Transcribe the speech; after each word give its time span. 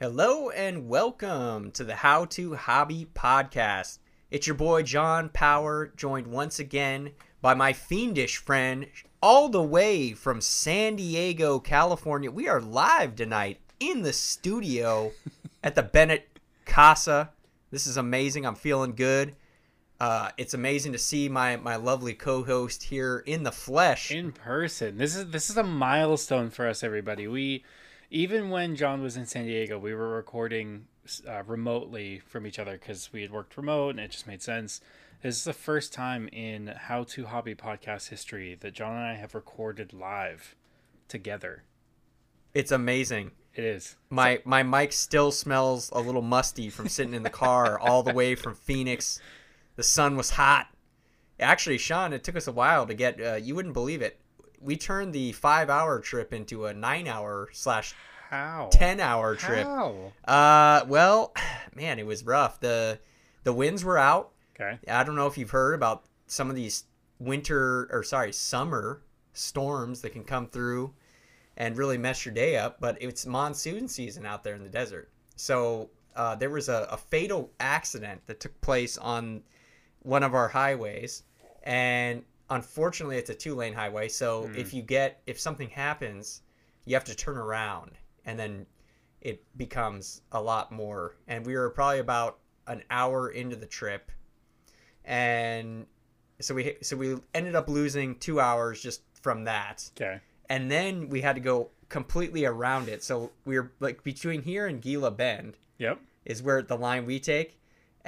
Hello 0.00 0.48
and 0.50 0.88
welcome 0.88 1.72
to 1.72 1.82
the 1.82 1.96
How 1.96 2.24
to 2.26 2.54
Hobby 2.54 3.08
Podcast. 3.16 3.98
It's 4.30 4.46
your 4.46 4.54
boy 4.54 4.84
John 4.84 5.28
Power, 5.28 5.92
joined 5.96 6.28
once 6.28 6.60
again 6.60 7.10
by 7.42 7.54
my 7.54 7.72
fiendish 7.72 8.36
friend, 8.36 8.86
all 9.20 9.48
the 9.48 9.60
way 9.60 10.12
from 10.12 10.40
San 10.40 10.94
Diego, 10.94 11.58
California. 11.58 12.30
We 12.30 12.46
are 12.46 12.60
live 12.60 13.16
tonight 13.16 13.58
in 13.80 14.02
the 14.02 14.12
studio 14.12 15.10
at 15.64 15.74
the 15.74 15.82
Bennett 15.82 16.28
Casa. 16.64 17.30
This 17.72 17.88
is 17.88 17.96
amazing. 17.96 18.46
I'm 18.46 18.54
feeling 18.54 18.94
good. 18.94 19.34
Uh, 19.98 20.30
it's 20.36 20.54
amazing 20.54 20.92
to 20.92 20.98
see 20.98 21.28
my 21.28 21.56
my 21.56 21.74
lovely 21.74 22.14
co-host 22.14 22.84
here 22.84 23.24
in 23.26 23.42
the 23.42 23.50
flesh. 23.50 24.12
in 24.12 24.30
person. 24.30 24.96
This 24.96 25.16
is 25.16 25.30
this 25.30 25.50
is 25.50 25.56
a 25.56 25.64
milestone 25.64 26.50
for 26.50 26.68
us, 26.68 26.84
everybody. 26.84 27.26
We 27.26 27.64
even 28.10 28.50
when 28.50 28.76
John 28.76 29.02
was 29.02 29.16
in 29.16 29.26
San 29.26 29.46
Diego, 29.46 29.78
we 29.78 29.94
were 29.94 30.16
recording 30.16 30.86
uh, 31.26 31.42
remotely 31.46 32.20
from 32.20 32.46
each 32.46 32.58
other 32.58 32.72
because 32.72 33.12
we 33.12 33.22
had 33.22 33.30
worked 33.30 33.56
remote 33.56 33.90
and 33.90 34.00
it 34.00 34.10
just 34.10 34.26
made 34.26 34.42
sense. 34.42 34.80
This 35.22 35.36
is 35.36 35.44
the 35.44 35.52
first 35.52 35.92
time 35.92 36.28
in 36.28 36.68
How 36.68 37.02
to 37.04 37.26
Hobby 37.26 37.54
podcast 37.54 38.08
history 38.08 38.56
that 38.60 38.72
John 38.72 38.94
and 38.94 39.04
I 39.04 39.14
have 39.14 39.34
recorded 39.34 39.92
live 39.92 40.54
together. 41.08 41.64
It's 42.54 42.72
amazing. 42.72 43.32
It 43.54 43.64
is. 43.64 43.96
My 44.08 44.40
my 44.44 44.62
mic 44.62 44.92
still 44.92 45.32
smells 45.32 45.90
a 45.92 46.00
little 46.00 46.22
musty 46.22 46.70
from 46.70 46.88
sitting 46.88 47.14
in 47.14 47.24
the 47.24 47.30
car 47.30 47.78
all 47.78 48.02
the 48.02 48.14
way 48.14 48.36
from 48.36 48.54
Phoenix. 48.54 49.20
The 49.74 49.82
sun 49.82 50.16
was 50.16 50.30
hot. 50.30 50.68
Actually, 51.40 51.78
Sean, 51.78 52.12
it 52.12 52.22
took 52.22 52.36
us 52.36 52.46
a 52.46 52.52
while 52.52 52.86
to 52.86 52.94
get. 52.94 53.20
Uh, 53.20 53.34
you 53.34 53.54
wouldn't 53.56 53.74
believe 53.74 54.00
it. 54.00 54.20
We 54.60 54.76
turned 54.76 55.12
the 55.12 55.32
five-hour 55.32 56.00
trip 56.00 56.32
into 56.32 56.66
a 56.66 56.74
nine-hour 56.74 57.50
slash 57.52 57.94
How? 58.30 58.68
ten-hour 58.72 59.36
trip. 59.36 59.66
How? 59.66 60.12
Uh, 60.26 60.84
well, 60.86 61.32
man, 61.74 61.98
it 61.98 62.06
was 62.06 62.24
rough. 62.24 62.60
the 62.60 62.98
The 63.44 63.52
winds 63.52 63.84
were 63.84 63.98
out. 63.98 64.32
Okay. 64.60 64.78
I 64.88 65.04
don't 65.04 65.14
know 65.14 65.26
if 65.26 65.38
you've 65.38 65.50
heard 65.50 65.74
about 65.74 66.04
some 66.26 66.50
of 66.50 66.56
these 66.56 66.84
winter 67.18 67.88
or 67.92 68.02
sorry 68.02 68.32
summer 68.32 69.02
storms 69.32 70.00
that 70.02 70.10
can 70.10 70.24
come 70.24 70.48
through 70.48 70.92
and 71.56 71.76
really 71.76 71.98
mess 71.98 72.24
your 72.24 72.34
day 72.34 72.56
up. 72.56 72.80
But 72.80 72.98
it's 73.00 73.26
monsoon 73.26 73.88
season 73.88 74.26
out 74.26 74.42
there 74.44 74.54
in 74.54 74.62
the 74.62 74.68
desert, 74.68 75.10
so 75.36 75.90
uh, 76.16 76.34
there 76.34 76.50
was 76.50 76.68
a, 76.68 76.88
a 76.90 76.96
fatal 76.96 77.52
accident 77.60 78.22
that 78.26 78.40
took 78.40 78.60
place 78.60 78.98
on 78.98 79.42
one 80.02 80.24
of 80.24 80.34
our 80.34 80.48
highways, 80.48 81.22
and 81.62 82.24
unfortunately, 82.50 83.16
it's 83.16 83.30
a 83.30 83.34
two 83.34 83.54
lane 83.54 83.74
highway. 83.74 84.08
So 84.08 84.50
if 84.54 84.70
hmm. 84.70 84.76
you 84.76 84.82
get 84.82 85.22
if 85.26 85.38
something 85.38 85.68
happens, 85.68 86.42
you 86.84 86.94
have 86.94 87.04
to 87.04 87.14
turn 87.14 87.36
around, 87.36 87.92
and 88.24 88.38
then 88.38 88.66
it 89.20 89.44
becomes 89.56 90.22
a 90.32 90.40
lot 90.40 90.72
more. 90.72 91.16
And 91.26 91.44
we 91.44 91.54
were 91.54 91.70
probably 91.70 91.98
about 91.98 92.38
an 92.68 92.82
hour 92.90 93.30
into 93.30 93.56
the 93.56 93.66
trip 93.66 94.12
and 95.08 95.86
so 96.38 96.54
we 96.54 96.76
so 96.82 96.96
we 96.96 97.16
ended 97.34 97.56
up 97.56 97.68
losing 97.68 98.14
two 98.16 98.38
hours 98.38 98.80
just 98.80 99.00
from 99.22 99.44
that 99.44 99.90
Okay. 99.96 100.20
and 100.48 100.70
then 100.70 101.08
we 101.08 101.20
had 101.22 101.34
to 101.34 101.40
go 101.40 101.70
completely 101.88 102.44
around 102.44 102.88
it 102.88 103.02
so 103.02 103.32
we 103.44 103.58
were 103.58 103.72
like 103.80 104.04
between 104.04 104.42
here 104.42 104.66
and 104.66 104.80
gila 104.82 105.10
bend 105.10 105.56
Yep. 105.78 105.98
is 106.26 106.42
where 106.42 106.60
the 106.62 106.76
line 106.76 107.06
we 107.06 107.18
take 107.18 107.57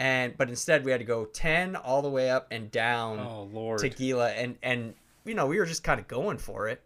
and 0.01 0.37
but 0.37 0.48
instead 0.48 0.84
we 0.84 0.91
had 0.91 0.98
to 0.98 1.05
go 1.06 1.25
10 1.27 1.77
all 1.77 2.01
the 2.03 2.09
way 2.11 2.29
up 2.31 2.48
and 2.51 2.70
down 2.73 3.19
Oh 3.20 3.43
Lord. 3.53 3.79
to 3.81 3.89
gila 3.89 4.31
and 4.31 4.56
and 4.62 4.95
you 5.25 5.34
know 5.34 5.47
we 5.47 5.59
were 5.59 5.67
just 5.67 5.84
kind 5.84 6.01
of 6.01 6.09
going 6.09 6.39
for 6.39 6.69
it 6.69 6.83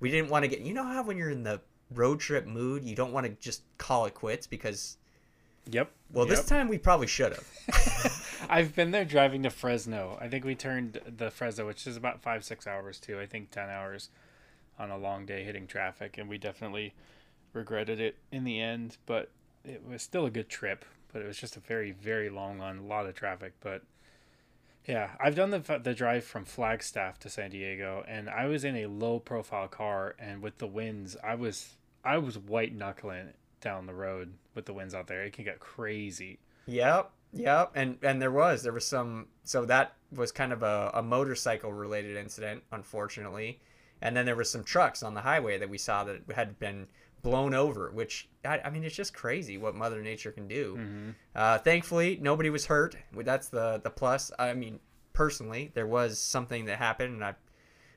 we 0.00 0.10
didn't 0.10 0.30
want 0.30 0.44
to 0.44 0.48
get 0.48 0.60
you 0.60 0.72
know 0.72 0.84
how 0.84 1.02
when 1.02 1.18
you're 1.18 1.30
in 1.30 1.42
the 1.42 1.60
road 1.92 2.20
trip 2.20 2.46
mood 2.46 2.84
you 2.84 2.94
don't 2.96 3.12
want 3.12 3.26
to 3.26 3.32
just 3.40 3.62
call 3.78 4.06
it 4.06 4.14
quits 4.14 4.46
because 4.46 4.96
Yep. 5.70 5.90
well 6.12 6.26
this 6.26 6.44
time 6.44 6.68
we 6.68 6.78
probably 6.78 7.06
should 7.06 7.32
have 7.32 7.48
I've 8.50 8.74
been 8.74 8.90
there 8.90 9.04
driving 9.04 9.44
to 9.44 9.50
Fresno. 9.50 10.18
I 10.20 10.26
think 10.28 10.44
we 10.44 10.56
turned 10.56 11.00
the 11.16 11.30
Fresno, 11.30 11.66
which 11.66 11.86
is 11.86 11.96
about 11.96 12.20
five, 12.20 12.44
six 12.44 12.66
hours 12.66 12.98
too. 12.98 13.20
I 13.20 13.26
think 13.26 13.50
10 13.52 13.70
hours 13.70 14.08
on 14.80 14.90
a 14.90 14.98
long 14.98 15.24
day 15.26 15.44
hitting 15.44 15.68
traffic. 15.68 16.18
And 16.18 16.28
we 16.28 16.38
definitely 16.38 16.92
regretted 17.52 18.00
it 18.00 18.16
in 18.32 18.42
the 18.42 18.60
end, 18.60 18.96
but 19.06 19.30
it 19.64 19.86
was 19.86 20.02
still 20.02 20.26
a 20.26 20.30
good 20.30 20.48
trip. 20.48 20.84
But 21.12 21.22
it 21.22 21.26
was 21.26 21.38
just 21.38 21.56
a 21.56 21.60
very, 21.60 21.92
very 21.92 22.30
long 22.30 22.58
one, 22.58 22.78
a 22.78 22.82
lot 22.82 23.06
of 23.06 23.14
traffic. 23.14 23.52
But 23.60 23.82
yeah, 24.86 25.10
I've 25.20 25.34
done 25.34 25.50
the, 25.50 25.80
the 25.82 25.94
drive 25.94 26.24
from 26.24 26.44
Flagstaff 26.44 27.18
to 27.20 27.28
San 27.28 27.50
Diego, 27.50 28.04
and 28.08 28.28
I 28.30 28.46
was 28.46 28.64
in 28.64 28.76
a 28.76 28.86
low 28.86 29.18
profile 29.18 29.68
car. 29.68 30.14
And 30.18 30.42
with 30.42 30.58
the 30.58 30.66
winds, 30.66 31.16
I 31.22 31.34
was, 31.34 31.76
I 32.04 32.18
was 32.18 32.38
white 32.38 32.74
knuckling 32.74 33.34
down 33.60 33.86
the 33.86 33.94
road 33.94 34.34
with 34.54 34.66
the 34.66 34.72
winds 34.72 34.94
out 34.94 35.06
there. 35.06 35.22
It 35.22 35.32
can 35.32 35.44
get 35.44 35.60
crazy. 35.60 36.38
Yep, 36.66 37.10
yep, 37.32 37.72
and 37.74 37.98
and 38.02 38.20
there 38.20 38.30
was 38.30 38.62
there 38.62 38.72
was 38.72 38.86
some 38.86 39.26
so 39.44 39.64
that 39.64 39.94
was 40.12 40.30
kind 40.30 40.52
of 40.52 40.62
a, 40.62 40.90
a 40.94 41.02
motorcycle 41.02 41.72
related 41.72 42.16
incident, 42.16 42.62
unfortunately, 42.70 43.60
and 44.00 44.16
then 44.16 44.26
there 44.26 44.36
was 44.36 44.50
some 44.50 44.62
trucks 44.62 45.02
on 45.02 45.14
the 45.14 45.22
highway 45.22 45.58
that 45.58 45.68
we 45.68 45.78
saw 45.78 46.04
that 46.04 46.20
had 46.34 46.58
been 46.58 46.86
blown 47.22 47.54
over, 47.54 47.90
which 47.92 48.28
I, 48.44 48.60
I 48.60 48.70
mean 48.70 48.84
it's 48.84 48.94
just 48.94 49.14
crazy 49.14 49.58
what 49.58 49.74
Mother 49.74 50.02
Nature 50.02 50.32
can 50.32 50.48
do. 50.48 51.14
Uh, 51.34 51.58
thankfully, 51.58 52.18
nobody 52.20 52.50
was 52.50 52.66
hurt. 52.66 52.96
That's 53.14 53.48
the 53.48 53.80
the 53.82 53.90
plus. 53.90 54.30
I 54.38 54.54
mean, 54.54 54.80
personally, 55.12 55.70
there 55.74 55.86
was 55.86 56.18
something 56.18 56.64
that 56.66 56.78
happened, 56.78 57.14
and 57.14 57.24
I 57.24 57.34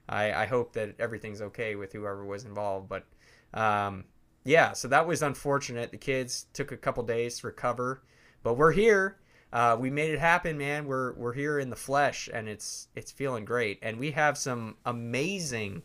I, 0.08 0.44
I 0.44 0.46
hope 0.46 0.74
that 0.74 0.96
everything's 1.00 1.42
okay 1.42 1.76
with 1.76 1.94
whoever 1.94 2.26
was 2.26 2.46
involved, 2.46 2.90
but. 2.90 3.06
Um, 3.54 4.06
yeah, 4.46 4.74
so 4.74 4.88
that 4.90 5.08
was 5.08 5.24
unfortunate. 5.24 5.90
The 5.92 5.98
kids 5.98 6.46
took 6.54 6.72
a 6.72 6.78
couple 6.78 7.04
days 7.04 7.40
to 7.40 7.48
recover, 7.48 8.04
but 8.44 8.54
we're 8.54 8.72
here. 8.72 9.18
Uh, 9.52 9.76
we 9.80 9.90
made 9.90 10.12
it 10.12 10.20
happen, 10.20 10.58
man. 10.58 10.86
We're 10.86 11.14
we're 11.14 11.34
here 11.34 11.60
in 11.60 11.70
the 11.70 11.76
flesh, 11.76 12.30
and 12.32 12.48
it's 12.48 12.88
it's 12.96 13.12
feeling 13.12 13.44
great. 13.44 13.80
And 13.82 13.98
we 13.98 14.12
have 14.12 14.38
some 14.38 14.76
amazing 14.86 15.82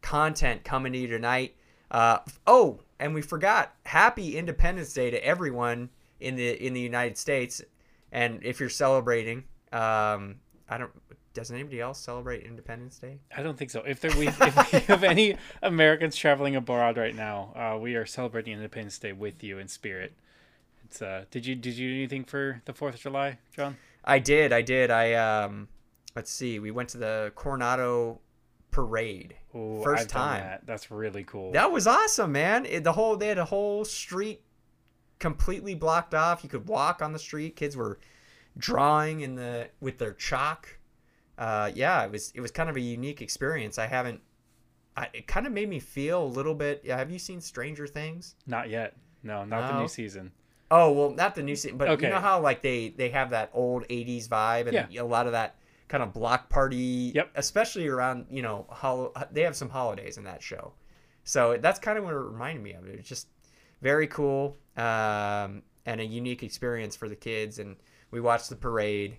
content 0.00 0.64
coming 0.64 0.92
to 0.94 0.98
you 0.98 1.06
tonight. 1.06 1.54
Uh, 1.92 2.18
oh, 2.46 2.80
and 2.98 3.14
we 3.14 3.20
forgot 3.20 3.74
Happy 3.84 4.36
Independence 4.36 4.92
Day 4.94 5.10
to 5.10 5.24
everyone 5.24 5.90
in 6.20 6.36
the 6.36 6.66
in 6.66 6.72
the 6.72 6.80
United 6.80 7.18
States. 7.18 7.62
And 8.10 8.40
if 8.42 8.58
you're 8.58 8.70
celebrating, 8.70 9.44
um, 9.72 10.36
I 10.68 10.78
don't. 10.78 10.90
Does 11.34 11.50
anybody 11.50 11.80
else 11.80 11.98
celebrate 11.98 12.44
Independence 12.44 12.98
Day? 12.98 13.18
I 13.34 13.42
don't 13.42 13.56
think 13.56 13.70
so. 13.70 13.82
If 13.86 14.00
there 14.00 14.10
we 14.18 14.28
if 14.28 14.72
we 14.72 14.78
have 14.88 15.04
any 15.04 15.36
Americans 15.62 16.16
traveling 16.16 16.56
abroad 16.56 16.96
right 16.96 17.14
now, 17.14 17.52
uh, 17.54 17.78
we 17.78 17.94
are 17.94 18.06
celebrating 18.06 18.54
Independence 18.54 18.98
Day 18.98 19.12
with 19.12 19.42
you 19.42 19.58
in 19.58 19.68
spirit. 19.68 20.14
It's 20.84 21.02
uh 21.02 21.24
did 21.30 21.46
you 21.46 21.54
did 21.54 21.74
you 21.76 21.88
do 21.88 21.94
anything 21.94 22.24
for 22.24 22.62
the 22.64 22.72
Fourth 22.72 22.94
of 22.94 23.00
July, 23.00 23.38
John? 23.54 23.76
I 24.04 24.18
did. 24.18 24.52
I 24.52 24.62
did. 24.62 24.90
I 24.90 25.12
um, 25.14 25.68
let's 26.16 26.30
see. 26.30 26.58
We 26.58 26.70
went 26.70 26.88
to 26.90 26.98
the 26.98 27.32
Coronado 27.34 28.20
parade. 28.70 29.36
Ooh, 29.54 29.80
First 29.82 30.02
I've 30.04 30.08
done 30.08 30.28
time. 30.28 30.40
that. 30.42 30.66
That's 30.66 30.90
really 30.90 31.24
cool. 31.24 31.52
That 31.52 31.70
was 31.70 31.86
awesome, 31.86 32.32
man. 32.32 32.64
It, 32.66 32.84
the 32.84 32.92
whole 32.92 33.16
they 33.16 33.28
had 33.28 33.38
a 33.38 33.44
whole 33.44 33.84
street 33.84 34.42
completely 35.18 35.74
blocked 35.74 36.14
off. 36.14 36.42
You 36.42 36.48
could 36.50 36.66
walk 36.68 37.02
on 37.02 37.12
the 37.12 37.18
street. 37.18 37.56
Kids 37.56 37.76
were 37.76 37.98
drawing 38.56 39.20
in 39.20 39.34
the 39.34 39.68
with 39.80 39.98
their 39.98 40.12
chalk. 40.12 40.78
Uh, 41.38 41.70
yeah, 41.74 42.04
it 42.04 42.10
was 42.10 42.32
it 42.34 42.40
was 42.40 42.50
kind 42.50 42.68
of 42.70 42.76
a 42.76 42.80
unique 42.80 43.20
experience. 43.22 43.78
I 43.78 43.86
haven't. 43.86 44.20
I, 44.96 45.08
it 45.14 45.26
kind 45.26 45.46
of 45.46 45.52
made 45.52 45.68
me 45.70 45.80
feel 45.80 46.22
a 46.22 46.26
little 46.26 46.54
bit. 46.54 46.82
Yeah, 46.84 46.98
have 46.98 47.10
you 47.10 47.18
seen 47.18 47.40
Stranger 47.40 47.86
Things? 47.86 48.34
Not 48.46 48.68
yet. 48.68 48.94
No, 49.22 49.44
not 49.44 49.72
the 49.72 49.80
new 49.80 49.88
season. 49.88 50.32
Oh 50.70 50.90
well, 50.92 51.10
not 51.10 51.34
the 51.34 51.42
new 51.42 51.56
season, 51.56 51.78
but 51.78 51.88
Okay. 51.88 52.06
you 52.06 52.12
know 52.12 52.20
how 52.20 52.40
like 52.40 52.62
they 52.62 52.88
they 52.90 53.10
have 53.10 53.30
that 53.30 53.50
old 53.54 53.84
'80s 53.88 54.28
vibe 54.28 54.66
and 54.68 54.90
Yeah. 54.92 55.02
a 55.02 55.04
lot 55.04 55.26
of 55.26 55.32
that 55.32 55.56
kind 55.92 56.02
of 56.02 56.14
block 56.14 56.48
party. 56.48 57.12
Yep. 57.14 57.32
Especially 57.34 57.86
around 57.86 58.26
you 58.30 58.40
know 58.40 58.66
hol- 58.70 59.14
they 59.30 59.42
have 59.42 59.54
some 59.54 59.68
holidays 59.68 60.16
in 60.16 60.24
that 60.24 60.42
show, 60.42 60.72
so 61.22 61.58
that's 61.60 61.78
kind 61.78 61.98
of 61.98 62.04
what 62.04 62.14
it 62.14 62.16
reminded 62.16 62.64
me 62.64 62.72
of. 62.72 62.88
It 62.88 62.96
was 62.96 63.06
just 63.06 63.28
very 63.82 64.06
cool 64.06 64.56
um, 64.78 65.62
and 65.84 66.00
a 66.00 66.04
unique 66.04 66.42
experience 66.42 66.96
for 66.96 67.08
the 67.10 67.14
kids. 67.14 67.58
And 67.58 67.76
we 68.10 68.20
watched 68.22 68.48
the 68.48 68.56
parade, 68.56 69.18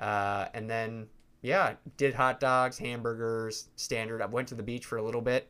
uh, 0.00 0.46
and 0.54 0.68
then 0.68 1.06
yeah, 1.40 1.74
did 1.96 2.14
hot 2.14 2.40
dogs, 2.40 2.78
hamburgers, 2.78 3.68
standard. 3.76 4.20
I 4.20 4.26
went 4.26 4.48
to 4.48 4.56
the 4.56 4.62
beach 4.64 4.86
for 4.86 4.98
a 4.98 5.02
little 5.02 5.22
bit. 5.22 5.48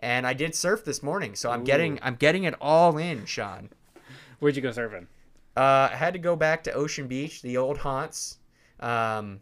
And 0.00 0.26
I 0.26 0.32
did 0.32 0.54
surf 0.54 0.84
this 0.84 1.02
morning, 1.02 1.34
so 1.36 1.50
I'm 1.50 1.64
getting 1.64 1.98
I'm 2.02 2.16
getting 2.16 2.44
it 2.44 2.54
all 2.60 2.98
in, 2.98 3.24
Sean. 3.24 3.70
Where'd 4.40 4.56
you 4.56 4.62
go 4.62 4.70
surfing? 4.70 5.06
Uh, 5.56 5.90
I 5.92 5.96
had 5.96 6.12
to 6.12 6.20
go 6.20 6.36
back 6.36 6.64
to 6.64 6.72
Ocean 6.72 7.08
Beach, 7.08 7.42
the 7.42 7.56
old 7.56 7.78
haunts. 7.78 8.38
Um, 8.78 9.40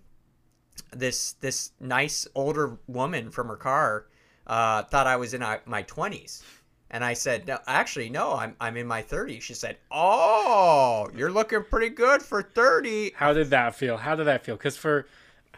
this 0.91 1.33
this 1.35 1.73
nice 1.81 2.27
older 2.35 2.79
woman 2.87 3.31
from 3.31 3.49
her 3.49 3.57
car 3.57 4.07
uh, 4.47 4.83
thought 4.85 5.07
I 5.07 5.17
was 5.17 5.35
in 5.35 5.43
uh, 5.43 5.59
my 5.67 5.83
twenties, 5.83 6.43
and 6.91 7.05
I 7.05 7.15
said, 7.15 7.47
"No, 7.47 7.59
actually, 7.67 8.11
no, 8.11 8.35
I'm 8.35 8.57
I'm 8.61 8.77
in 8.77 8.87
my 8.87 9.03
30s." 9.03 9.43
She 9.43 9.55
said, 9.55 9.77
"Oh, 9.91 11.11
you're 11.15 11.31
looking 11.31 11.65
pretty 11.65 11.91
good 11.91 12.23
for 12.23 12.43
30." 12.43 13.13
How 13.17 13.33
did 13.33 13.51
that 13.51 13.75
feel? 13.75 13.97
How 13.97 14.15
did 14.15 14.27
that 14.27 14.45
feel? 14.45 14.57
Because 14.57 14.77
for 14.77 15.07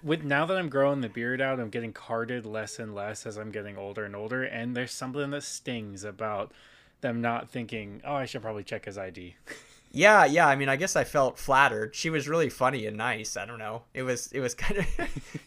with 0.03 0.23
now 0.23 0.47
that 0.47 0.57
I'm 0.57 0.69
growing 0.69 1.01
the 1.01 1.09
beard 1.09 1.41
out, 1.41 1.61
I'm 1.61 1.71
getting 1.71 1.93
carded 1.93 2.47
less 2.47 2.79
and 2.79 2.95
less 2.95 3.27
as 3.27 3.37
I'm 3.37 3.51
getting 3.51 3.77
older 3.77 4.05
and 4.05 4.17
older, 4.17 4.45
and 4.45 4.77
there's 4.77 4.93
something 4.93 5.31
that 5.31 5.43
stings 5.43 6.05
about 6.05 6.53
them 7.01 7.21
not 7.21 7.49
thinking, 7.49 8.01
oh, 8.05 8.15
I 8.15 8.27
should 8.27 8.43
probably 8.43 8.65
check 8.65 8.85
his 8.87 8.99
ID. 8.99 9.37
Yeah, 9.91 10.25
yeah. 10.27 10.47
I 10.47 10.57
mean, 10.57 10.69
I 10.69 10.77
guess 10.77 10.97
I 10.97 11.05
felt 11.05 11.39
flattered. 11.39 11.95
She 11.95 12.11
was 12.11 12.29
really 12.29 12.51
funny 12.51 12.87
and 12.87 12.97
nice. 12.97 13.37
I 13.37 13.47
don't 13.47 13.59
know. 13.59 13.83
It 13.95 14.03
was 14.03 14.31
it 14.33 14.41
was 14.41 14.55
kind 14.55 14.79
of. 14.81 14.87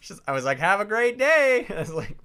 just, 0.00 0.20
I 0.26 0.32
was 0.32 0.44
like, 0.44 0.58
"Have 0.58 0.80
a 0.80 0.84
great 0.84 1.18
day." 1.18 1.66
I 1.70 1.78
was 1.80 1.92
like, 1.92 2.18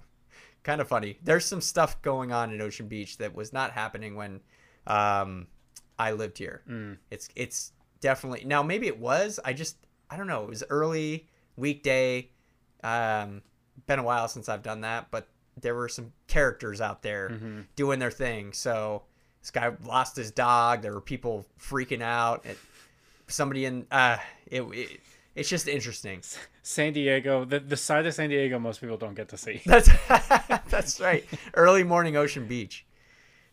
kind 0.64 0.80
of 0.80 0.88
funny. 0.88 1.18
There's 1.22 1.44
some 1.44 1.60
stuff 1.60 2.00
going 2.02 2.32
on 2.32 2.52
in 2.52 2.60
Ocean 2.60 2.88
Beach 2.88 3.18
that 3.18 3.34
was 3.34 3.52
not 3.52 3.70
happening 3.72 4.16
when 4.16 4.40
um, 4.86 5.46
I 5.98 6.12
lived 6.12 6.38
here. 6.38 6.62
Mm. 6.68 6.98
It's 7.10 7.28
it's 7.36 7.72
definitely 8.00 8.44
now. 8.44 8.62
Maybe 8.62 8.86
it 8.88 8.98
was. 8.98 9.38
I 9.44 9.52
just 9.52 9.76
I 10.10 10.16
don't 10.16 10.26
know. 10.26 10.42
It 10.42 10.48
was 10.48 10.64
early 10.70 11.28
weekday. 11.56 12.30
Um, 12.82 13.42
been 13.86 13.98
a 13.98 14.02
while 14.04 14.28
since 14.28 14.48
I've 14.48 14.62
done 14.62 14.80
that, 14.82 15.10
but 15.10 15.28
there 15.60 15.74
were 15.74 15.88
some 15.88 16.12
characters 16.28 16.80
out 16.80 17.02
there 17.02 17.30
Mm-hmm. 17.30 17.60
doing 17.76 17.98
their 17.98 18.10
thing. 18.10 18.52
So 18.52 19.02
this 19.40 19.50
guy 19.50 19.72
lost 19.84 20.16
his 20.16 20.30
dog. 20.30 20.82
There 20.82 20.92
were 20.92 21.00
people 21.00 21.46
freaking 21.60 22.02
out. 22.02 22.44
Somebody 23.26 23.64
in 23.66 23.86
uh, 23.90 24.18
it, 24.46 24.62
it 24.62 25.00
it's 25.34 25.48
just 25.48 25.68
interesting. 25.68 26.22
San 26.62 26.92
Diego, 26.92 27.44
the, 27.44 27.60
the 27.60 27.76
side 27.76 28.06
of 28.06 28.14
San 28.14 28.28
Diego 28.30 28.58
most 28.58 28.80
people 28.80 28.96
don't 28.96 29.14
get 29.14 29.28
to 29.28 29.36
see. 29.36 29.62
That's 29.66 29.88
that's 30.68 31.00
right. 31.00 31.24
Early 31.54 31.84
morning 31.84 32.16
Ocean 32.16 32.46
Beach. 32.46 32.84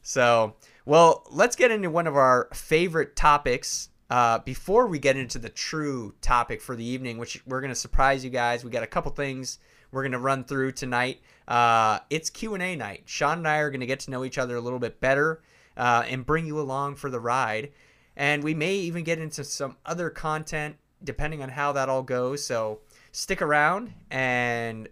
So, 0.02 0.56
well, 0.86 1.26
let's 1.32 1.56
get 1.56 1.72
into 1.72 1.90
one 1.90 2.08
of 2.08 2.16
our 2.16 2.50
favorite 2.54 3.16
topics. 3.16 3.90
Uh, 4.10 4.40
before 4.40 4.86
we 4.88 5.00
get 5.00 5.18
into 5.18 5.40
the 5.40 5.50
true 5.50 6.14
topic 6.22 6.62
for 6.62 6.76
the 6.76 6.84
evening, 6.84 7.18
which 7.18 7.42
we're 7.46 7.62
gonna 7.62 7.76
surprise 7.76 8.24
you 8.24 8.30
guys, 8.30 8.64
we 8.64 8.70
got 8.72 8.84
a 8.84 8.88
couple 8.88 9.12
things 9.12 9.60
we're 9.92 10.04
gonna 10.04 10.20
run 10.20 10.44
through 10.44 10.72
tonight. 10.72 11.22
Uh, 11.48 12.00
it's 12.10 12.30
Q 12.30 12.54
and 12.56 12.64
A 12.64 12.76
night. 12.76 13.04
Sean 13.06 13.40
and 13.40 13.48
I 13.48 13.58
are 13.58 13.70
gonna 13.70 13.86
get 13.86 14.00
to 14.02 14.12
know 14.12 14.24
each 14.26 14.38
other 14.38 14.56
a 14.56 14.62
little 14.62 14.80
bit 14.80 15.00
better 15.00 15.42
uh, 15.77 16.04
and 16.07 16.25
bring 16.25 16.45
you 16.45 16.60
along 16.60 16.95
for 16.95 17.10
the 17.10 17.19
ride. 17.19 17.72
And 18.16 18.44
we 18.44 18.54
may 18.54 18.75
even 18.75 19.04
get 19.04 19.19
into 19.19 19.44
some 19.44 19.77
other 19.86 20.10
content 20.10 20.77
depending 21.04 21.44
on 21.44 21.50
how 21.50 21.74
that 21.74 21.89
all 21.89 22.04
goes. 22.04 22.44
So 22.44 22.80
stick 23.12 23.42
around 23.42 23.94
and 24.12 24.89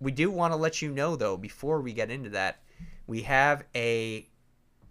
we 0.00 0.12
do 0.12 0.30
want 0.30 0.52
to 0.52 0.56
let 0.56 0.80
you 0.80 0.90
know 0.90 1.16
though 1.16 1.36
before 1.36 1.80
we 1.80 1.92
get 1.92 2.10
into 2.10 2.30
that 2.30 2.62
we 3.06 3.22
have 3.22 3.64
a 3.74 4.26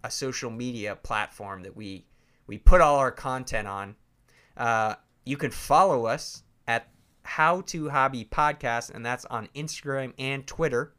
a 0.04 0.10
social 0.10 0.50
media 0.50 0.94
platform 0.96 1.62
that 1.62 1.76
we 1.76 2.06
we 2.46 2.56
put 2.56 2.80
all 2.80 2.96
our 2.96 3.10
content 3.10 3.66
on 3.66 3.96
uh, 4.56 4.94
you 5.24 5.36
can 5.36 5.50
follow 5.50 6.06
us 6.06 6.42
at 6.66 6.88
how 7.22 7.60
to 7.62 7.88
hobby 7.88 8.24
podcast 8.24 8.94
and 8.94 9.04
that's 9.04 9.24
on 9.26 9.48
instagram 9.56 10.12
and 10.18 10.46
twitter 10.46 10.94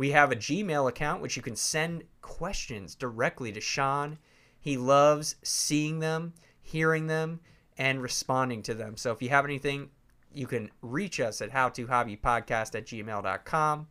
we 0.00 0.10
have 0.10 0.32
a 0.32 0.36
gmail 0.36 0.88
account 0.88 1.20
which 1.20 1.36
you 1.36 1.42
can 1.42 1.56
send 1.56 2.02
questions 2.22 2.94
directly 2.94 3.52
to 3.52 3.60
sean 3.60 4.18
he 4.58 4.76
loves 4.76 5.36
seeing 5.42 5.98
them 5.98 6.32
hearing 6.62 7.06
them 7.06 7.40
and 7.76 8.02
responding 8.02 8.62
to 8.62 8.74
them 8.74 8.96
so 8.96 9.12
if 9.12 9.22
you 9.22 9.28
have 9.28 9.44
anything 9.44 9.90
you 10.32 10.46
can 10.46 10.70
reach 10.80 11.18
us 11.20 11.40
at 11.40 11.50
howtohobbypodcast 11.50 12.74
at 12.74 12.86
gmail.com. 12.86 13.86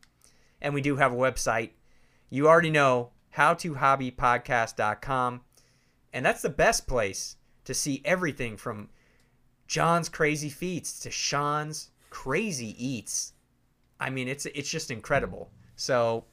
And 0.61 0.73
we 0.73 0.81
do 0.81 0.97
have 0.97 1.13
a 1.13 1.17
website. 1.17 1.69
You 2.29 2.47
already 2.47 2.71
know 2.71 3.11
howtohobbypodcast.com. 3.35 5.41
And 6.13 6.25
that's 6.25 6.41
the 6.41 6.49
best 6.49 6.87
place 6.87 7.35
to 7.65 7.73
see 7.73 8.01
everything 8.03 8.57
from 8.57 8.89
John's 9.67 10.09
crazy 10.09 10.49
feats 10.49 10.99
to 11.01 11.11
Sean's 11.11 11.91
crazy 12.09 12.75
eats. 12.83 13.33
I 13.99 14.09
mean, 14.09 14.27
it's 14.27 14.47
it's 14.47 14.71
just 14.71 14.89
incredible. 14.89 15.51
So 15.79 16.25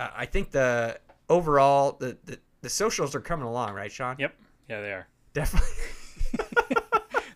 uh, 0.00 0.08
I 0.14 0.26
think 0.26 0.50
the 0.50 0.98
overall 1.28 1.92
the, 1.92 2.18
the 2.24 2.38
the 2.62 2.68
socials 2.68 3.14
are 3.14 3.20
coming 3.20 3.46
along, 3.46 3.74
right, 3.74 3.90
Sean? 3.90 4.16
Yep. 4.18 4.34
Yeah, 4.68 4.80
they 4.80 4.92
are. 4.92 5.08
Definitely. 5.32 5.68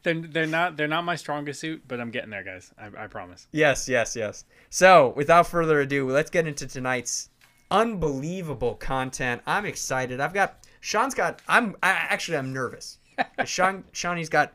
They're, 0.02 0.20
they're 0.20 0.46
not 0.46 0.76
they're 0.76 0.86
not 0.86 1.04
my 1.04 1.16
strongest 1.16 1.60
suit, 1.60 1.82
but 1.88 1.98
I'm 1.98 2.10
getting 2.10 2.28
there, 2.28 2.44
guys. 2.44 2.70
I, 2.78 3.04
I 3.04 3.06
promise. 3.06 3.46
Yes, 3.52 3.88
yes, 3.88 4.14
yes. 4.14 4.44
So, 4.68 5.14
without 5.16 5.46
further 5.46 5.80
ado, 5.80 6.06
let's 6.10 6.28
get 6.28 6.46
into 6.46 6.66
tonight's 6.66 7.30
unbelievable 7.70 8.74
content. 8.74 9.40
I'm 9.46 9.64
excited. 9.64 10.20
I've 10.20 10.34
got 10.34 10.58
Sean's 10.80 11.14
got. 11.14 11.40
I'm 11.48 11.74
I, 11.82 11.88
actually 11.92 12.36
I'm 12.36 12.52
nervous. 12.52 12.98
Sean 13.46 13.82
Shawnee's 13.92 14.28
got 14.28 14.52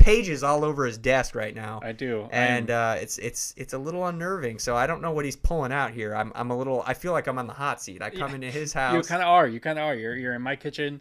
pages 0.00 0.42
all 0.42 0.64
over 0.64 0.84
his 0.86 0.98
desk 0.98 1.34
right 1.34 1.54
now, 1.54 1.80
I 1.82 1.92
do. 1.92 2.28
and 2.32 2.70
uh, 2.70 2.96
it's 2.98 3.18
it's 3.18 3.54
it's 3.56 3.72
a 3.74 3.78
little 3.78 4.04
unnerving. 4.06 4.58
So 4.58 4.74
I 4.76 4.86
don't 4.86 5.00
know 5.02 5.12
what 5.12 5.24
he's 5.24 5.36
pulling 5.36 5.72
out 5.72 5.92
here. 5.92 6.14
I'm 6.14 6.32
I'm 6.34 6.50
a 6.50 6.56
little. 6.58 6.82
I 6.86 6.94
feel 6.94 7.12
like 7.12 7.26
I'm 7.28 7.38
on 7.38 7.46
the 7.46 7.52
hot 7.52 7.80
seat. 7.82 8.02
I 8.02 8.10
come 8.10 8.30
Yeah. 8.30 8.34
into 8.36 8.50
his 8.50 8.72
house. 8.72 8.94
you 8.94 9.02
kind 9.02 9.22
of 9.22 9.28
are. 9.28 9.46
You 9.46 9.60
kind 9.60 9.78
of 9.78 9.84
are. 9.84 9.94
You're 9.94 10.16
you're 10.16 10.34
in 10.34 10.42
my 10.42 10.56
kitchen. 10.56 11.00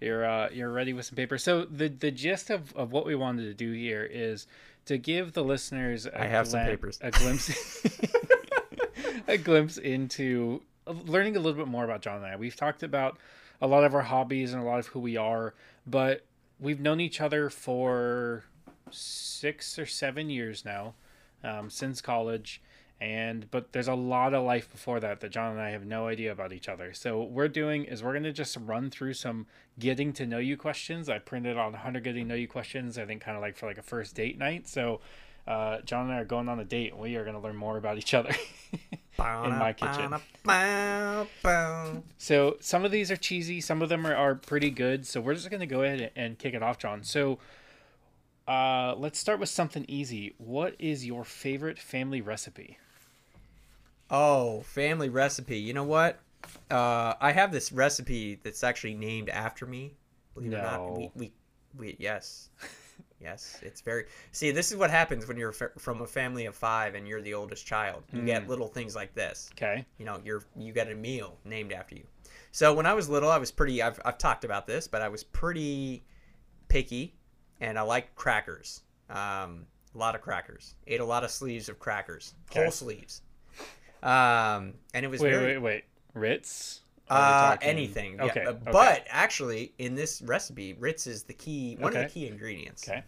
You're 0.00 0.24
uh 0.24 0.48
you're 0.52 0.70
ready 0.72 0.92
with 0.92 1.06
some 1.06 1.16
paper. 1.16 1.38
So 1.38 1.64
the 1.64 1.88
the 1.88 2.10
gist 2.10 2.50
of, 2.50 2.74
of 2.76 2.92
what 2.92 3.06
we 3.06 3.14
wanted 3.14 3.44
to 3.44 3.54
do 3.54 3.72
here 3.72 4.06
is 4.10 4.46
to 4.86 4.96
give 4.98 5.32
the 5.34 5.44
listeners 5.44 6.06
a 6.06 6.20
I 6.22 6.26
have 6.26 6.48
some 6.48 6.64
papers. 6.64 6.98
a 7.02 7.10
glimpse 7.10 7.84
a 9.28 9.36
glimpse 9.36 9.78
into 9.78 10.62
learning 10.86 11.36
a 11.36 11.40
little 11.40 11.58
bit 11.58 11.68
more 11.68 11.84
about 11.84 12.00
John 12.02 12.16
and 12.16 12.26
I. 12.26 12.36
We've 12.36 12.56
talked 12.56 12.82
about 12.82 13.18
a 13.60 13.66
lot 13.66 13.84
of 13.84 13.94
our 13.94 14.00
hobbies 14.02 14.52
and 14.52 14.62
a 14.62 14.64
lot 14.64 14.78
of 14.78 14.86
who 14.86 15.00
we 15.00 15.16
are, 15.16 15.54
but 15.86 16.24
we've 16.60 16.80
known 16.80 17.00
each 17.00 17.20
other 17.20 17.50
for 17.50 18.44
six 18.90 19.78
or 19.78 19.86
seven 19.86 20.30
years 20.30 20.64
now, 20.64 20.94
um, 21.42 21.70
since 21.70 22.00
college. 22.00 22.60
And 23.00 23.50
but 23.50 23.72
there's 23.72 23.88
a 23.88 23.94
lot 23.94 24.34
of 24.34 24.44
life 24.44 24.70
before 24.70 25.00
that 25.00 25.20
that 25.20 25.30
John 25.30 25.52
and 25.52 25.60
I 25.60 25.70
have 25.70 25.86
no 25.86 26.06
idea 26.06 26.32
about 26.32 26.52
each 26.52 26.68
other. 26.68 26.92
So 26.92 27.18
what 27.18 27.30
we're 27.30 27.48
doing 27.48 27.84
is 27.84 28.02
we're 28.02 28.12
gonna 28.12 28.32
just 28.32 28.58
run 28.60 28.90
through 28.90 29.14
some 29.14 29.46
getting 29.78 30.12
to 30.14 30.26
know 30.26 30.36
you 30.36 30.58
questions. 30.58 31.08
I 31.08 31.18
printed 31.18 31.56
on 31.56 31.72
100 31.72 32.04
getting 32.04 32.24
to 32.24 32.28
know 32.28 32.34
you 32.34 32.46
questions. 32.46 32.98
I 32.98 33.06
think 33.06 33.22
kind 33.22 33.38
of 33.38 33.42
like 33.42 33.56
for 33.56 33.64
like 33.66 33.78
a 33.78 33.82
first 33.82 34.14
date 34.14 34.36
night. 34.36 34.68
So 34.68 35.00
uh, 35.50 35.80
John 35.82 36.06
and 36.06 36.14
I 36.14 36.20
are 36.20 36.24
going 36.24 36.48
on 36.48 36.60
a 36.60 36.64
date. 36.64 36.92
and 36.92 37.00
We 37.00 37.16
are 37.16 37.24
gonna 37.24 37.40
learn 37.40 37.56
more 37.56 37.76
about 37.76 37.98
each 37.98 38.14
other. 38.14 38.30
in 39.18 39.58
my 39.58 39.72
kitchen. 39.72 40.14
So 42.18 42.56
some 42.60 42.84
of 42.84 42.92
these 42.92 43.10
are 43.10 43.16
cheesy, 43.16 43.60
some 43.60 43.82
of 43.82 43.88
them 43.88 44.06
are, 44.06 44.14
are 44.14 44.34
pretty 44.36 44.70
good. 44.70 45.06
So 45.06 45.20
we're 45.20 45.34
just 45.34 45.50
gonna 45.50 45.66
go 45.66 45.82
ahead 45.82 46.12
and 46.14 46.38
kick 46.38 46.54
it 46.54 46.62
off, 46.62 46.78
John. 46.78 47.02
So 47.02 47.38
uh, 48.46 48.94
let's 48.96 49.18
start 49.18 49.40
with 49.40 49.48
something 49.48 49.84
easy. 49.88 50.34
What 50.38 50.76
is 50.78 51.04
your 51.04 51.24
favorite 51.24 51.78
family 51.78 52.20
recipe? 52.20 52.78
Oh, 54.08 54.60
family 54.62 55.08
recipe. 55.08 55.58
You 55.58 55.74
know 55.74 55.84
what? 55.84 56.20
Uh, 56.70 57.14
I 57.20 57.32
have 57.32 57.52
this 57.52 57.72
recipe 57.72 58.38
that's 58.42 58.64
actually 58.64 58.94
named 58.94 59.28
after 59.28 59.66
me. 59.66 59.94
Believe 60.34 60.52
it 60.52 60.56
or 60.56 60.62
not. 60.62 60.96
We, 60.96 61.10
we, 61.14 61.32
we, 61.76 61.96
yes. 61.98 62.48
Yes. 63.20 63.58
It's 63.62 63.80
very. 63.80 64.06
See, 64.32 64.50
this 64.50 64.70
is 64.70 64.76
what 64.78 64.90
happens 64.90 65.26
when 65.28 65.36
you're 65.36 65.52
fa- 65.52 65.72
from 65.78 66.00
a 66.02 66.06
family 66.06 66.46
of 66.46 66.54
five 66.54 66.94
and 66.94 67.06
you're 67.06 67.22
the 67.22 67.34
oldest 67.34 67.66
child. 67.66 68.02
You 68.12 68.22
get 68.22 68.48
little 68.48 68.68
things 68.68 68.94
like 68.96 69.14
this. 69.14 69.50
Okay. 69.54 69.84
You 69.98 70.04
know, 70.04 70.20
you're 70.24 70.42
you 70.56 70.72
get 70.72 70.90
a 70.90 70.94
meal 70.94 71.38
named 71.44 71.72
after 71.72 71.94
you. 71.94 72.04
So 72.52 72.74
when 72.74 72.86
I 72.86 72.94
was 72.94 73.08
little, 73.08 73.30
I 73.30 73.38
was 73.38 73.50
pretty. 73.50 73.80
I've, 73.82 74.00
I've 74.04 74.18
talked 74.18 74.44
about 74.44 74.66
this, 74.66 74.88
but 74.88 75.02
I 75.02 75.08
was 75.08 75.22
pretty 75.22 76.02
picky, 76.68 77.14
and 77.60 77.78
I 77.78 77.82
liked 77.82 78.14
crackers. 78.16 78.82
Um, 79.08 79.66
a 79.94 79.98
lot 79.98 80.14
of 80.14 80.20
crackers. 80.20 80.74
Ate 80.86 81.00
a 81.00 81.04
lot 81.04 81.22
of 81.24 81.30
sleeves 81.30 81.68
of 81.68 81.78
crackers, 81.78 82.34
Okay. 82.50 82.62
whole 82.62 82.70
sleeves. 82.70 83.22
Um, 84.02 84.74
and 84.94 85.04
it 85.04 85.08
was 85.10 85.20
Wait, 85.20 85.30
very 85.30 85.52
wait, 85.54 85.58
wait. 85.58 85.84
Ritz? 86.14 86.80
Or 87.10 87.16
are 87.16 87.50
we 87.50 87.66
uh, 87.66 87.70
anything. 87.70 88.14
yeah. 88.14 88.24
Okay. 88.24 88.44
Uh, 88.44 88.50
okay. 88.50 88.70
But 88.70 89.06
actually, 89.10 89.72
in 89.78 89.94
this 89.94 90.22
recipe, 90.22 90.74
Ritz 90.74 91.06
is 91.06 91.24
the 91.24 91.32
key, 91.32 91.76
one 91.78 91.96
of 91.96 92.02
the 92.02 92.08
key 92.08 92.26
ingredients. 92.26 92.88
okay. 92.88 93.02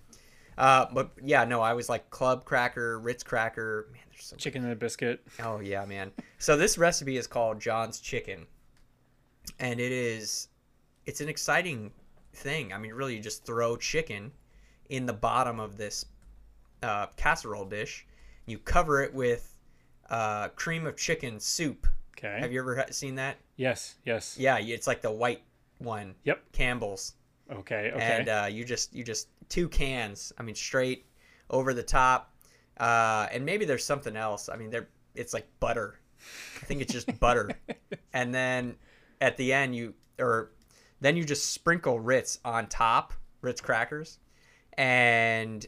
Uh, 0.59 0.87
but 0.92 1.12
yeah, 1.23 1.44
no, 1.44 1.61
I 1.61 1.73
was 1.73 1.88
like 1.88 2.11
club 2.11 2.44
cracker, 2.44 2.99
Ritz 3.00 3.23
cracker. 3.23 3.88
Man, 3.92 4.02
there's 4.11 4.25
so 4.25 4.37
Chicken 4.37 4.64
and 4.64 4.73
a 4.73 4.76
biscuit. 4.76 5.25
Oh 5.42 5.61
yeah, 5.61 5.85
man. 5.85 6.11
So 6.38 6.56
this 6.56 6.76
recipe 6.76 7.16
is 7.16 7.26
called 7.26 7.61
John's 7.61 8.00
Chicken, 8.00 8.47
and 9.59 9.80
it 9.80 9.92
is, 9.92 10.49
it's 11.06 11.21
an 11.21 11.28
exciting 11.28 11.90
thing. 12.35 12.73
I 12.73 12.78
mean, 12.78 12.92
really, 12.92 13.16
you 13.16 13.23
just 13.23 13.47
throw 13.47 13.76
chicken 13.76 14.32
in 14.90 15.06
the 15.06 15.12
bottom 15.12 15.59
of 15.59 15.76
this 15.76 16.04
uh, 16.82 17.06
casserole 17.16 17.64
dish. 17.64 18.06
You 18.47 18.59
cover 18.59 19.02
it 19.02 19.14
with 19.14 19.56
uh, 20.11 20.49
cream 20.49 20.87
of 20.87 20.97
chicken 20.97 21.40
soup. 21.40 21.87
Okay. 22.19 22.38
Have 22.40 22.52
you 22.52 22.61
ever 22.61 22.85
seen 22.90 23.16
that? 23.16 23.37
yes. 23.57 23.97
Yes. 24.04 24.37
Yeah, 24.38 24.59
it's 24.59 24.87
like 24.87 25.02
the 25.02 25.11
white 25.11 25.42
one. 25.78 26.14
Yep. 26.25 26.52
Campbell's, 26.52 27.14
Okay. 27.50 27.90
Okay. 27.92 28.00
and 28.19 28.28
uh, 28.28 28.47
you 28.50 28.64
just 28.64 28.95
you 28.95 29.02
just 29.04 29.28
two 29.49 29.69
cans. 29.69 30.33
I 30.38 30.42
mean, 30.42 30.54
straight 30.54 31.07
over 31.50 31.75
the 31.75 31.83
top, 31.83 32.35
uh, 32.78 33.26
and 33.33 33.45
maybe 33.45 33.64
there's 33.64 33.85
something 33.85 34.16
else. 34.16 34.49
I 34.49 34.57
mean, 34.57 34.71
there 34.71 34.88
it's 35.14 35.35
like 35.35 35.47
butter. 35.61 35.99
I 36.61 36.64
think 36.66 36.81
it's 36.83 36.92
just 36.92 37.19
butter, 37.21 37.50
and 38.12 38.33
then 38.35 38.76
at 39.21 39.37
the 39.37 39.52
end 39.52 39.75
you 39.75 39.95
or 40.19 40.52
then 41.00 41.16
you 41.16 41.25
just 41.25 41.50
sprinkle 41.52 41.99
Ritz 41.99 42.38
on 42.45 42.69
top, 42.69 43.12
Ritz 43.40 43.61
crackers, 43.61 44.19
and 44.75 45.66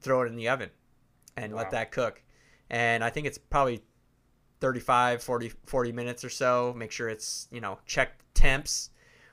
throw 0.00 0.22
it 0.22 0.26
in 0.26 0.36
the 0.36 0.48
oven 0.48 0.70
and 1.36 1.52
Wow. 1.52 1.58
let 1.62 1.70
that 1.70 1.90
cook. 1.92 2.22
And 2.70 3.02
I 3.02 3.10
think 3.10 3.26
it's 3.26 3.38
probably 3.38 3.82
35, 4.64 5.22
40, 5.22 5.52
40 5.66 5.92
minutes 5.92 6.24
or 6.24 6.30
so. 6.30 6.72
Make 6.74 6.90
sure 6.90 7.10
it's, 7.10 7.48
you 7.52 7.60
know, 7.60 7.78
check 7.84 8.18
temps. 8.32 8.88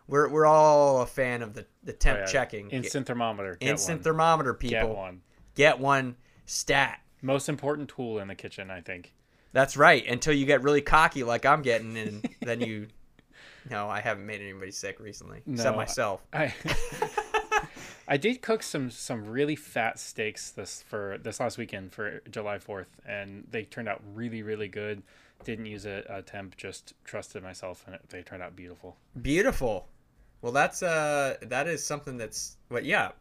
We're 0.07 0.27
we're 0.27 0.45
all 0.45 1.01
a 1.03 1.05
fan 1.05 1.41
of 1.41 1.53
the 1.53 1.65
the 1.83 1.93
temp 1.93 2.17
Oh, 2.17 2.21
yeah. 2.23 2.25
checking. 2.27 2.69
Instant 2.69 3.07
thermometer. 3.07 3.55
Get 3.55 3.69
Instant 3.69 3.99
one. 3.99 4.03
thermometer, 4.03 4.53
people. 4.53 4.87
Get 4.89 4.89
one. 4.89 5.21
Get 5.55 5.79
one 5.79 6.17
stat. 6.45 6.99
Most 7.21 7.47
important 7.47 7.87
tool 7.87 8.19
in 8.19 8.27
the 8.27 8.35
kitchen, 8.35 8.69
I 8.69 8.81
think. 8.81 9.13
That's 9.53 9.77
right. 9.77 10.05
Until 10.05 10.33
you 10.33 10.45
get 10.45 10.63
really 10.63 10.81
cocky 10.81 11.23
like 11.23 11.45
I'm 11.45 11.61
getting, 11.61 11.95
and 11.97 12.27
then 12.41 12.59
you. 12.59 12.87
No, 13.69 13.87
I 13.87 13.99
haven't 14.01 14.25
made 14.25 14.41
anybody 14.41 14.71
sick 14.71 14.99
recently, 14.99 15.43
except 15.47 15.73
No, 15.73 15.77
myself. 15.77 16.25
I 16.33 16.51
I 18.11 18.17
did 18.17 18.41
cook 18.41 18.61
some 18.61 18.91
some 18.91 19.25
really 19.25 19.55
fat 19.55 19.97
steaks 19.97 20.51
this 20.51 20.83
for 20.85 21.17
this 21.23 21.39
last 21.39 21.57
weekend 21.57 21.93
for 21.93 22.21
July 22.29 22.59
Fourth, 22.59 22.89
and 23.07 23.47
they 23.49 23.63
turned 23.63 23.87
out 23.87 24.01
really 24.13 24.43
really 24.43 24.67
good. 24.67 25.01
Didn't 25.45 25.65
use 25.65 25.85
a, 25.85 26.03
a 26.09 26.21
temp, 26.21 26.57
just 26.57 26.93
trusted 27.05 27.41
myself, 27.41 27.83
and 27.85 27.95
it, 27.95 28.01
they 28.09 28.21
turned 28.21 28.43
out 28.43 28.53
beautiful. 28.53 28.97
Beautiful. 29.21 29.87
Well, 30.41 30.51
that's 30.51 30.83
uh, 30.83 31.37
that 31.41 31.69
is 31.69 31.85
something 31.85 32.17
that's 32.17 32.57
what. 32.67 32.83
Yeah. 32.83 33.11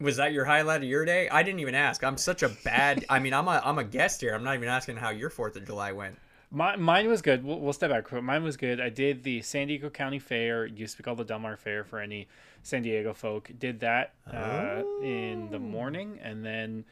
Was 0.00 0.16
that 0.16 0.32
your 0.32 0.46
highlight 0.46 0.82
of 0.82 0.88
your 0.88 1.04
day? 1.04 1.28
I 1.28 1.42
didn't 1.42 1.60
even 1.60 1.74
ask. 1.74 2.02
I'm 2.02 2.16
such 2.16 2.42
a 2.42 2.48
bad. 2.48 3.04
I 3.10 3.18
mean, 3.18 3.34
I'm 3.34 3.48
a 3.48 3.60
I'm 3.62 3.76
a 3.76 3.84
guest 3.84 4.22
here. 4.22 4.34
I'm 4.34 4.42
not 4.42 4.54
even 4.54 4.70
asking 4.70 4.96
how 4.96 5.10
your 5.10 5.28
Fourth 5.28 5.56
of 5.56 5.66
July 5.66 5.92
went. 5.92 6.18
My, 6.52 6.76
mine 6.76 7.08
was 7.08 7.22
good. 7.22 7.44
We'll, 7.44 7.60
we'll 7.60 7.72
step 7.72 7.90
back. 7.90 8.10
But 8.10 8.24
mine 8.24 8.42
was 8.42 8.56
good. 8.56 8.80
I 8.80 8.88
did 8.88 9.22
the 9.22 9.40
San 9.42 9.68
Diego 9.68 9.88
County 9.88 10.18
Fair. 10.18 10.64
It 10.64 10.76
used 10.76 10.96
to 10.96 11.02
be 11.02 11.04
called 11.04 11.18
the 11.18 11.24
Del 11.24 11.38
Mar 11.38 11.56
Fair 11.56 11.84
for 11.84 12.00
any 12.00 12.28
San 12.62 12.82
Diego 12.82 13.14
folk. 13.14 13.50
Did 13.58 13.80
that 13.80 14.14
uh, 14.32 14.82
in 15.02 15.48
the 15.50 15.60
morning 15.60 16.18
and 16.22 16.44
then 16.44 16.84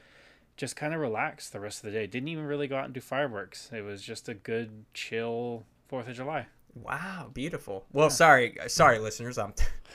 just 0.56 0.76
kind 0.76 0.92
of 0.92 1.00
relaxed 1.00 1.52
the 1.52 1.60
rest 1.60 1.78
of 1.78 1.90
the 1.90 1.98
day. 1.98 2.06
Didn't 2.06 2.28
even 2.28 2.44
really 2.44 2.66
go 2.66 2.76
out 2.76 2.84
and 2.84 2.92
do 2.92 3.00
fireworks. 3.00 3.70
It 3.72 3.82
was 3.82 4.02
just 4.02 4.28
a 4.28 4.34
good, 4.34 4.84
chill 4.92 5.64
Fourth 5.88 6.08
of 6.08 6.14
July. 6.16 6.46
Wow, 6.74 7.30
beautiful. 7.32 7.86
Well, 7.92 8.10
sorry, 8.10 8.56
sorry, 8.66 8.98
listeners. 8.98 9.38
I'm 9.38 9.54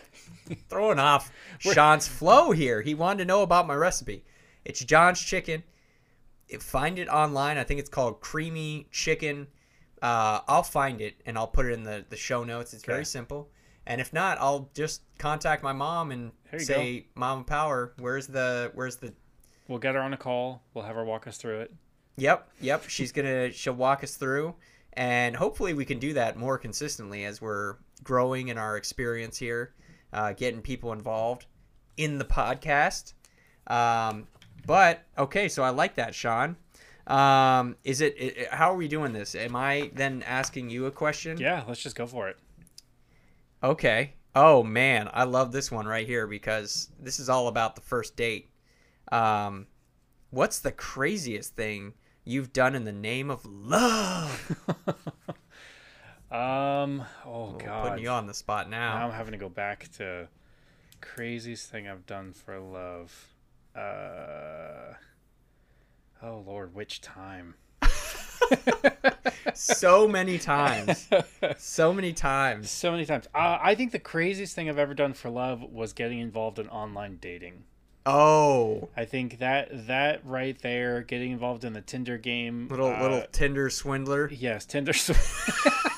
throwing 0.70 1.00
off 1.00 1.32
Sean's 1.60 2.08
flow 2.08 2.52
here. 2.52 2.82
He 2.82 2.96
wanted 2.96 3.20
to 3.20 3.26
know 3.26 3.44
about 3.44 3.68
my 3.68 3.76
recipe. 3.76 4.24
It's 4.66 4.84
John's 4.84 5.22
Chicken. 5.22 5.64
Find 6.60 6.98
it 6.98 7.08
online. 7.10 7.58
I 7.58 7.64
think 7.64 7.80
it's 7.80 7.90
called 7.90 8.22
Creamy 8.22 8.88
Chicken. 8.92 9.48
Uh, 10.04 10.42
I'll 10.50 10.64
find 10.64 11.02
it 11.02 11.16
and 11.26 11.38
I'll 11.38 11.48
put 11.48 11.66
it 11.66 11.72
in 11.72 11.84
the, 11.84 12.06
the 12.10 12.18
show 12.18 12.44
notes. 12.44 12.74
It's 12.74 12.84
very 12.84 13.06
simple. 13.06 13.50
And 13.88 14.00
if 14.00 14.14
not, 14.14 14.38
I'll 14.40 14.70
just 14.74 15.02
contact 15.18 15.64
my 15.64 15.74
mom 15.74 16.12
and 16.12 16.32
say, 16.58 17.08
"Mom 17.16 17.44
Power, 17.46 17.94
where's 17.98 18.28
the 18.28 18.72
where's 18.76 18.98
the 18.98 19.14
We'll 19.68 19.80
get 19.80 19.96
her 19.96 20.02
on 20.02 20.14
a 20.14 20.18
call. 20.18 20.62
We'll 20.74 20.86
have 20.86 20.96
her 20.96 21.06
walk 21.06 21.26
us 21.28 21.38
through 21.38 21.62
it. 21.62 21.74
Yep, 22.18 22.50
yep. 22.62 22.84
She's 22.88 23.12
gonna 23.12 23.52
she'll 23.52 23.74
walk 23.74 24.04
us 24.04 24.16
through, 24.16 24.56
and 24.94 25.36
hopefully 25.36 25.74
we 25.74 25.86
can 25.86 26.00
do 26.00 26.14
that 26.14 26.38
more 26.38 26.58
consistently 26.58 27.26
as 27.26 27.42
we're 27.42 27.78
growing 28.04 28.50
in 28.50 28.58
our 28.58 28.78
experience 28.78 29.38
here, 29.38 29.74
uh, 30.12 30.34
getting 30.34 30.62
people 30.62 30.94
involved 30.94 31.46
in 31.98 32.18
the 32.18 32.26
podcast. 32.26 33.14
Um, 33.68 34.28
but 34.68 35.04
okay, 35.18 35.48
so 35.48 35.64
I 35.64 35.70
like 35.70 35.96
that, 35.96 36.14
Sean. 36.14 36.58
Um, 37.08 37.76
is 37.84 38.02
it, 38.02 38.16
it? 38.18 38.48
How 38.52 38.72
are 38.72 38.78
we 38.78 38.88
doing 38.88 39.14
this? 39.14 39.36
Am 39.36 39.56
I 39.56 39.92
then 39.94 40.24
asking 40.24 40.70
you 40.70 40.86
a 40.86 40.92
question? 40.92 41.38
Yeah, 41.38 41.64
let's 41.68 41.82
just 41.82 41.96
go 41.96 42.08
for 42.08 42.30
it. 42.30 42.38
Okay. 43.62 44.14
Oh 44.36 44.64
man, 44.64 45.10
I 45.14 45.26
love 45.26 45.52
this 45.52 45.72
one 45.72 45.86
right 45.86 46.08
here 46.08 46.26
because 46.28 46.90
this 47.00 47.20
is 47.20 47.30
all 47.30 47.48
about 47.48 47.76
the 47.76 47.82
first 47.82 48.16
date. 48.16 48.50
Um, 49.12 49.68
what's 50.32 50.60
the 50.60 50.72
craziest 50.72 51.56
thing 51.56 51.94
you've 52.24 52.54
done 52.54 52.74
in 52.74 52.86
the 52.86 52.92
name 52.92 53.30
of 53.30 53.46
love? 53.46 54.58
Um. 56.34 57.06
Oh 57.28 57.52
We're 57.52 57.68
God. 57.68 57.90
putting 57.90 58.04
you 58.04 58.10
on 58.10 58.26
the 58.26 58.34
spot 58.34 58.68
Now 58.68 58.98
now. 58.98 59.06
I'm 59.06 59.14
having 59.14 59.34
to 59.34 59.38
go 59.38 59.50
back 59.50 59.88
to 59.98 60.28
craziest 61.00 61.70
thing 61.70 61.88
I've 61.88 62.08
done 62.08 62.34
for 62.34 62.60
love. 62.60 63.28
Uh. 63.76 64.96
Oh 66.26 66.42
Lord, 66.48 66.74
which 66.74 67.02
time? 67.02 67.56
so 69.54 70.08
many 70.08 70.40
times, 70.40 71.10
so 71.58 71.92
many 71.92 72.14
times. 72.14 72.72
So 72.72 72.92
many 72.92 73.06
times. 73.06 73.28
Uh, 73.36 73.58
I 73.62 73.76
think 73.76 73.92
the 73.92 74.00
craziest 74.00 74.56
thing 74.56 74.70
I've 74.70 74.80
ever 74.80 74.94
done 74.94 75.14
for 75.14 75.30
love 75.30 75.62
was 75.62 75.92
getting 75.92 76.20
involved 76.20 76.60
in 76.60 76.70
online 76.70 77.18
dating. 77.20 77.66
Oh, 78.06 78.88
I 78.96 79.04
think 79.04 79.40
that 79.40 79.88
that 79.88 80.26
right 80.26 80.58
there, 80.62 81.02
getting 81.02 81.32
involved 81.32 81.66
in 81.66 81.74
the 81.74 81.82
Tinder 81.82 82.18
game, 82.18 82.70
little 82.70 82.88
uh, 82.88 83.02
little 83.02 83.24
Tinder 83.34 83.70
swindler. 83.70 84.30
yes, 84.32 84.66
Tinder. 84.66 84.94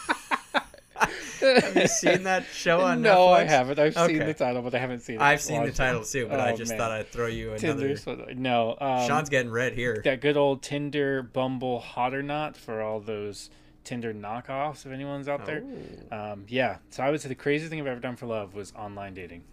Have 1.41 1.75
you 1.75 1.87
seen 1.87 2.23
that 2.23 2.45
show 2.53 2.81
on 2.81 2.99
Netflix? 2.99 3.01
no, 3.03 3.15
Netflix? 3.27 3.35
I 3.35 3.43
haven't. 3.45 3.79
I've 3.79 3.93
seen 3.93 4.19
the 4.19 4.33
title, 4.33 4.61
but 4.61 4.73
I 4.75 4.79
haven't 4.79 4.99
seen 5.01 5.15
it. 5.17 5.21
I've 5.21 5.41
seen 5.41 5.63
the 5.63 5.71
title 5.71 6.01
it. 6.01 6.07
too, 6.07 6.27
but 6.27 6.39
I 6.39 6.51
Oh, 6.51 6.55
just 6.55 6.69
man. 6.71 6.77
thought 6.79 6.91
I'd 6.91 7.09
throw 7.11 7.27
you 7.27 7.49
another. 7.53 7.59
Tinder. 7.87 7.97
swindler. 7.97 8.33
No, 8.35 8.77
um, 8.79 9.07
Sean's 9.07 9.29
getting 9.29 9.51
red 9.51 9.73
here. 9.73 10.01
that 10.05 10.21
good 10.21 10.37
old 10.37 10.61
Tinder, 10.63 11.21
Bumble, 11.23 11.79
Hot 11.79 12.13
or 12.13 12.23
Not 12.23 12.55
for 12.57 12.81
all 12.81 12.99
those 12.99 13.49
Tinder 13.83 14.13
knockoffs. 14.13 14.85
If 14.85 14.91
anyone's 14.91 15.27
out 15.27 15.45
there, 15.45 15.63
Oh. 16.11 16.17
um, 16.33 16.45
yeah. 16.47 16.77
So 16.89 17.03
I 17.03 17.11
would 17.11 17.21
say 17.21 17.29
the 17.29 17.35
craziest 17.35 17.69
thing 17.69 17.79
I've 17.79 17.87
ever 17.87 17.99
done 17.99 18.15
for 18.15 18.25
love 18.25 18.53
was 18.55 18.73
online 18.75 19.13
dating. 19.13 19.43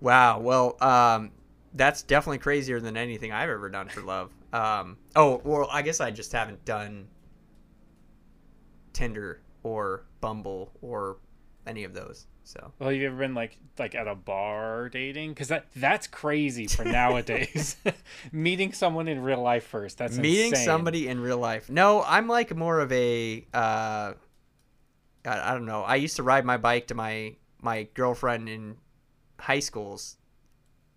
Wow. 0.00 0.38
Well, 0.40 0.76
um, 0.82 1.32
that's 1.74 2.02
definitely 2.02 2.38
crazier 2.38 2.78
than 2.80 2.96
anything 2.96 3.32
I've 3.32 3.50
ever 3.50 3.68
done 3.68 3.88
for 3.88 4.00
love. 4.02 4.30
Um, 4.52 4.96
oh, 5.16 5.40
well, 5.44 5.68
I 5.72 5.82
guess 5.82 6.00
I 6.00 6.10
just 6.10 6.32
haven't 6.32 6.64
done 6.64 7.08
Tinder 8.92 9.40
or 9.62 10.04
Bumble 10.20 10.72
or 10.80 11.18
any 11.66 11.84
of 11.84 11.94
those. 11.94 12.26
So 12.44 12.72
Well, 12.78 12.88
have 12.88 12.98
you 12.98 13.06
ever 13.06 13.16
been 13.16 13.34
like 13.34 13.58
like 13.78 13.94
at 13.94 14.08
a 14.08 14.14
bar 14.14 14.88
dating? 14.88 15.30
Because 15.30 15.48
that 15.48 15.66
that's 15.76 16.06
crazy 16.06 16.66
for 16.66 16.82
nowadays. 16.86 17.76
Meeting 18.32 18.72
someone 18.72 19.06
in 19.06 19.22
real 19.22 19.42
life 19.42 19.64
first. 19.66 19.98
That's 19.98 20.16
meeting 20.16 20.48
insane. 20.48 20.64
somebody 20.64 21.08
in 21.08 21.20
real 21.20 21.36
life. 21.38 21.68
No, 21.68 22.02
I'm 22.02 22.26
like 22.26 22.56
more 22.56 22.80
of 22.80 22.90
a. 22.90 23.46
Uh, 23.52 24.14
I, 25.26 25.50
I 25.50 25.52
don't 25.52 25.66
know. 25.66 25.82
I 25.82 25.96
used 25.96 26.16
to 26.16 26.22
ride 26.22 26.46
my 26.46 26.56
bike 26.56 26.86
to 26.86 26.94
my 26.94 27.36
my 27.60 27.86
girlfriend 27.92 28.48
in 28.48 28.76
high 29.38 29.60
school's, 29.60 30.16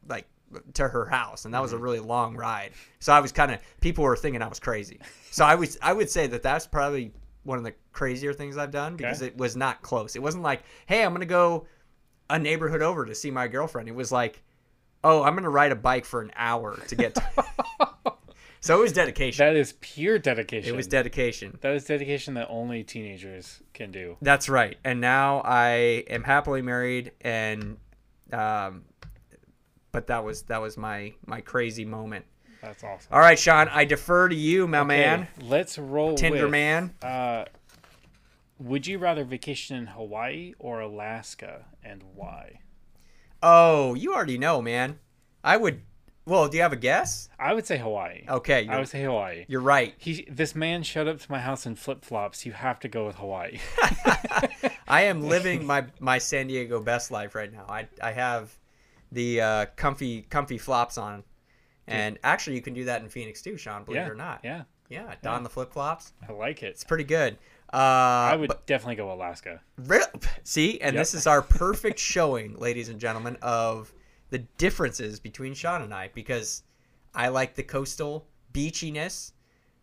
like 0.08 0.28
to 0.76 0.88
her 0.88 1.06
house, 1.06 1.44
and 1.44 1.54
that 1.54 1.62
was 1.62 1.74
a 1.74 1.78
really 1.78 2.00
long 2.00 2.38
ride. 2.38 2.72
So 3.00 3.12
I 3.12 3.20
was 3.20 3.34
kind 3.34 3.52
of 3.52 3.60
people 3.82 4.06
were 4.06 4.16
thinking 4.16 4.42
I 4.42 4.48
was 4.48 4.60
crazy. 4.60 5.02
So 5.32 5.44
I 5.44 5.56
was 5.56 5.78
I 5.82 5.92
would 5.92 6.10
say 6.10 6.28
that 6.28 6.44
that's 6.44 6.66
probably 6.66 7.12
one 7.44 7.58
of 7.58 7.64
the 7.64 7.74
crazier 7.92 8.34
things 8.34 8.58
I've 8.58 8.72
done 8.72 8.96
because 8.96 9.22
Okay. 9.22 9.28
it 9.28 9.38
was 9.38 9.56
not 9.56 9.82
close. 9.82 10.16
It 10.16 10.22
wasn't 10.22 10.44
like, 10.44 10.62
hey, 10.86 11.04
I'm 11.04 11.14
gonna 11.14 11.26
go 11.26 11.66
a 12.30 12.38
neighborhood 12.40 12.82
over 12.82 13.06
to 13.06 13.16
see 13.16 13.32
my 13.32 13.48
girlfriend. 13.48 13.90
It 13.90 13.96
was 13.96 14.12
like, 14.12 14.44
oh, 15.04 15.24
I'm 15.24 15.36
gonna 15.36 15.50
ride 15.50 15.72
a 15.72 15.76
bike 15.76 16.06
for 16.06 16.22
an 16.22 16.32
hour 16.36 16.78
to 16.88 16.96
get. 16.96 17.16
to 17.16 17.24
So 18.64 18.78
it 18.78 18.82
was 18.82 18.94
dedication. 18.94 19.44
That 19.44 19.56
is 19.56 19.74
pure 19.82 20.20
dedication. 20.20 20.72
It 20.72 20.78
was 20.78 20.86
dedication. 20.86 21.58
that 21.62 21.74
is 21.74 21.86
dedication 21.86 22.36
that 22.36 22.46
only 22.48 22.84
teenagers 22.84 23.60
can 23.74 23.92
do. 23.92 24.18
That's 24.22 24.50
right. 24.50 24.78
And 24.84 25.02
now 25.02 25.42
I 25.44 26.04
am 26.08 26.24
happily 26.24 26.62
married, 26.62 27.12
and 27.22 27.78
um, 28.32 28.84
but 29.92 30.06
that 30.08 30.24
was 30.24 30.44
that 30.44 30.62
was 30.62 30.78
my 30.78 31.14
my 31.26 31.42
crazy 31.42 31.86
moment. 31.86 32.26
That's 32.62 32.84
awesome. 32.84 33.08
All 33.12 33.20
right, 33.20 33.40
Sean, 33.40 33.68
I 33.70 33.86
defer 33.86 34.30
to 34.30 34.36
you, 34.36 34.68
my 34.68 34.84
man, 34.84 35.22
Okay, 35.22 35.48
let's 35.48 35.78
roll. 35.78 36.16
Tinder 36.16 36.44
with, 36.44 36.52
man. 36.52 36.94
Uh, 37.02 37.46
would 38.60 38.86
you 38.86 39.00
rather 39.00 39.24
vacation 39.24 39.76
in 39.78 39.88
Hawaii 39.88 40.54
or 40.60 40.80
Alaska, 40.82 41.66
and 41.84 42.04
why? 42.14 42.60
Oh, 43.42 43.96
you 43.96 44.14
already 44.14 44.38
know, 44.38 44.62
man. 44.62 45.00
I 45.44 45.58
would. 45.58 45.82
Well, 46.26 46.48
do 46.48 46.58
you 46.58 46.62
have 46.62 46.72
a 46.72 46.78
guess? 46.78 47.30
I 47.40 47.54
would 47.54 47.66
say 47.66 47.80
Hawaii. 47.80 48.26
Okay, 48.30 48.68
I 48.68 48.78
would 48.78 48.88
say 48.88 49.02
Hawaii. 49.04 49.46
you're 49.48 49.60
right. 49.60 49.96
He, 49.98 50.28
this 50.30 50.54
man 50.54 50.84
showed 50.84 51.08
up 51.08 51.20
to 51.20 51.32
my 51.32 51.40
house 51.40 51.66
in 51.66 51.76
flip 51.76 52.06
flops. 52.06 52.46
You 52.46 52.52
have 52.52 52.80
to 52.82 52.88
go 52.88 53.08
with 53.08 53.16
Hawaii. 53.16 53.58
I 54.88 55.04
am 55.04 55.24
living 55.24 55.66
my 55.66 55.86
my 56.00 56.20
San 56.20 56.46
Diego 56.48 56.80
best 56.80 57.10
life 57.10 57.34
right 57.34 57.52
now. 57.52 57.66
I 57.68 57.88
I 58.02 58.12
have 58.12 58.56
the 59.12 59.42
uh, 59.42 59.66
comfy 59.76 60.22
comfy 60.22 60.60
flops 60.60 61.00
on, 61.00 61.24
and 61.92 62.18
actually 62.24 62.56
you 62.56 62.62
can 62.62 62.74
do 62.74 62.86
that 62.86 63.02
in 63.02 63.10
Phoenix 63.10 63.42
too, 63.42 63.58
Sean. 63.58 63.84
Believe 63.84 63.98
yeah, 64.02 64.08
it 64.08 64.12
or 64.12 64.16
not. 64.16 64.40
yeah, 64.44 64.64
Yeah, 64.90 65.14
don 65.22 65.44
the 65.44 65.50
flip 65.50 65.72
flops. 65.74 66.14
I 66.28 66.32
like 66.32 66.64
it. 66.64 66.68
It's 66.68 66.84
pretty 66.84 67.04
good. 67.04 67.38
Uh, 67.74 67.78
I 68.32 68.36
would 68.36 68.48
but- 68.50 68.68
definitely 68.68 68.96
go 68.96 69.12
Alaska. 69.14 69.62
See, 70.44 70.82
and 70.82 70.94
Yep. 70.96 71.02
this 71.02 71.14
is 71.14 71.26
our 71.28 71.42
perfect 71.42 72.00
showing, 72.14 72.56
ladies 72.58 72.90
and 72.90 73.00
gentlemen, 73.00 73.38
of 73.42 73.94
the 74.30 74.40
differences 74.58 75.20
between 75.20 75.54
Sean 75.54 75.82
and 75.82 75.94
I 75.94 76.10
because 76.14 76.64
I 77.16 77.30
like 77.30 77.56
the 77.56 77.64
coastal 77.64 78.28
beachiness. 78.54 79.32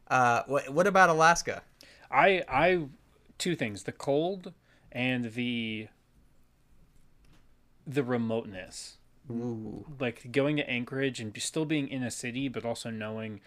Uh, 0.08 0.42
what, 0.46 0.68
what 0.70 0.86
about 0.86 1.08
Alaska? 1.10 1.62
I 2.10 2.42
I 2.48 2.86
two 3.38 3.54
things: 3.56 3.82
the 3.84 3.92
cold 3.92 4.52
and 4.92 5.32
the 5.32 5.88
the 7.86 8.02
remoteness. 8.02 8.96
Ooh. 9.30 9.84
Like 9.98 10.30
going 10.32 10.56
to 10.56 10.68
Anchorage 10.68 11.20
and 11.20 11.36
still 11.40 11.64
being 11.64 11.88
in 11.88 12.02
a 12.02 12.10
city, 12.10 12.48
but 12.48 12.64
also 12.64 12.90
knowing 12.90 13.40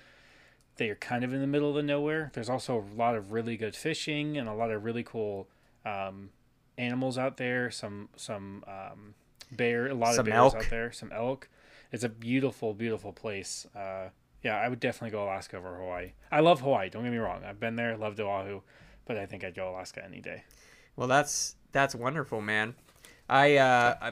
that 0.77 0.85
you're 0.85 0.95
kind 0.95 1.23
of 1.23 1.33
in 1.33 1.41
the 1.41 1.47
middle 1.47 1.77
of 1.77 1.85
nowhere. 1.85 2.31
There's 2.33 2.50
also 2.50 2.79
a 2.79 2.95
lot 2.97 3.15
of 3.15 3.31
really 3.31 3.57
good 3.57 3.75
fishing 3.75 4.38
and 4.38 4.47
a 4.47 4.53
lot 4.53 4.71
of 4.71 4.83
really 4.83 5.03
cool 5.03 5.47
um, 5.85 6.29
animals 6.77 7.17
out 7.17 7.38
there, 7.38 7.71
some 7.71 8.09
some 8.15 8.63
um, 8.67 9.13
bear, 9.51 9.88
a 9.88 9.93
lot 9.93 10.15
Some 10.15 10.21
of 10.21 10.25
bears 10.31 10.53
elk. 10.53 10.55
out 10.55 10.69
there, 10.69 10.91
some 10.91 11.11
elk. 11.11 11.50
It's 11.91 12.03
a 12.03 12.09
beautiful, 12.09 12.73
beautiful 12.73 13.11
place. 13.11 13.67
Uh, 13.75 14.09
yeah, 14.43 14.55
I 14.57 14.69
would 14.69 14.79
definitely 14.79 15.11
go 15.11 15.23
Alaska 15.25 15.57
over 15.57 15.75
Hawaii. 15.77 16.13
I 16.31 16.39
love 16.39 16.61
Hawaii. 16.61 16.89
Don't 16.89 17.03
get 17.03 17.11
me 17.11 17.17
wrong. 17.17 17.43
I've 17.45 17.59
been 17.59 17.75
there, 17.75 17.95
loved 17.97 18.19
Oahu, 18.19 18.61
but 19.05 19.17
I 19.17 19.25
think 19.25 19.43
I'd 19.43 19.55
go 19.55 19.69
Alaska 19.69 20.03
any 20.03 20.21
day. 20.21 20.43
Well, 20.95 21.07
that's 21.07 21.55
that's 21.71 21.93
wonderful, 21.93 22.41
man. 22.41 22.75
I, 23.29 23.57
uh, 23.57 23.95
I 24.01 24.11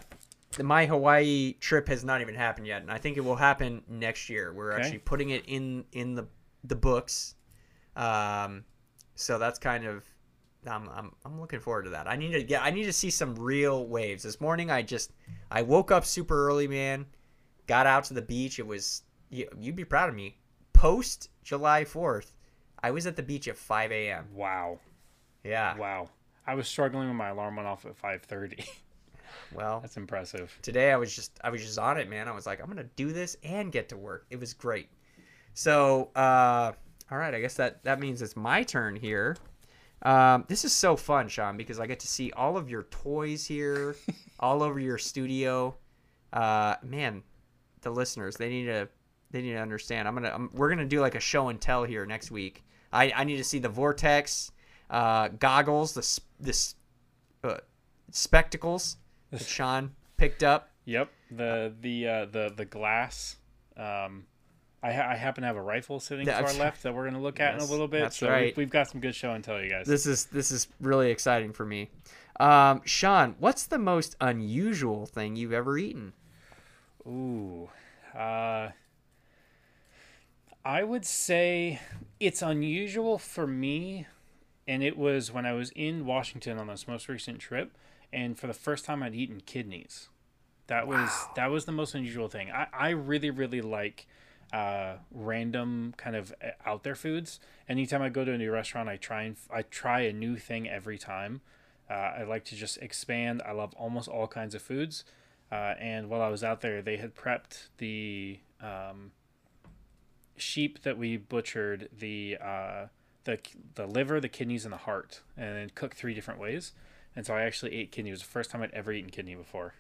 my 0.62 0.86
Hawaii 0.86 1.54
trip 1.60 1.88
has 1.90 2.04
not 2.04 2.22
even 2.22 2.36
happened 2.36 2.68
yet, 2.68 2.82
and 2.82 2.92
I 2.92 2.98
think 2.98 3.18
it 3.18 3.22
will 3.22 3.36
happen 3.36 3.84
next 3.88 4.30
year. 4.30 4.52
We're 4.54 4.74
Okay. 4.74 4.82
actually 4.82 5.00
putting 5.00 5.30
it 5.30 5.44
in 5.48 5.86
in 5.92 6.16
the 6.16 6.28
the 6.64 6.76
books. 6.76 7.36
Um, 7.96 8.64
so 9.16 9.38
that's 9.38 9.60
kind 9.60 9.86
of 9.86 10.04
I'm, 10.68 10.90
I'm 10.90 11.16
I'm 11.26 11.40
looking 11.40 11.60
forward 11.60 11.84
to 11.84 11.90
that. 11.92 12.08
I 12.08 12.16
need 12.16 12.32
to 12.32 12.44
get 12.44 12.64
I 12.64 12.72
need 12.72 12.86
to 12.86 12.94
see 12.94 13.10
some 13.10 13.36
real 13.36 13.88
waves. 13.88 14.24
This 14.24 14.42
morning 14.42 14.72
I 14.72 14.82
just 14.82 15.12
I 15.52 15.62
woke 15.62 15.92
up 15.92 16.06
super 16.06 16.48
early, 16.48 16.68
man. 16.68 17.06
Got 17.68 17.86
out 17.86 18.06
to 18.06 18.14
the 18.14 18.22
beach. 18.22 18.58
It 18.60 18.66
was 18.68 19.04
you, 19.30 19.48
you'd 19.60 19.76
be 19.76 19.86
proud 19.86 20.10
of 20.10 20.16
me. 20.16 20.38
Post 20.74 21.30
July 21.44 21.84
4th, 21.84 22.32
I 22.82 22.92
was 22.92 23.06
at 23.06 23.16
the 23.16 23.22
beach 23.24 23.48
at 23.48 23.58
5 23.58 23.92
a.m. 23.92 24.28
Wow, 24.34 24.80
Yeah. 25.44 25.78
wow. 25.78 26.10
I 26.48 26.56
was 26.56 26.68
struggling 26.68 27.08
when 27.08 27.18
my 27.18 27.30
alarm 27.30 27.58
went 27.58 27.68
off 27.68 27.86
at 27.86 27.96
five 27.96 28.24
thirty. 28.24 28.64
Well, 29.54 29.80
That's 29.82 29.98
impressive. 29.98 30.58
today 30.62 30.92
I 30.92 30.98
was 30.98 31.14
just 31.16 31.40
I 31.44 31.50
was 31.50 31.62
just 31.62 31.80
on 31.80 31.98
it, 31.98 32.10
man. 32.10 32.28
I 32.28 32.32
was 32.32 32.46
like, 32.46 32.62
I'm 32.62 32.68
gonna 32.68 32.84
do 32.96 33.12
this 33.12 33.38
and 33.44 33.72
get 33.72 33.90
to 33.90 33.98
work. 33.98 34.26
It 34.30 34.40
was 34.40 34.54
great. 34.54 34.90
So, 35.54 36.10
uh, 36.16 36.72
all 37.12 37.18
right, 37.18 37.34
I 37.34 37.42
guess 37.42 37.56
that 37.56 37.84
that 37.84 38.00
means 38.00 38.22
it's 38.22 38.36
my 38.36 38.64
turn 38.64 38.96
here. 38.96 39.36
Um, 40.04 40.46
this 40.48 40.64
is 40.64 40.72
so 40.72 40.96
fun, 40.96 41.28
Sean, 41.28 41.58
because 41.58 41.80
I 41.80 41.88
get 41.88 42.00
to 42.02 42.08
see 42.08 42.32
all 42.32 42.56
of 42.56 42.70
your 42.70 42.84
toys 42.84 43.46
here, 43.46 43.96
all 44.40 44.64
over 44.64 44.80
your 44.80 44.98
studio. 44.98 45.76
Uh, 46.32 46.76
man, 46.84 47.24
the 47.82 47.90
listeners 47.90 48.36
they 48.38 48.50
need 48.50 48.66
to 48.66 48.88
they 49.32 49.42
need 49.42 49.54
to 49.54 49.60
understand. 49.62 50.08
I'm 50.08 50.14
gonna 50.14 50.32
I'm, 50.34 50.50
we're 50.54 50.70
gonna 50.70 50.86
do 50.86 51.02
like 51.02 51.16
a 51.16 51.20
show 51.20 51.50
and 51.50 51.60
tell 51.60 51.84
here 51.84 52.06
next 52.06 52.32
week. 52.32 52.64
I, 52.92 53.12
I 53.16 53.24
need 53.24 53.38
to 53.38 53.44
see 53.44 53.60
the 53.60 53.70
vortex, 53.70 54.52
uh, 54.90 55.28
goggles, 55.28 55.94
the 55.94 56.20
this 56.40 56.76
uh, 57.44 57.58
spectacles 58.12 58.98
that 59.32 59.42
Sean 59.42 59.92
picked 60.18 60.44
up. 60.44 60.70
Yep 60.86 61.10
the 61.32 61.74
the 61.82 62.08
uh, 62.08 62.26
the 62.26 62.52
the 62.56 62.66
glass. 62.66 63.38
Um, 63.78 64.26
I, 64.82 64.92
ha- 64.94 65.08
I 65.10 65.16
happen 65.16 65.42
to 65.42 65.48
have 65.48 65.58
a 65.58 65.62
rifle 65.62 66.00
sitting 66.00 66.26
to 66.26 66.34
our 66.34 66.42
That's- 66.42 66.58
left 66.60 66.84
that 66.84 66.94
we're 66.96 67.04
going 67.04 67.14
to 67.16 67.20
look 67.20 67.40
at 67.42 67.54
in 67.56 67.60
a 67.60 67.66
little 67.66 67.88
bit. 67.88 68.02
that's 68.02 68.18
so 68.18 68.28
we- 68.28 68.32
right. 68.34 68.58
we've 68.58 68.70
got 68.70 68.90
some 68.90 69.02
good 69.02 69.14
show 69.16 69.32
and 69.34 69.44
tell 69.44 69.62
you 69.62 69.70
guys. 69.70 69.86
This 69.88 70.06
is 70.06 70.26
this 70.26 70.52
is 70.52 70.68
really 70.80 71.12
exciting 71.12 71.52
for 71.54 71.66
me. 71.66 71.90
Um, 72.40 72.82
Sean, 72.86 73.36
what's 73.40 73.66
the 73.66 73.78
most 73.78 74.16
unusual 74.22 75.06
thing 75.06 75.36
you've 75.36 75.52
ever 75.54 75.78
eaten? 75.78 76.14
Ooh. 77.06 77.70
Uh, 78.18 78.70
I 80.66 80.84
would 80.84 81.06
say 81.06 81.80
it's 82.20 82.42
unusual 82.42 83.18
for 83.18 83.46
me, 83.48 84.08
and 84.68 84.84
it 84.84 84.98
was 84.98 85.32
when 85.32 85.46
I 85.46 85.54
was 85.54 85.72
in 85.72 86.06
Washington 86.06 86.58
on 86.58 86.68
this 86.68 86.88
most 86.88 87.08
recent 87.10 87.40
trip, 87.40 87.72
and 88.12 88.38
for 88.38 88.48
the 88.48 88.54
first 88.54 88.86
time 88.86 89.04
I'd 89.04 89.16
eaten 89.16 89.42
kidneys. 89.46 90.10
That 90.68 90.88
was 90.88 91.10
that 91.36 91.50
was 91.50 91.66
the 91.66 91.72
most 91.72 91.96
unusual 91.96 92.28
thing. 92.28 92.52
I, 92.52 92.68
I 92.72 92.90
really 92.90 93.32
really 93.32 93.62
like 93.62 94.08
uh, 94.54 94.96
random 95.12 95.94
kind 95.98 96.16
of 96.16 96.34
uh, 96.44 96.50
out 96.66 96.84
there 96.84 96.96
foods. 96.96 97.40
Anytime 97.68 98.02
I 98.02 98.10
go 98.10 98.26
to 98.26 98.34
a 98.34 98.38
new 98.38 98.52
restaurant, 98.52 98.90
I 98.90 98.98
try 98.98 99.24
and 99.24 99.36
I 99.52 99.64
try 99.64 100.02
a 100.02 100.14
new 100.14 100.38
thing 100.38 100.70
every 100.70 100.98
time. 100.98 101.42
Uh, 101.90 101.94
I 101.94 102.24
like 102.24 102.46
to 102.46 102.56
just 102.56 102.78
expand. 102.78 103.42
I 103.46 103.52
love 103.52 103.74
almost 103.76 104.08
all 104.08 104.28
kinds 104.28 104.54
of 104.54 104.62
foods. 104.62 105.04
Uh, 105.52 105.74
and 105.80 106.10
while 106.10 106.22
I 106.22 106.30
was 106.30 106.44
out 106.44 106.62
there, 106.62 106.82
they 106.82 106.98
had 106.98 107.16
prepped 107.16 107.70
the 107.78 108.40
um, 108.62 109.12
sheep 110.38 110.84
that 110.84 110.98
we 110.98 111.18
butchered, 111.18 111.90
the 111.98 112.38
uh, 112.42 112.86
the 113.24 113.40
the 113.76 113.88
liver, 113.88 114.20
the 114.20 114.30
kidneys, 114.30 114.66
and 114.66 114.74
the 114.74 114.78
heart, 114.78 115.22
and 115.36 115.56
then 115.56 115.72
cooked 115.74 115.98
three 115.98 116.14
different 116.14 116.40
ways. 116.40 116.74
And 117.20 117.26
so 117.26 117.36
I 117.36 117.42
actually 117.42 117.76
ate 117.76 117.92
kidney. 117.92 118.12
It 118.12 118.14
was 118.14 118.22
the 118.22 118.28
first 118.28 118.50
time 118.50 118.62
I'd 118.62 118.72
ever 118.72 118.94
eaten 118.94 119.10
kidney 119.10 119.36
before. 119.36 119.74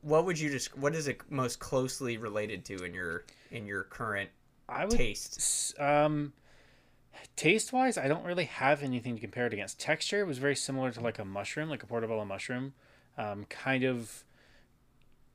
What 0.00 0.24
would 0.24 0.40
you 0.40 0.48
just 0.48 0.74
what 0.74 0.94
is 0.94 1.06
it 1.06 1.20
most 1.28 1.58
closely 1.58 2.16
related 2.16 2.64
to 2.64 2.82
in 2.82 2.94
your 2.94 3.26
in 3.50 3.66
your 3.66 3.82
current 3.82 4.30
I 4.70 4.86
would 4.86 4.96
taste? 4.96 5.78
Um, 5.78 6.32
taste 7.36 7.74
wise, 7.74 7.98
I 7.98 8.08
don't 8.08 8.24
really 8.24 8.46
have 8.46 8.82
anything 8.82 9.16
to 9.16 9.20
compare 9.20 9.46
it 9.46 9.52
against. 9.52 9.80
Texture 9.80 10.24
was 10.24 10.38
very 10.38 10.56
similar 10.56 10.90
to 10.92 11.00
like 11.02 11.18
a 11.18 11.26
mushroom, 11.26 11.68
like 11.68 11.82
a 11.82 11.86
portobello 11.86 12.24
mushroom, 12.24 12.72
um, 13.18 13.44
kind 13.50 13.84
of 13.84 14.24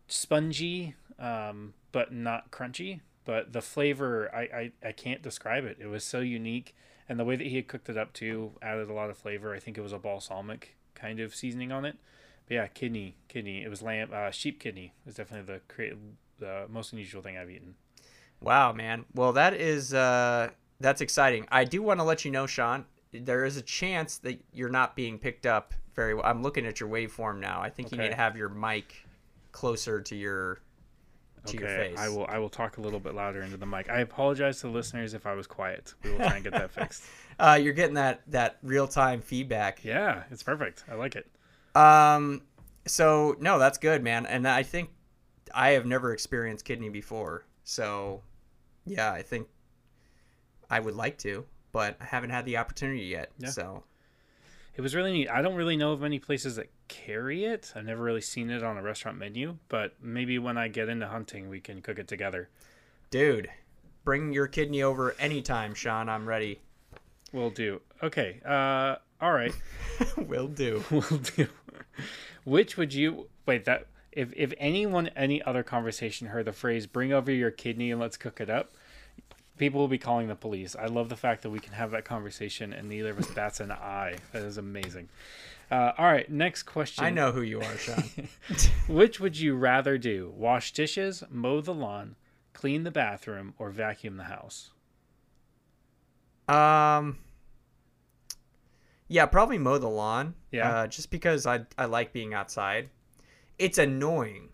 spongy, 0.08 0.96
um, 1.20 1.76
but 1.92 2.12
not 2.12 2.50
crunchy. 2.50 3.02
But 3.26 3.54
the 3.54 3.62
flavor, 3.62 4.34
I, 4.34 4.42
I, 4.42 4.72
I 4.88 4.92
can't 4.92 5.22
describe 5.22 5.66
it. 5.66 5.78
It 5.80 5.86
was 5.86 6.04
so 6.04 6.20
unique, 6.20 6.76
and 7.08 7.20
the 7.20 7.26
way 7.26 7.36
that 7.36 7.46
he 7.46 7.58
had 7.58 7.68
cooked 7.68 7.90
it 7.90 7.96
up 7.96 8.12
too 8.12 8.54
added 8.60 8.90
a 8.90 8.94
lot 8.94 9.12
of 9.12 9.20
flavor. 9.20 9.54
I 9.54 9.60
think 9.60 9.78
it 9.78 9.82
was 9.82 9.94
a 9.94 10.00
balsamic 10.00 10.77
kind 10.98 11.20
of 11.20 11.36
seasoning 11.36 11.72
on 11.72 11.86
it. 11.86 11.96
But 12.48 12.56
yeah, 12.56 12.68
kidney, 12.68 13.16
kidney. 13.28 13.64
It 13.64 13.70
was 13.70 13.82
lamb, 13.82 14.10
uh, 14.14 14.32
sheep 14.32 14.60
kidney. 14.60 14.94
Was 15.06 15.16
definitely 15.16 15.54
the 15.54 15.62
crea- 15.74 15.94
the 16.40 16.66
most 16.70 16.94
unusual 16.94 17.22
thing 17.22 17.38
I've 17.38 17.50
eaten. 17.50 17.76
Wow, 18.40 18.72
man. 18.72 19.06
Well, 19.14 19.34
that 19.34 19.54
is 19.54 19.94
uh 19.94 20.50
that's 20.80 21.02
exciting. 21.02 21.48
I 21.52 21.64
do 21.64 21.82
want 21.82 22.00
to 22.00 22.04
let 22.04 22.24
you 22.24 22.32
know, 22.32 22.46
Sean, 22.46 22.86
there 23.12 23.46
is 23.46 23.58
a 23.58 23.62
chance 23.62 24.20
that 24.20 24.40
you're 24.54 24.70
not 24.70 24.96
being 24.96 25.18
picked 25.18 25.46
up 25.46 25.74
very 25.96 26.14
well. 26.14 26.24
I'm 26.26 26.44
looking 26.44 26.66
at 26.66 26.80
your 26.80 26.88
waveform 26.90 27.40
now. 27.40 27.62
I 27.62 27.70
think 27.70 27.92
you 27.92 27.98
need 27.98 28.10
to 28.10 28.16
have 28.16 28.38
your 28.38 28.50
mic 28.50 28.94
closer 29.52 30.00
to 30.02 30.16
your 30.16 30.60
to 31.48 31.58
your 31.58 31.68
face. 31.68 31.98
I 31.98 32.10
will 32.10 32.26
I 32.28 32.38
will 32.40 32.50
talk 32.50 32.78
a 32.78 32.82
little 32.82 33.00
bit 33.00 33.14
louder 33.16 33.42
into 33.42 33.58
the 33.58 33.66
mic. 33.66 33.90
I 33.90 34.00
apologize 34.00 34.62
to 34.62 34.68
the 34.68 34.74
listeners 34.74 35.14
if 35.14 35.26
I 35.26 35.34
was 35.34 35.48
quiet. 35.48 35.94
We 36.04 36.12
will 36.12 36.20
try 36.20 36.36
and 36.36 36.44
get 36.44 36.54
that 36.54 36.72
fixed. 36.80 37.04
Uh, 37.40 37.60
you're 37.62 37.74
getting 37.74 37.96
that 37.96 38.22
that 38.32 38.58
real 38.64 38.88
time 38.88 39.22
feedback. 39.22 39.84
Yeah, 39.84 40.24
it's 40.32 40.44
perfect. 40.44 40.84
I 40.90 40.96
like 40.96 41.16
it. 41.16 41.28
Um, 41.76 42.42
so 42.86 43.36
no, 43.40 43.60
that's 43.60 43.78
good, 43.78 44.04
man. 44.04 44.26
And 44.26 44.48
I 44.48 44.64
think 44.64 44.90
I 45.54 45.70
have 45.72 45.86
never 45.86 46.14
experienced 46.14 46.66
kidney 46.66 46.90
before. 46.90 47.46
So 47.64 48.22
yeah, 48.86 49.12
I 49.12 49.22
think 49.22 49.48
I 50.70 50.80
would 50.80 50.96
like 50.96 51.18
to, 51.20 51.46
but 51.72 51.98
I 52.02 52.06
haven't 52.06 52.30
had 52.32 52.46
the 52.46 52.58
opportunity 52.58 53.06
yet. 53.06 53.32
Yeah. 53.40 53.50
So 53.50 53.84
It 54.76 54.82
was 54.82 54.96
really 54.96 55.12
neat. 55.14 55.30
I 55.30 55.42
don't 55.42 55.56
really 55.56 55.78
know 55.78 55.92
of 55.94 56.02
many 56.02 56.20
places 56.20 56.56
that 56.58 56.68
carry 56.88 57.46
it. 57.46 57.72
I've 57.76 57.86
never 57.86 58.04
really 58.04 58.22
seen 58.22 58.50
it 58.50 58.64
on 58.64 58.78
a 58.78 58.82
restaurant 58.82 59.18
menu, 59.18 59.58
but 59.70 59.94
maybe 60.02 60.40
when 60.40 60.58
I 60.58 60.68
get 60.68 60.90
into 60.90 61.08
hunting, 61.08 61.50
we 61.50 61.60
can 61.60 61.82
cook 61.82 62.00
it 62.00 62.08
together. 62.08 62.50
dude, 63.10 63.50
bring 64.04 64.32
your 64.34 64.48
kidney 64.48 64.82
over 64.84 65.16
anytime, 65.20 65.74
Sean. 65.74 66.10
I'm 66.10 66.28
ready. 66.28 66.60
We'll 67.34 67.50
do. 67.50 67.82
Okay. 68.02 68.40
Uh, 68.46 68.96
all 69.22 69.34
right. 69.34 69.54
Will 70.18 70.48
do. 70.48 70.84
We'll 70.92 71.20
do. 71.36 71.48
Which 72.46 72.78
would 72.78 72.94
you 72.94 73.28
wait 73.46 73.66
that 73.66 73.88
if 74.12 74.32
if 74.36 74.54
anyone 74.58 75.08
any 75.16 75.42
other 75.44 75.64
conversation 75.64 76.28
heard 76.28 76.46
the 76.46 76.54
phrase 76.54 76.88
"bring 76.88 77.12
over 77.12 77.32
your 77.32 77.52
kidney 77.52 77.92
and 77.92 78.00
let's 78.00 78.16
cook 78.18 78.40
it 78.40 78.50
up," 78.50 78.72
people 79.58 79.82
will 79.82 79.88
be 79.90 79.98
calling 79.98 80.28
the 80.28 80.36
police. 80.36 80.76
I 80.76 80.86
love 80.86 81.10
the 81.10 81.18
fact 81.18 81.42
that 81.44 81.50
we 81.50 81.60
can 81.60 81.74
have 81.74 81.92
that 81.92 82.06
conversation 82.06 82.72
and 82.72 82.88
neither 82.88 83.10
of 83.12 83.20
us 83.20 83.30
bats 83.32 83.60
an 83.60 83.72
eye. 83.72 84.16
That 84.32 84.44
is 84.44 84.58
amazing. 84.58 85.10
Uh, 85.70 85.92
all 85.98 86.06
right, 86.06 86.30
next 86.32 86.64
question. 86.64 87.04
I 87.04 87.10
know 87.10 87.32
who 87.32 87.42
you 87.42 87.60
are, 87.60 87.78
Sean. 87.78 88.04
Which 88.88 89.20
would 89.20 89.38
you 89.38 89.56
rather 89.56 89.98
do? 89.98 90.34
Wash 90.36 90.72
dishes, 90.72 91.24
mow 91.30 91.60
the 91.60 91.74
lawn, 91.74 92.16
clean 92.54 92.84
the 92.84 92.92
bathroom, 92.92 93.54
or 93.58 93.70
vacuum 93.70 94.18
the 94.18 94.24
house? 94.26 94.72
Um. 96.48 97.18
Yeah, 99.10 99.26
probably 99.26 99.58
mow 99.58 99.78
the 99.78 99.90
lawn. 99.90 100.36
Yeah. 100.52 100.70
Uh, 100.70 100.88
just 100.88 101.12
because 101.12 101.46
I 101.46 101.66
I 101.78 101.86
like 101.86 102.14
being 102.14 102.34
outside. 102.34 102.90
It's 103.60 103.78
annoying, 103.78 104.50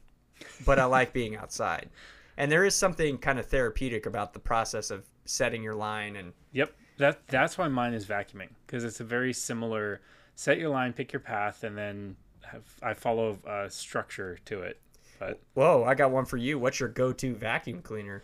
but 0.66 0.80
I 0.80 0.86
like 0.86 1.14
being 1.14 1.36
outside. 1.36 1.90
And 2.38 2.52
there 2.52 2.66
is 2.66 2.74
something 2.74 3.18
kind 3.18 3.38
of 3.38 3.46
therapeutic 3.46 4.06
about 4.06 4.34
the 4.34 4.40
process 4.40 4.90
of 4.90 5.06
setting 5.26 5.62
your 5.62 5.76
line 5.76 6.16
and 6.16 6.34
Yep, 6.54 6.74
that 6.98 7.28
that's 7.28 7.58
why 7.58 7.68
mine 7.68 7.94
is 7.94 8.06
vacuuming 8.06 8.50
because 8.66 8.84
it's 8.84 9.00
a 9.00 9.04
very 9.04 9.34
similar. 9.34 10.02
Set 10.36 10.58
your 10.58 10.70
line, 10.70 10.94
pick 10.94 11.14
your 11.14 11.20
path, 11.20 11.64
and 11.64 11.78
then 11.78 12.16
have, 12.52 12.64
I 12.82 12.94
follow 12.94 13.38
a 13.46 13.70
structure 13.70 14.40
to 14.46 14.62
it. 14.64 14.80
But 15.20 15.40
whoa, 15.54 15.84
I 15.84 15.94
got 15.96 16.12
one 16.12 16.26
for 16.26 16.38
you. 16.38 16.58
What's 16.60 16.80
your 16.80 16.90
go-to 16.90 17.36
vacuum 17.36 17.82
cleaner? 17.82 18.24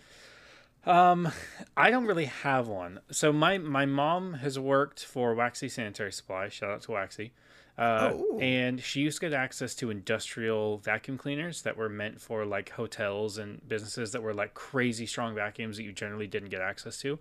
um, 0.86 1.30
I 1.78 1.92
don't 1.92 2.06
really 2.06 2.26
have 2.26 2.68
one. 2.68 3.00
So 3.12 3.32
my 3.34 3.58
my 3.58 3.86
mom 3.86 4.36
has 4.36 4.58
worked 4.58 5.04
for 5.06 5.36
Waxie 5.36 5.70
Sanitary 5.70 6.12
Supply. 6.12 6.48
Shout 6.50 6.70
out 6.72 6.82
to 6.84 6.92
Waxie. 6.92 7.32
Uh, 7.78 8.12
Oh. 8.14 8.40
and 8.42 8.82
she 8.82 9.00
used 9.02 9.22
to 9.22 9.30
get 9.30 9.34
access 9.34 9.74
to 9.76 9.90
industrial 9.90 10.80
vacuum 10.80 11.18
cleaners 11.18 11.62
that 11.62 11.78
were 11.78 11.88
meant 11.88 12.20
for 12.20 12.46
like 12.46 12.72
hotels 12.72 13.38
and 13.38 13.66
businesses 13.70 14.12
that 14.12 14.22
were 14.22 14.34
like 14.34 14.54
crazy 14.54 15.06
strong 15.06 15.34
vacuums 15.34 15.78
that 15.78 15.84
you 15.84 15.94
generally 15.94 16.28
didn't 16.28 16.50
get 16.50 16.60
access 16.62 16.98
to. 17.02 17.20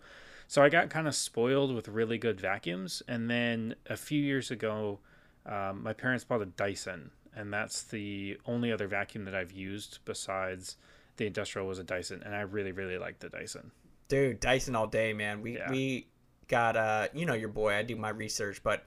So 0.48 0.62
I 0.62 0.68
got 0.70 0.88
kind 0.90 1.06
of 1.06 1.14
spoiled 1.14 1.74
with 1.74 1.86
really 1.88 2.18
good 2.18 2.40
vacuums. 2.40 3.02
And 3.06 3.30
then 3.30 3.74
a 3.86 3.96
few 3.96 4.20
years 4.22 4.50
ago, 4.50 4.98
Um, 5.46 5.82
my 5.82 5.94
parents 5.94 6.24
bought 6.24 6.42
a 6.42 6.46
Dyson, 6.46 7.10
and 7.34 7.50
that's 7.50 7.82
the 7.84 8.38
only 8.44 8.70
other 8.70 8.86
vacuum 8.86 9.24
that 9.24 9.34
I've 9.34 9.52
used 9.52 10.00
besides 10.04 10.76
the 11.16 11.26
industrial 11.26 11.66
was 11.66 11.78
a 11.78 11.84
Dyson, 11.84 12.22
and 12.22 12.34
I 12.34 12.40
really 12.42 12.72
really 12.72 12.98
like 12.98 13.18
the 13.20 13.30
Dyson. 13.30 13.70
Dude, 14.08 14.40
Dyson 14.40 14.76
all 14.76 14.86
day, 14.86 15.14
man. 15.14 15.40
We 15.40 15.56
Yeah. 15.56 15.70
we 15.70 16.08
got 16.48 16.76
uh, 16.76 17.08
you 17.14 17.24
know 17.24 17.32
your 17.32 17.48
boy. 17.48 17.72
I 17.72 17.82
do 17.82 17.96
my 17.96 18.10
research, 18.10 18.62
but 18.62 18.84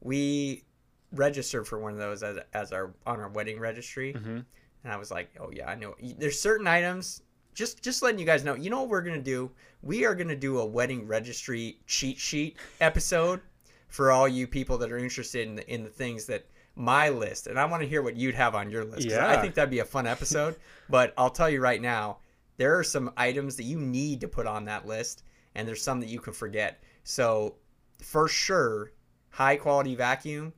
we 0.00 0.64
registered 1.12 1.66
for 1.66 1.78
one 1.78 1.92
of 1.92 1.98
those 1.98 2.22
as, 2.22 2.38
as 2.52 2.72
our 2.72 2.92
on 3.06 3.20
our 3.20 3.28
wedding 3.30 3.58
registry, 3.58 4.12
Mm-hmm. 4.12 4.40
and 4.84 4.92
I 4.92 4.96
was 4.96 5.10
like, 5.10 5.30
oh 5.40 5.50
yeah, 5.50 5.70
I 5.70 5.76
know. 5.76 5.94
There's 6.18 6.38
certain 6.38 6.66
items. 6.66 7.22
Just 7.54 7.82
just 7.82 8.02
letting 8.02 8.18
you 8.18 8.26
guys 8.26 8.44
know. 8.44 8.54
You 8.54 8.70
know 8.70 8.80
what 8.80 8.88
we're 8.90 9.02
gonna 9.02 9.20
do? 9.20 9.50
We 9.82 10.04
are 10.04 10.14
gonna 10.14 10.36
do 10.36 10.58
a 10.58 10.64
wedding 10.66 11.06
registry 11.06 11.78
cheat 11.86 12.18
sheet 12.18 12.56
episode 12.80 13.40
for 13.88 14.10
all 14.10 14.26
you 14.26 14.46
people 14.46 14.78
that 14.78 14.90
are 14.90 14.96
interested 14.98 15.46
in 15.46 15.54
the, 15.56 15.70
in 15.72 15.84
the 15.84 15.90
things 15.90 16.24
that 16.26 16.46
my 16.76 17.10
list, 17.10 17.46
and 17.48 17.58
I 17.58 17.66
want 17.66 17.82
to 17.82 17.88
hear 17.88 18.00
what 18.00 18.16
you'd 18.16 18.34
have 18.34 18.54
on 18.54 18.70
your 18.70 18.84
list. 18.84 19.06
'cause 19.08 19.18
I 19.38 19.40
think 19.42 19.54
that'd 19.54 19.68
be 19.70 19.80
a 19.80 19.84
fun 19.84 20.06
episode. 20.06 20.56
but 20.88 21.12
I'll 21.18 21.28
tell 21.30 21.50
you 21.50 21.60
right 21.60 21.82
now, 21.82 22.18
there 22.56 22.78
are 22.78 22.84
some 22.84 23.12
items 23.18 23.56
that 23.56 23.64
you 23.64 23.78
need 23.78 24.22
to 24.22 24.28
put 24.28 24.46
on 24.46 24.64
that 24.64 24.86
list, 24.86 25.24
and 25.54 25.68
there's 25.68 25.82
some 25.82 26.00
that 26.00 26.08
you 26.08 26.20
can 26.20 26.32
forget. 26.32 26.82
So, 27.04 27.56
for 28.00 28.28
sure, 28.28 28.92
high 29.28 29.56
quality 29.56 29.94
vacuum, 29.94 30.54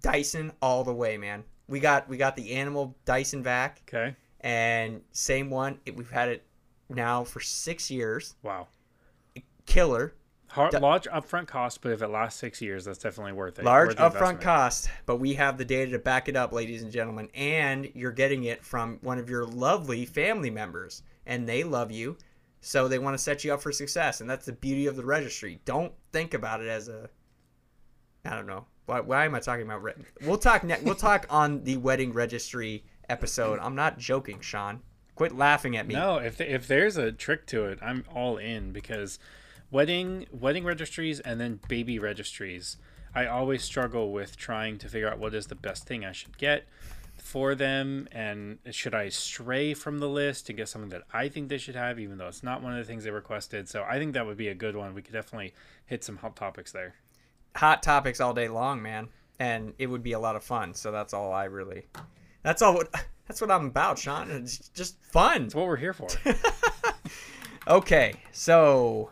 Dyson 0.00 0.52
all 0.60 0.84
the 0.84 0.92
way, 0.94 1.16
man. 1.16 1.44
We 1.68 1.78
got 1.80 2.08
we 2.08 2.16
got 2.16 2.34
the 2.36 2.52
animal 2.52 2.96
Dyson 3.04 3.42
vac, 3.42 3.82
Okay. 3.88 4.16
And 4.42 5.02
same 5.12 5.50
one. 5.50 5.78
It, 5.86 5.96
we've 5.96 6.10
had 6.10 6.28
it 6.28 6.44
now 6.88 7.24
for 7.24 7.40
six 7.40 7.90
years. 7.90 8.34
Wow. 8.42 8.68
Killer, 9.66 10.14
Hard, 10.48 10.74
large 10.82 11.04
upfront 11.04 11.46
cost, 11.46 11.80
but 11.80 11.92
if 11.92 12.02
it 12.02 12.08
lasts 12.08 12.38
six 12.38 12.60
years, 12.60 12.84
that's 12.84 12.98
definitely 12.98 13.32
worth 13.32 13.58
it. 13.58 13.64
large 13.64 13.98
Worth 13.98 14.14
upfront 14.14 14.42
cost, 14.42 14.90
but 15.06 15.16
we 15.16 15.32
have 15.34 15.56
the 15.56 15.64
data 15.64 15.92
to 15.92 15.98
back 15.98 16.28
it 16.28 16.36
up, 16.36 16.52
ladies 16.52 16.82
and 16.82 16.92
gentlemen. 16.92 17.30
And 17.34 17.90
you're 17.94 18.12
getting 18.12 18.44
it 18.44 18.62
from 18.62 18.98
one 19.00 19.18
of 19.18 19.30
your 19.30 19.46
lovely 19.46 20.04
family 20.04 20.50
members, 20.50 21.04
and 21.24 21.48
they 21.48 21.64
love 21.64 21.90
you, 21.90 22.18
so 22.60 22.86
they 22.86 22.98
want 22.98 23.14
to 23.14 23.22
set 23.22 23.44
you 23.44 23.54
up 23.54 23.62
for 23.62 23.72
success. 23.72 24.20
And 24.20 24.28
that's 24.28 24.44
the 24.44 24.52
beauty 24.52 24.86
of 24.86 24.96
the 24.96 25.04
registry. 25.04 25.60
Don't 25.64 25.92
think 26.12 26.34
about 26.34 26.60
it 26.60 26.68
as 26.68 26.88
a, 26.88 27.08
I 28.26 28.34
don't 28.34 28.46
know. 28.46 28.66
Why, 28.84 29.00
why 29.00 29.24
am 29.24 29.34
I 29.34 29.40
talking 29.40 29.64
about? 29.64 29.82
Re- 29.82 29.94
we'll 30.26 30.36
talk. 30.36 30.64
Ne- 30.64 30.80
we'll 30.82 30.94
talk 30.96 31.26
on 31.30 31.62
the 31.64 31.78
wedding 31.78 32.12
registry 32.12 32.84
episode. 33.12 33.58
I'm 33.60 33.74
not 33.74 33.98
joking, 33.98 34.40
Sean. 34.40 34.80
Quit 35.14 35.36
laughing 35.36 35.76
at 35.76 35.86
me. 35.86 35.94
No, 35.94 36.16
if 36.16 36.36
the, 36.38 36.52
if 36.52 36.66
there's 36.66 36.96
a 36.96 37.12
trick 37.12 37.46
to 37.48 37.66
it, 37.66 37.78
I'm 37.82 38.04
all 38.14 38.38
in 38.38 38.72
because 38.72 39.18
wedding 39.70 40.26
wedding 40.32 40.64
registries 40.64 41.20
and 41.20 41.38
then 41.40 41.60
baby 41.68 41.98
registries. 41.98 42.78
I 43.14 43.26
always 43.26 43.62
struggle 43.62 44.10
with 44.10 44.36
trying 44.36 44.78
to 44.78 44.88
figure 44.88 45.10
out 45.10 45.18
what 45.18 45.34
is 45.34 45.46
the 45.48 45.54
best 45.54 45.86
thing 45.86 46.04
I 46.04 46.12
should 46.12 46.38
get 46.38 46.64
for 47.18 47.54
them 47.54 48.08
and 48.10 48.58
should 48.70 48.94
I 48.94 49.10
stray 49.10 49.74
from 49.74 49.98
the 49.98 50.08
list 50.08 50.48
and 50.48 50.56
get 50.56 50.68
something 50.68 50.90
that 50.90 51.02
I 51.12 51.28
think 51.28 51.48
they 51.48 51.58
should 51.58 51.76
have 51.76 52.00
even 52.00 52.16
though 52.18 52.28
it's 52.28 52.42
not 52.42 52.62
one 52.62 52.72
of 52.72 52.78
the 52.78 52.84
things 52.90 53.04
they 53.04 53.10
requested. 53.10 53.68
So 53.68 53.84
I 53.88 53.98
think 53.98 54.14
that 54.14 54.24
would 54.26 54.38
be 54.38 54.48
a 54.48 54.54
good 54.54 54.76
one. 54.76 54.94
We 54.94 55.02
could 55.02 55.12
definitely 55.12 55.52
hit 55.86 56.02
some 56.02 56.16
hot 56.16 56.36
topics 56.36 56.72
there. 56.72 56.94
hot 57.54 57.82
topics 57.82 58.18
all 58.20 58.32
day 58.34 58.48
long, 58.48 58.80
man, 58.82 59.08
and 59.38 59.74
it 59.78 59.88
would 59.88 60.02
be 60.02 60.12
a 60.12 60.18
lot 60.18 60.36
of 60.36 60.42
fun. 60.42 60.72
So 60.74 60.90
that's 60.90 61.12
all 61.12 61.32
I 61.32 61.44
really. 61.44 61.84
That's 62.42 62.62
all. 62.62 62.74
What, 62.74 62.90
that's 63.28 63.40
what 63.40 63.50
I'm 63.50 63.66
about, 63.66 63.98
Sean. 63.98 64.30
It's 64.30 64.68
just 64.70 65.02
fun. 65.02 65.44
It's 65.44 65.54
what 65.54 65.66
we're 65.66 65.76
here 65.76 65.92
for. 65.92 66.08
Okay, 67.68 68.14
so 68.32 69.10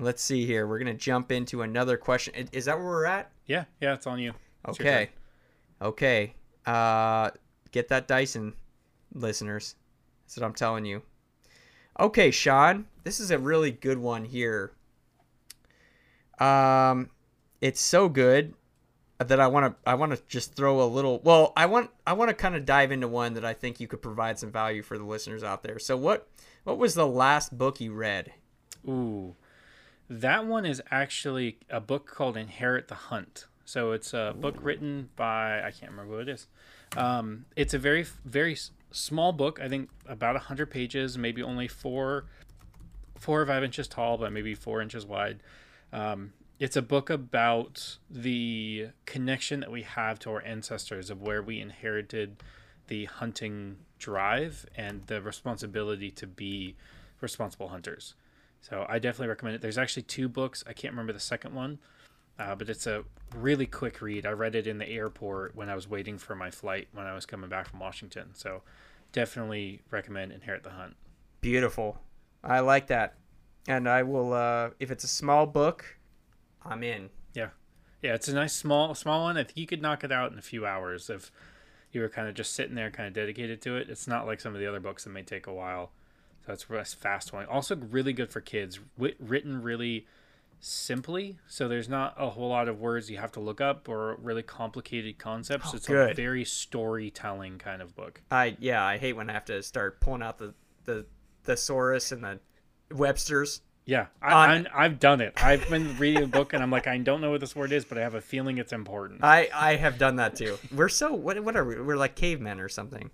let's 0.00 0.20
see 0.20 0.44
here. 0.44 0.66
We're 0.66 0.80
gonna 0.80 0.94
jump 0.94 1.30
into 1.30 1.62
another 1.62 1.96
question. 1.96 2.48
Is 2.50 2.64
that 2.64 2.76
where 2.76 2.86
we're 2.86 3.04
at? 3.04 3.30
yeah, 3.46 3.64
yeah, 3.80 3.94
it's 3.94 4.08
on 4.08 4.18
you. 4.18 4.34
It's 4.66 4.80
Okay. 4.80 5.10
Okay. 5.80 6.34
Uh, 6.66 7.30
get 7.70 7.88
that 7.88 8.08
Dyson, 8.08 8.54
listeners. 9.14 9.76
That's 10.24 10.36
what 10.36 10.46
I'm 10.46 10.54
telling 10.54 10.84
you. 10.84 11.02
Okay, 12.00 12.32
Sean. 12.32 12.86
This 13.04 13.20
is 13.20 13.30
a 13.30 13.38
really 13.38 13.70
good 13.70 13.98
one 13.98 14.24
here. 14.24 14.72
Um, 16.40 17.08
it's 17.60 17.80
so 17.80 18.08
good 18.08 18.54
that 19.18 19.40
I 19.40 19.48
want 19.48 19.66
to. 19.66 19.90
I 19.90 19.94
want 19.94 20.12
to 20.12 20.22
just 20.28 20.54
throw 20.54 20.82
a 20.82 20.86
little. 20.86 21.20
Well, 21.24 21.52
I 21.56 21.66
want. 21.66 21.90
I 22.06 22.12
want 22.12 22.28
to 22.28 22.34
kind 22.34 22.54
of 22.54 22.64
dive 22.64 22.92
into 22.92 23.08
one 23.08 23.34
that 23.34 23.44
I 23.44 23.54
think 23.54 23.80
you 23.80 23.88
could 23.88 24.02
provide 24.02 24.38
some 24.38 24.52
value 24.52 24.82
for 24.82 24.96
the 24.96 25.04
listeners 25.04 25.42
out 25.42 25.62
there. 25.62 25.78
So, 25.78 25.96
what? 25.96 26.28
What 26.64 26.78
was 26.78 26.94
the 26.94 27.06
last 27.06 27.56
book 27.56 27.80
you 27.80 27.94
read? 27.94 28.32
Ooh, 28.86 29.34
that 30.08 30.46
one 30.46 30.66
is 30.66 30.82
actually 30.90 31.58
a 31.70 31.80
book 31.80 32.06
called 32.06 32.36
Inherit 32.36 32.88
the 32.88 32.94
Hunt. 32.94 33.46
So 33.68 33.92
it's 33.92 34.14
a 34.14 34.34
book 34.34 34.56
written 34.62 35.10
by 35.14 35.58
I 35.58 35.70
can't 35.70 35.90
remember 35.90 36.14
who 36.14 36.20
it 36.20 36.28
is. 36.30 36.46
Um, 36.96 37.44
it's 37.54 37.74
a 37.74 37.78
very 37.78 38.06
very 38.24 38.56
small 38.90 39.32
book. 39.32 39.60
I 39.62 39.68
think 39.68 39.90
about 40.06 40.36
hundred 40.36 40.70
pages, 40.70 41.18
maybe 41.18 41.42
only 41.42 41.68
four 41.68 42.24
four 43.18 43.42
or 43.42 43.46
five 43.46 43.62
inches 43.62 43.86
tall, 43.86 44.16
but 44.16 44.32
maybe 44.32 44.54
four 44.54 44.80
inches 44.80 45.04
wide. 45.04 45.40
Um, 45.92 46.32
it's 46.58 46.76
a 46.76 46.82
book 46.82 47.08
about 47.08 47.98
the 48.10 48.88
connection 49.06 49.60
that 49.60 49.70
we 49.70 49.82
have 49.82 50.18
to 50.20 50.30
our 50.30 50.42
ancestors 50.42 51.08
of 51.10 51.22
where 51.22 51.42
we 51.42 51.60
inherited 51.60 52.42
the 52.88 53.04
hunting 53.04 53.76
drive 53.98 54.66
and 54.74 55.02
the 55.06 55.20
responsibility 55.22 56.10
to 56.10 56.26
be 56.26 56.74
responsible 57.20 57.68
hunters. 57.68 58.14
So 58.60 58.86
I 58.88 58.98
definitely 58.98 59.28
recommend 59.28 59.56
it. 59.56 59.62
There's 59.62 59.78
actually 59.78 60.02
two 60.02 60.28
books. 60.28 60.64
I 60.66 60.72
can't 60.72 60.92
remember 60.92 61.12
the 61.12 61.20
second 61.20 61.54
one, 61.54 61.78
uh, 62.38 62.56
but 62.56 62.68
it's 62.68 62.86
a 62.86 63.04
really 63.36 63.66
quick 63.66 64.00
read. 64.00 64.26
I 64.26 64.30
read 64.30 64.56
it 64.56 64.66
in 64.66 64.78
the 64.78 64.88
airport 64.88 65.54
when 65.54 65.68
I 65.68 65.76
was 65.76 65.88
waiting 65.88 66.18
for 66.18 66.34
my 66.34 66.50
flight 66.50 66.88
when 66.92 67.06
I 67.06 67.14
was 67.14 67.24
coming 67.24 67.48
back 67.48 67.68
from 67.68 67.78
Washington. 67.78 68.30
So 68.34 68.62
definitely 69.12 69.82
recommend 69.90 70.32
Inherit 70.32 70.64
the 70.64 70.70
Hunt. 70.70 70.96
Beautiful. 71.40 72.00
I 72.42 72.60
like 72.60 72.88
that. 72.88 73.14
And 73.68 73.88
I 73.88 74.02
will. 74.02 74.32
Uh, 74.32 74.70
if 74.80 74.90
it's 74.90 75.04
a 75.04 75.08
small 75.08 75.46
book, 75.46 75.97
I'm 76.64 76.82
in. 76.82 77.10
Yeah, 77.34 77.50
yeah. 78.02 78.14
it's 78.14 78.28
a 78.28 78.34
nice 78.34 78.54
small 78.54 78.94
small 78.94 79.22
one. 79.24 79.36
I 79.36 79.44
think 79.44 79.56
you 79.56 79.66
could 79.66 79.82
knock 79.82 80.04
it 80.04 80.12
out 80.12 80.32
in 80.32 80.38
a 80.38 80.42
few 80.42 80.66
hours 80.66 81.10
if 81.10 81.30
you 81.92 82.00
were 82.00 82.08
kind 82.08 82.28
of 82.28 82.34
just 82.34 82.54
sitting 82.54 82.74
there, 82.74 82.90
kind 82.90 83.06
of 83.06 83.14
dedicated 83.14 83.62
to 83.62 83.76
it. 83.76 83.88
It's 83.88 84.06
not 84.06 84.26
like 84.26 84.40
some 84.40 84.54
of 84.54 84.60
the 84.60 84.66
other 84.66 84.80
books 84.80 85.04
that 85.04 85.10
may 85.10 85.22
take 85.22 85.46
a 85.46 85.52
while. 85.52 85.92
So 86.46 86.52
it's 86.52 86.94
a 86.94 86.96
fast 86.96 87.32
one. 87.32 87.46
Also, 87.46 87.76
really 87.76 88.12
good 88.12 88.30
for 88.30 88.40
kids. 88.40 88.80
Wit- 88.96 89.16
written 89.20 89.62
really 89.62 90.06
simply, 90.60 91.38
so 91.46 91.68
there's 91.68 91.88
not 91.88 92.14
a 92.18 92.30
whole 92.30 92.48
lot 92.48 92.68
of 92.68 92.80
words 92.80 93.10
you 93.10 93.18
have 93.18 93.32
to 93.32 93.40
look 93.40 93.60
up 93.60 93.88
or 93.88 94.16
really 94.16 94.42
complicated 94.42 95.18
concepts. 95.18 95.70
Oh, 95.72 95.76
it's 95.76 95.88
a 95.88 95.92
good. 95.92 96.16
very 96.16 96.44
storytelling 96.44 97.58
kind 97.58 97.82
of 97.82 97.94
book. 97.94 98.22
I 98.30 98.56
yeah. 98.60 98.84
I 98.84 98.98
hate 98.98 99.14
when 99.14 99.28
I 99.28 99.34
have 99.34 99.44
to 99.46 99.62
start 99.62 100.00
pulling 100.00 100.22
out 100.22 100.38
the 100.38 100.54
the 100.84 101.06
thesaurus 101.44 102.12
and 102.12 102.24
the 102.24 102.40
Webster's. 102.90 103.60
Yeah, 103.88 104.08
I, 104.20 104.56
On- 104.58 104.66
I, 104.66 104.84
I've 104.84 105.00
done 105.00 105.22
it. 105.22 105.32
I've 105.42 105.66
been 105.70 105.96
reading 105.96 106.24
a 106.24 106.26
book 106.26 106.52
and 106.52 106.62
I'm 106.62 106.70
like, 106.70 106.86
I 106.86 106.98
don't 106.98 107.22
know 107.22 107.30
what 107.30 107.40
this 107.40 107.56
word 107.56 107.72
is, 107.72 107.86
but 107.86 107.96
I 107.96 108.02
have 108.02 108.12
a 108.12 108.20
feeling 108.20 108.58
it's 108.58 108.74
important. 108.74 109.24
I 109.24 109.48
I 109.54 109.76
have 109.76 109.96
done 109.96 110.16
that 110.16 110.36
too. 110.36 110.58
We're 110.70 110.90
so 110.90 111.14
what 111.14 111.42
what 111.42 111.56
are 111.56 111.64
we? 111.64 111.80
We're 111.80 111.96
like 111.96 112.14
cavemen 112.14 112.60
or 112.60 112.68
something. 112.68 113.10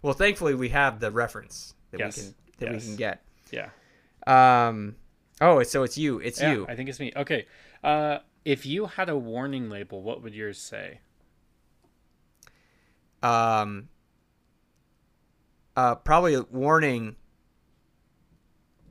Well, 0.00 0.14
thankfully 0.14 0.54
we 0.54 0.68
have 0.68 1.00
the 1.00 1.10
reference 1.10 1.74
that 1.90 1.98
Yes. 1.98 2.16
we 2.16 2.22
can 2.22 2.34
that 2.60 2.72
Yes. 2.72 2.82
we 2.82 2.86
can 2.90 2.96
get. 2.96 3.22
Yeah. 3.50 3.70
Um. 4.68 4.94
Oh, 5.40 5.60
so 5.64 5.82
it's 5.82 5.98
you. 5.98 6.20
It's 6.20 6.40
Yeah, 6.40 6.52
you. 6.52 6.66
I 6.68 6.76
think 6.76 6.88
it's 6.88 7.00
me. 7.00 7.12
Okay. 7.16 7.46
Uh, 7.82 8.18
if 8.44 8.64
you 8.64 8.86
had 8.86 9.08
a 9.08 9.16
warning 9.18 9.68
label, 9.70 10.04
what 10.04 10.22
would 10.22 10.36
yours 10.36 10.58
say? 10.60 11.00
um. 13.24 13.88
Uh, 15.76 15.96
probably 15.96 16.34
a 16.34 16.42
warning. 16.42 17.16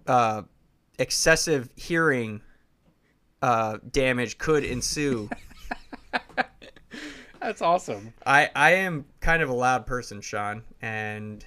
Uh, 0.06 0.41
excessive 1.02 1.70
hearing. 1.76 2.42
Uh, 3.42 3.80
damage 3.90 4.38
could 4.38 4.64
ensue. 4.64 5.28
That's 7.42 7.62
awesome. 7.64 8.14
I 8.24 8.52
I 8.56 8.74
am 8.74 9.06
kind 9.20 9.42
of 9.42 9.50
a 9.50 9.54
loud 9.54 9.88
person, 9.88 10.22
Sean, 10.22 10.62
and 10.80 11.44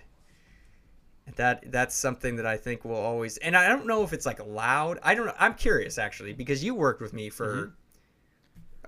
that 1.36 1.70
that's 1.70 1.94
something 1.94 2.34
that 2.36 2.46
I 2.46 2.56
think 2.56 2.84
will 2.84 2.96
always. 2.96 3.36
And 3.38 3.56
I 3.56 3.68
don't 3.68 3.86
know 3.86 4.02
if 4.02 4.12
it's 4.12 4.26
like 4.26 4.44
loud. 4.44 4.98
I 5.04 5.14
don't 5.14 5.26
know. 5.26 5.34
I'm 5.38 5.54
curious 5.54 5.96
actually 5.96 6.32
because 6.32 6.64
you 6.64 6.74
worked 6.74 7.00
with 7.00 7.12
me 7.12 7.30
for 7.30 7.74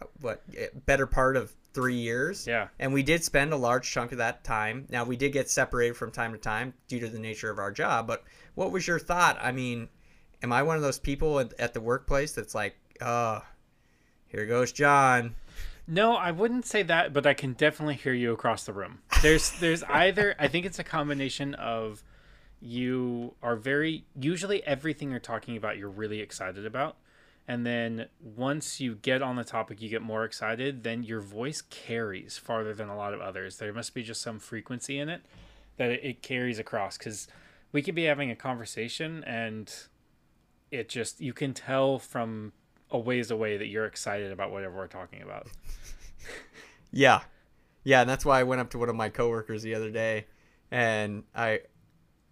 uh, 0.02 0.06
what 0.20 0.42
eh, 0.56 0.66
better 0.84 1.06
part 1.06 1.36
of 1.36 1.54
three 1.72 1.94
years. 1.94 2.44
Yeah. 2.44 2.68
And 2.80 2.92
we 2.92 3.04
did 3.04 3.22
spend 3.22 3.52
a 3.52 3.56
large 3.56 3.88
chunk 3.88 4.10
of 4.10 4.18
that 4.18 4.42
time. 4.42 4.86
Now 4.90 5.04
we 5.04 5.16
did 5.16 5.32
get 5.32 5.48
separated 5.48 5.96
from 5.96 6.10
time 6.10 6.32
to 6.32 6.38
time 6.38 6.74
due 6.88 6.98
to 7.00 7.08
the 7.08 7.18
nature 7.20 7.50
of 7.50 7.58
our 7.58 7.70
job. 7.70 8.06
But 8.08 8.24
what 8.56 8.72
was 8.72 8.86
your 8.88 8.98
thought? 8.98 9.38
I 9.40 9.52
mean, 9.52 9.88
am 10.42 10.52
I 10.52 10.62
one 10.62 10.76
of 10.76 10.82
those 10.82 10.98
people 10.98 11.38
at, 11.40 11.52
at 11.58 11.74
the 11.74 11.80
workplace 11.80 12.32
that's 12.32 12.54
like, 12.54 12.76
oh, 13.00 13.42
here 14.26 14.46
goes 14.46 14.72
John. 14.72 15.34
No, 15.88 16.16
I 16.16 16.32
wouldn't 16.32 16.66
say 16.66 16.82
that, 16.82 17.12
but 17.12 17.26
I 17.26 17.34
can 17.34 17.52
definitely 17.52 17.94
hear 17.94 18.12
you 18.12 18.32
across 18.32 18.64
the 18.64 18.72
room. 18.72 18.98
There's 19.22 19.50
there's 19.60 19.82
either 19.88 20.34
I 20.38 20.48
think 20.48 20.66
it's 20.66 20.78
a 20.78 20.84
combination 20.84 21.54
of 21.54 22.02
you 22.60 23.34
are 23.42 23.54
very 23.56 24.04
usually 24.18 24.64
everything 24.64 25.10
you're 25.10 25.20
talking 25.20 25.56
about 25.56 25.76
you're 25.76 25.88
really 25.88 26.20
excited 26.20 26.64
about. 26.66 26.96
and 27.48 27.64
then 27.64 28.06
once 28.20 28.80
you 28.80 28.96
get 28.96 29.22
on 29.22 29.36
the 29.36 29.44
topic 29.44 29.80
you 29.80 29.88
get 29.88 30.02
more 30.02 30.24
excited 30.24 30.82
then 30.82 31.02
your 31.02 31.20
voice 31.20 31.62
carries 31.62 32.36
farther 32.38 32.74
than 32.74 32.88
a 32.88 32.96
lot 32.96 33.14
of 33.14 33.20
others 33.20 33.58
there 33.58 33.72
must 33.72 33.94
be 33.94 34.02
just 34.02 34.20
some 34.22 34.38
frequency 34.38 34.98
in 34.98 35.08
it 35.08 35.22
that 35.76 35.90
it, 35.90 36.00
it 36.02 36.22
carries 36.22 36.58
across 36.58 36.96
because 36.98 37.28
we 37.72 37.82
could 37.82 37.94
be 37.94 38.04
having 38.04 38.30
a 38.30 38.36
conversation 38.36 39.22
and 39.24 39.72
it 40.70 40.88
just 40.88 41.20
you 41.20 41.32
can 41.32 41.54
tell 41.54 41.98
from 41.98 42.52
a 42.90 42.98
ways 42.98 43.30
away 43.30 43.56
that 43.56 43.66
you're 43.66 43.86
excited 43.86 44.32
about 44.32 44.50
whatever 44.50 44.76
we're 44.76 44.86
talking 44.86 45.22
about 45.22 45.48
Yeah. 46.92 47.20
Yeah, 47.84 48.00
and 48.00 48.10
that's 48.10 48.24
why 48.24 48.40
I 48.40 48.42
went 48.42 48.60
up 48.60 48.70
to 48.70 48.78
one 48.78 48.88
of 48.88 48.96
my 48.96 49.08
coworkers 49.08 49.62
the 49.62 49.74
other 49.74 49.90
day 49.90 50.26
and 50.70 51.24
I 51.34 51.60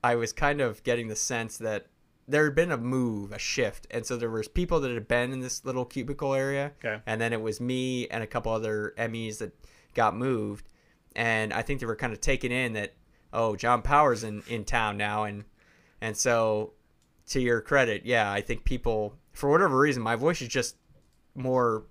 I 0.03 0.17
was 0.17 0.33
kind 0.33 0.61
of 0.61 0.83
getting 0.83 1.09
the 1.09 1.17
sense 1.17 1.59
that 1.59 1.87
there 2.27 2.45
had 2.45 2.55
been 2.55 2.73
a 2.73 2.77
move, 2.77 3.33
a 3.33 3.39
shift. 3.39 3.87
And 3.91 4.05
so 4.05 4.17
there 4.17 4.31
was 4.31 4.49
people 4.49 4.81
that 4.81 4.91
had 4.91 5.07
been 5.07 5.33
in 5.33 5.41
this 5.41 5.65
little 5.65 5.85
cubicle 5.85 6.35
area. 6.35 6.73
Okay. 6.83 7.01
And 7.07 7.21
then 7.21 7.33
it 7.33 7.41
was 7.41 7.61
me 7.61 8.09
and 8.09 8.23
a 8.23 8.27
couple 8.27 8.53
other 8.53 8.95
MEs 8.99 9.39
that 9.39 9.53
got 9.95 10.17
moved. 10.17 10.69
And 11.15 11.53
I 11.53 11.63
think 11.63 11.81
they 11.81 11.87
were 11.87 11.97
kind 11.97 12.13
of 12.13 12.21
taken 12.21 12.51
in 12.51 12.73
that, 12.75 12.95
oh, 13.33 13.57
John 13.57 13.83
Powers 13.83 14.25
in, 14.25 14.43
in 14.49 14.65
town 14.65 14.97
now 14.97 15.25
and 15.25 15.45
and 16.01 16.17
so 16.17 16.73
to 17.29 17.41
your 17.41 17.61
credit, 17.61 18.05
yeah, 18.05 18.31
I 18.31 18.41
think 18.41 18.65
people 18.65 19.15
for 19.33 19.51
whatever 19.51 19.79
reason, 19.79 20.03
my 20.03 20.17
voice 20.17 20.41
is 20.43 20.49
just 20.49 20.77
more 21.35 21.85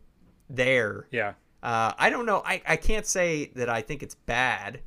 there 0.50 1.08
yeah 1.12 1.34
uh, 1.64 1.94
I 1.98 2.10
don't 2.10 2.26
know. 2.26 2.44
I, 2.46 2.62
I 2.68 2.76
can't 2.76 3.06
say 3.06 3.46
that 3.56 3.70
I 3.70 3.82
think 3.82 4.04
it's 4.04 4.16
bad, 4.16 4.82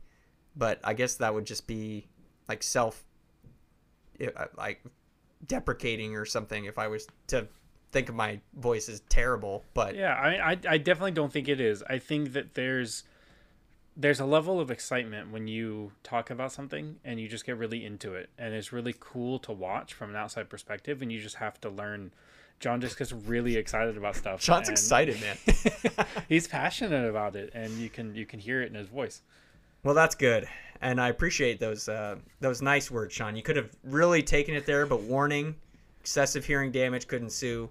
but 0.54 0.78
I 0.84 0.92
guess 0.92 1.14
that 1.16 1.32
would 1.32 1.46
just 1.46 1.66
be 1.66 2.06
like 2.50 2.62
self, 2.62 3.02
uh, 4.22 4.44
like 4.58 4.84
deprecating 5.46 6.16
or 6.16 6.26
something 6.26 6.66
if 6.66 6.78
I 6.78 6.88
was 6.88 7.08
to 7.28 7.48
think 7.92 8.10
of 8.10 8.14
my 8.14 8.40
voice 8.58 8.90
as 8.90 9.00
terrible. 9.08 9.64
But 9.72 9.96
Yeah, 9.96 10.12
I, 10.12 10.52
I 10.52 10.58
I 10.68 10.78
definitely 10.78 11.12
don't 11.12 11.32
think 11.32 11.48
it 11.48 11.62
is. 11.62 11.82
I 11.88 11.98
think 11.98 12.34
that 12.34 12.52
there's 12.52 13.04
there's 13.96 14.20
a 14.20 14.26
level 14.26 14.60
of 14.60 14.70
excitement 14.70 15.32
when 15.32 15.48
you 15.48 15.90
talk 16.02 16.30
about 16.30 16.52
something 16.52 16.96
and 17.04 17.18
you 17.18 17.28
just 17.28 17.46
get 17.46 17.56
really 17.56 17.84
into 17.84 18.14
it 18.14 18.28
and 18.38 18.54
it's 18.54 18.72
really 18.72 18.94
cool 19.00 19.38
to 19.38 19.52
watch 19.52 19.94
from 19.94 20.10
an 20.10 20.16
outside 20.16 20.50
perspective 20.50 21.00
and 21.00 21.10
you 21.10 21.20
just 21.20 21.36
have 21.36 21.60
to 21.60 21.70
learn 21.70 22.12
John 22.60 22.80
just 22.80 22.98
gets 22.98 23.12
really 23.12 23.56
excited 23.56 23.98
about 23.98 24.16
stuff. 24.16 24.40
John's 24.40 24.70
excited, 24.70 25.18
man. 25.20 25.36
He's 26.28 26.48
passionate 26.48 27.08
about 27.08 27.36
it 27.36 27.50
and 27.54 27.72
you 27.74 27.88
can 27.88 28.14
you 28.14 28.26
can 28.26 28.38
hear 28.38 28.62
it 28.62 28.68
in 28.68 28.74
his 28.74 28.88
voice. 28.88 29.22
well, 29.82 29.94
that's 29.94 30.14
good, 30.14 30.46
and 30.80 31.00
I 31.00 31.08
appreciate 31.08 31.58
those 31.58 31.88
uh, 31.88 32.16
those 32.40 32.60
nice 32.60 32.90
words, 32.90 33.14
Sean. 33.14 33.36
You 33.36 33.42
could 33.42 33.56
have 33.56 33.70
really 33.82 34.22
taken 34.22 34.54
it 34.54 34.66
there, 34.66 34.84
but 34.86 35.02
warning: 35.02 35.54
excessive 36.00 36.44
hearing 36.44 36.70
damage 36.70 37.06
could 37.06 37.22
ensue. 37.22 37.70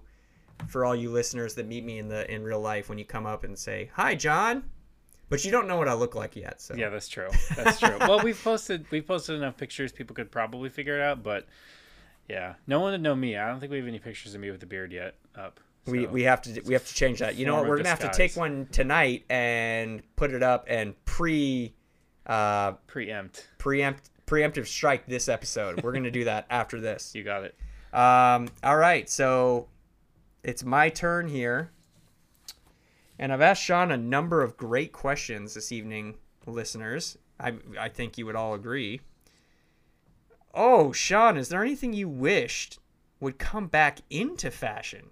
For 0.68 0.86
all 0.86 0.96
you 0.96 1.10
listeners 1.10 1.54
that 1.56 1.66
meet 1.66 1.84
me 1.84 1.98
in 1.98 2.08
the 2.08 2.28
in 2.32 2.42
real 2.42 2.60
life, 2.60 2.88
when 2.88 2.96
you 2.96 3.04
come 3.04 3.26
up 3.26 3.44
and 3.44 3.58
say, 3.58 3.90
"Hi, 3.94 4.14
John," 4.14 4.64
but 5.28 5.44
you 5.44 5.50
don't 5.50 5.66
know 5.68 5.76
what 5.76 5.88
I 5.88 5.94
look 5.94 6.14
like 6.14 6.36
yet, 6.36 6.60
so 6.60 6.74
Yeah, 6.74 6.88
that's 6.90 7.08
true. 7.08 7.28
That's 7.56 7.78
true. 7.80 7.96
well, 8.00 8.20
we've 8.22 8.40
posted 8.42 8.86
we've 8.90 9.06
posted 9.06 9.36
enough 9.36 9.56
pictures 9.56 9.92
people 9.92 10.14
could 10.14 10.30
probably 10.30 10.68
figure 10.68 10.96
it 10.98 11.02
out, 11.02 11.22
but 11.22 11.46
yeah, 12.28 12.54
no 12.66 12.80
one 12.80 12.92
would 12.92 13.00
know 13.02 13.14
me. 13.14 13.36
I 13.36 13.48
don't 13.48 13.60
think 13.60 13.70
we 13.72 13.78
have 13.78 13.86
any 13.86 13.98
pictures 13.98 14.34
of 14.34 14.40
me 14.40 14.50
with 14.50 14.60
the 14.60 14.66
beard 14.66 14.92
yet 14.92 15.14
up. 15.36 15.60
We, 15.86 16.04
so- 16.04 16.10
we 16.10 16.22
have 16.24 16.42
to 16.42 16.60
we 16.64 16.72
have 16.74 16.86
to 16.86 16.94
change 16.94 17.20
that. 17.20 17.36
You 17.36 17.46
know 17.46 17.54
what? 17.56 17.68
We're 17.68 17.76
gonna 17.76 17.88
have 17.88 18.00
to 18.00 18.10
take 18.12 18.36
one 18.36 18.66
tonight 18.72 19.24
and 19.30 20.02
put 20.16 20.32
it 20.32 20.42
up 20.42 20.64
and 20.68 20.94
pre 21.04 21.74
uh 22.26 22.72
preempt. 22.88 23.46
preempt 23.58 24.10
preemptive 24.26 24.66
strike 24.66 25.06
this 25.06 25.28
episode. 25.28 25.82
We're 25.84 25.92
gonna 25.92 26.10
do 26.10 26.24
that 26.24 26.46
after 26.50 26.80
this. 26.80 27.14
You 27.14 27.22
got 27.22 27.44
it. 27.44 27.54
Um, 27.92 28.48
all 28.64 28.76
right, 28.76 29.08
so 29.08 29.68
it's 30.42 30.64
my 30.64 30.88
turn 30.90 31.28
here, 31.28 31.70
and 33.18 33.32
I've 33.32 33.40
asked 33.40 33.62
Sean 33.62 33.90
a 33.90 33.96
number 33.96 34.42
of 34.42 34.56
great 34.56 34.92
questions 34.92 35.54
this 35.54 35.72
evening, 35.72 36.16
listeners. 36.46 37.18
I 37.38 37.54
I 37.78 37.88
think 37.88 38.18
you 38.18 38.26
would 38.26 38.36
all 38.36 38.54
agree. 38.54 39.00
Oh, 40.54 40.92
Sean, 40.92 41.36
is 41.36 41.48
there 41.48 41.62
anything 41.62 41.92
you 41.92 42.08
wished 42.08 42.78
would 43.20 43.38
come 43.38 43.66
back 43.66 44.00
into 44.08 44.50
fashion? 44.50 45.10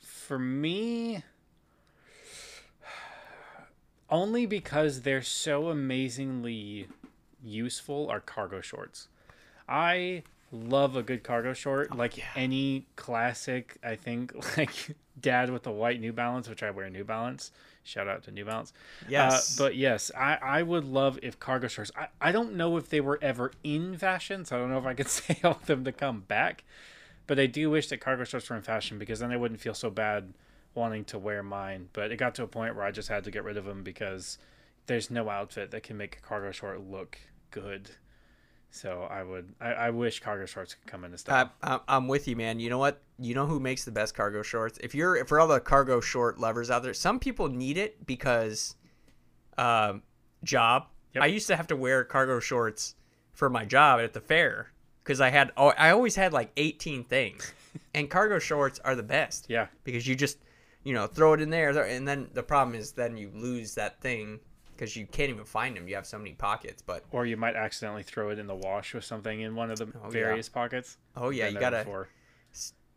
For 0.00 0.38
me, 0.38 1.22
only 4.10 4.46
because 4.46 5.02
they're 5.02 5.22
so 5.22 5.68
amazingly 5.68 6.88
useful 7.42 8.08
are 8.10 8.20
cargo 8.20 8.60
shorts. 8.60 9.08
I 9.68 10.24
love 10.52 10.96
a 10.96 11.02
good 11.02 11.22
cargo 11.22 11.52
short, 11.52 11.96
like 11.96 12.18
any 12.36 12.86
classic. 12.96 13.76
I 13.82 13.96
think 13.96 14.34
like 14.56 14.96
Dad 15.20 15.50
with 15.50 15.64
the 15.64 15.70
white 15.70 16.00
New 16.00 16.12
Balance, 16.12 16.48
which 16.48 16.62
I 16.62 16.70
wear 16.70 16.88
New 16.88 17.04
Balance. 17.04 17.52
Shout 17.84 18.08
out 18.08 18.22
to 18.24 18.30
New 18.30 18.44
Balance. 18.44 18.72
Yes. 19.08 19.58
Uh, 19.58 19.64
but 19.64 19.76
yes, 19.76 20.10
I, 20.16 20.38
I 20.42 20.62
would 20.62 20.84
love 20.84 21.18
if 21.22 21.40
cargo 21.40 21.68
shorts. 21.68 21.90
I, 21.96 22.08
I 22.20 22.32
don't 22.32 22.54
know 22.54 22.76
if 22.76 22.90
they 22.90 23.00
were 23.00 23.18
ever 23.22 23.52
in 23.64 23.96
fashion, 23.96 24.44
so 24.44 24.56
I 24.56 24.60
don't 24.60 24.70
know 24.70 24.78
if 24.78 24.86
I 24.86 24.94
could 24.94 25.08
say 25.08 25.38
I 25.42 25.48
want 25.48 25.66
them 25.66 25.84
to 25.84 25.92
come 25.92 26.20
back. 26.20 26.64
But 27.26 27.38
I 27.38 27.46
do 27.46 27.70
wish 27.70 27.88
that 27.88 28.00
cargo 28.00 28.24
shorts 28.24 28.48
were 28.48 28.56
in 28.56 28.62
fashion 28.62 28.98
because 28.98 29.20
then 29.20 29.32
I 29.32 29.36
wouldn't 29.36 29.60
feel 29.60 29.74
so 29.74 29.90
bad 29.90 30.32
wanting 30.74 31.04
to 31.06 31.18
wear 31.18 31.42
mine. 31.42 31.88
But 31.92 32.10
it 32.10 32.16
got 32.16 32.34
to 32.36 32.42
a 32.42 32.46
point 32.46 32.74
where 32.74 32.84
I 32.84 32.90
just 32.90 33.08
had 33.08 33.24
to 33.24 33.30
get 33.30 33.44
rid 33.44 33.56
of 33.56 33.64
them 33.64 33.82
because 33.82 34.38
there's 34.86 35.10
no 35.10 35.28
outfit 35.28 35.70
that 35.70 35.82
can 35.82 35.96
make 35.96 36.16
a 36.16 36.20
cargo 36.20 36.52
short 36.52 36.80
look 36.80 37.18
good. 37.50 37.90
So 38.70 39.08
I 39.10 39.22
would, 39.22 39.54
I, 39.60 39.72
I 39.72 39.90
wish 39.90 40.20
cargo 40.20 40.46
shorts 40.46 40.74
could 40.74 40.86
come 40.86 41.04
into 41.04 41.18
style. 41.18 41.50
I, 41.62 41.74
I- 41.74 41.80
I'm 41.88 42.06
with 42.06 42.28
you, 42.28 42.36
man. 42.36 42.60
You 42.60 42.70
know 42.70 42.78
what? 42.78 43.02
You 43.18 43.34
know 43.34 43.46
who 43.46 43.58
makes 43.60 43.84
the 43.84 43.90
best 43.90 44.14
cargo 44.14 44.42
shorts? 44.42 44.78
If 44.82 44.94
you're 44.94 45.24
for 45.24 45.40
all 45.40 45.48
the 45.48 45.60
cargo 45.60 46.00
short 46.00 46.38
lovers 46.38 46.70
out 46.70 46.82
there, 46.82 46.94
some 46.94 47.18
people 47.18 47.48
need 47.48 47.76
it 47.78 48.06
because 48.06 48.76
um, 49.56 50.02
job. 50.44 50.86
Yep. 51.14 51.24
I 51.24 51.26
used 51.26 51.46
to 51.48 51.56
have 51.56 51.66
to 51.68 51.76
wear 51.76 52.04
cargo 52.04 52.40
shorts 52.40 52.94
for 53.32 53.48
my 53.48 53.64
job 53.64 54.00
at 54.00 54.12
the 54.12 54.20
fair 54.20 54.72
because 55.02 55.20
I 55.20 55.30
had 55.30 55.52
oh, 55.56 55.68
I 55.78 55.90
always 55.90 56.14
had 56.14 56.32
like 56.32 56.50
18 56.56 57.04
things, 57.04 57.52
and 57.94 58.10
cargo 58.10 58.38
shorts 58.38 58.78
are 58.84 58.94
the 58.94 59.02
best 59.02 59.46
yeah, 59.48 59.68
because 59.84 60.06
you 60.06 60.14
just 60.14 60.38
you 60.84 60.92
know 60.92 61.06
throw 61.06 61.32
it 61.32 61.40
in 61.40 61.50
there, 61.50 61.70
and 61.70 62.06
then 62.06 62.28
the 62.34 62.42
problem 62.42 62.76
is 62.76 62.92
then 62.92 63.16
you 63.16 63.30
lose 63.34 63.74
that 63.74 64.00
thing 64.00 64.38
because 64.78 64.94
you 64.96 65.06
can't 65.06 65.30
even 65.30 65.44
find 65.44 65.76
them. 65.76 65.88
You 65.88 65.96
have 65.96 66.06
so 66.06 66.18
many 66.18 66.32
pockets, 66.34 66.80
but 66.82 67.04
or 67.10 67.26
you 67.26 67.36
might 67.36 67.56
accidentally 67.56 68.02
throw 68.04 68.30
it 68.30 68.38
in 68.38 68.46
the 68.46 68.54
wash 68.54 68.94
with 68.94 69.04
something 69.04 69.40
in 69.40 69.54
one 69.56 69.70
of 69.70 69.78
the 69.78 69.86
Oh, 69.96 70.04
yeah. 70.04 70.10
various 70.10 70.48
pockets. 70.48 70.96
oh 71.16 71.30
yeah, 71.30 71.48
you 71.48 71.58
gotta. 71.58 71.78
before. 71.78 72.08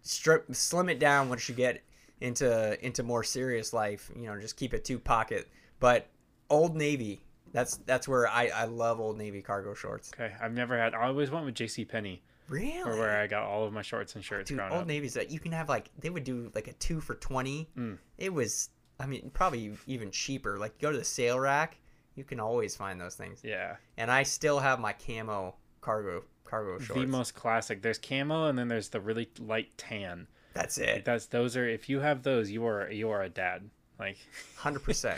strip 0.01 0.45
slim 0.55 0.89
it 0.89 0.99
down 0.99 1.29
once 1.29 1.47
you 1.49 1.55
get 1.55 1.81
into 2.21 2.83
into 2.85 3.03
more 3.03 3.23
serious 3.23 3.73
life 3.73 4.11
you 4.15 4.27
know 4.27 4.39
just 4.39 4.55
keep 4.57 4.73
it 4.73 4.83
two 4.85 4.97
pocket 4.99 5.47
but 5.79 6.07
old 6.49 6.75
navy 6.75 7.19
that's 7.51 7.77
that's 7.85 8.07
where 8.07 8.27
i 8.27 8.47
i 8.55 8.65
love 8.65 8.99
old 8.99 9.17
navy 9.17 9.41
cargo 9.41 9.73
shorts 9.73 10.11
Okay, 10.13 10.31
I've 10.41 10.53
never 10.53 10.77
had. 10.77 10.93
I 10.93 11.07
always 11.07 11.29
went 11.31 11.45
with 11.45 11.55
J.C. 11.55 11.85
Penney, 11.85 12.21
really 12.47 12.79
or 12.81 12.97
where 12.97 13.17
I 13.19 13.27
got 13.27 13.43
all 13.43 13.65
of 13.65 13.73
my 13.73 13.81
shorts 13.81 14.15
and 14.15 14.23
shirts 14.23 14.49
dude 14.49 14.59
old 14.59 14.71
up. 14.71 14.87
navy's 14.87 15.13
that 15.15 15.31
you 15.31 15.39
can 15.39 15.51
have 15.51 15.67
like 15.69 15.89
they 15.99 16.09
would 16.09 16.23
do 16.23 16.51
like 16.55 16.67
a 16.67 16.73
two 16.73 16.99
for 17.01 17.15
20 17.15 17.69
Mm. 17.77 17.97
it 18.17 18.33
was 18.33 18.69
i 19.01 19.05
mean 19.05 19.31
probably 19.33 19.73
even 19.87 20.11
cheaper 20.11 20.57
like 20.57 20.77
go 20.79 20.91
to 20.91 20.97
the 20.97 21.03
sale 21.03 21.39
rack 21.39 21.77
you 22.15 22.23
can 22.23 22.39
always 22.39 22.75
find 22.75 22.99
those 22.99 23.15
things 23.15 23.39
Yeah, 23.43 23.77
and 23.97 24.11
i 24.11 24.23
still 24.23 24.59
have 24.59 24.79
my 24.79 24.93
camo 24.93 25.55
cargo 25.81 26.23
cargo 26.51 26.77
shorts 26.77 27.01
the 27.01 27.07
most 27.07 27.33
classic. 27.33 27.81
There's 27.81 27.97
camo, 27.97 28.47
and 28.47 28.59
then 28.59 28.67
there's 28.67 28.89
the 28.89 28.99
really 28.99 29.29
light 29.39 29.69
tan. 29.77 30.27
that's 30.53 30.77
Like 30.77 30.87
it 30.87 31.05
that's 31.05 31.27
those 31.27 31.57
are. 31.57 31.67
If 31.67 31.89
you 31.89 32.01
have 32.01 32.23
those, 32.23 32.51
you 32.51 32.65
are 32.65 32.91
you 32.91 33.09
are 33.09 33.23
a 33.23 33.29
dad. 33.29 33.69
Like 33.97 34.17
100% 34.59 35.17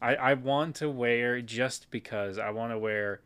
I, 0.00 0.14
I 0.14 0.34
want 0.34 0.76
to 0.76 0.90
wear 0.90 1.40
just 1.40 1.90
because 1.90 2.38
I 2.38 2.50
want 2.50 2.72
to 2.72 2.78
wear 2.78 3.20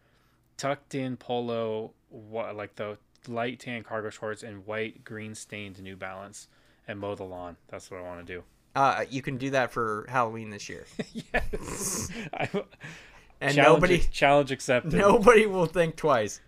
tucked 0.56 0.94
in 0.94 1.16
polo, 1.16 1.92
what 2.08 2.56
like 2.56 2.76
the 2.76 2.98
light 3.26 3.60
tan 3.60 3.82
cargo 3.82 4.10
shorts 4.10 4.42
and 4.42 4.66
white 4.66 5.04
green 5.04 5.34
stained 5.34 5.82
New 5.82 5.96
Balance 5.96 6.48
and 6.86 6.98
mow 6.98 7.14
the 7.14 7.24
lawn. 7.24 7.56
That's 7.68 7.90
what 7.90 8.00
I 8.00 8.04
want 8.04 8.26
to 8.26 8.32
do. 8.32 8.42
Uh, 8.78 9.04
you 9.10 9.22
can 9.22 9.36
do 9.36 9.50
that 9.50 9.70
for 9.72 10.06
halloween 10.08 10.50
this 10.50 10.68
year 10.68 10.86
yes, 11.32 12.10
I, 12.32 12.48
and 13.40 13.54
challenge, 13.54 13.56
nobody 13.56 13.98
challenge 13.98 14.50
accepted. 14.52 14.94
Nobody 14.94 15.46
will 15.46 15.66
think 15.66 15.96
twice. 15.96 16.40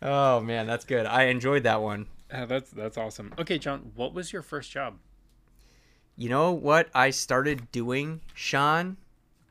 Oh 0.00 0.40
man, 0.40 0.66
that's 0.66 0.84
good. 0.84 1.06
I 1.06 1.24
enjoyed 1.24 1.62
that 1.64 1.80
one. 1.80 2.06
Uh, 2.30 2.46
that's 2.46 2.70
that's 2.70 2.96
awesome. 2.96 3.32
Okay, 3.38 3.58
John, 3.58 3.92
what 3.94 4.14
was 4.14 4.32
your 4.32 4.42
first 4.42 4.70
job? 4.70 4.98
You 6.16 6.28
know 6.28 6.52
what 6.52 6.88
I 6.94 7.10
started 7.10 7.70
doing, 7.72 8.20
Sean? 8.34 8.96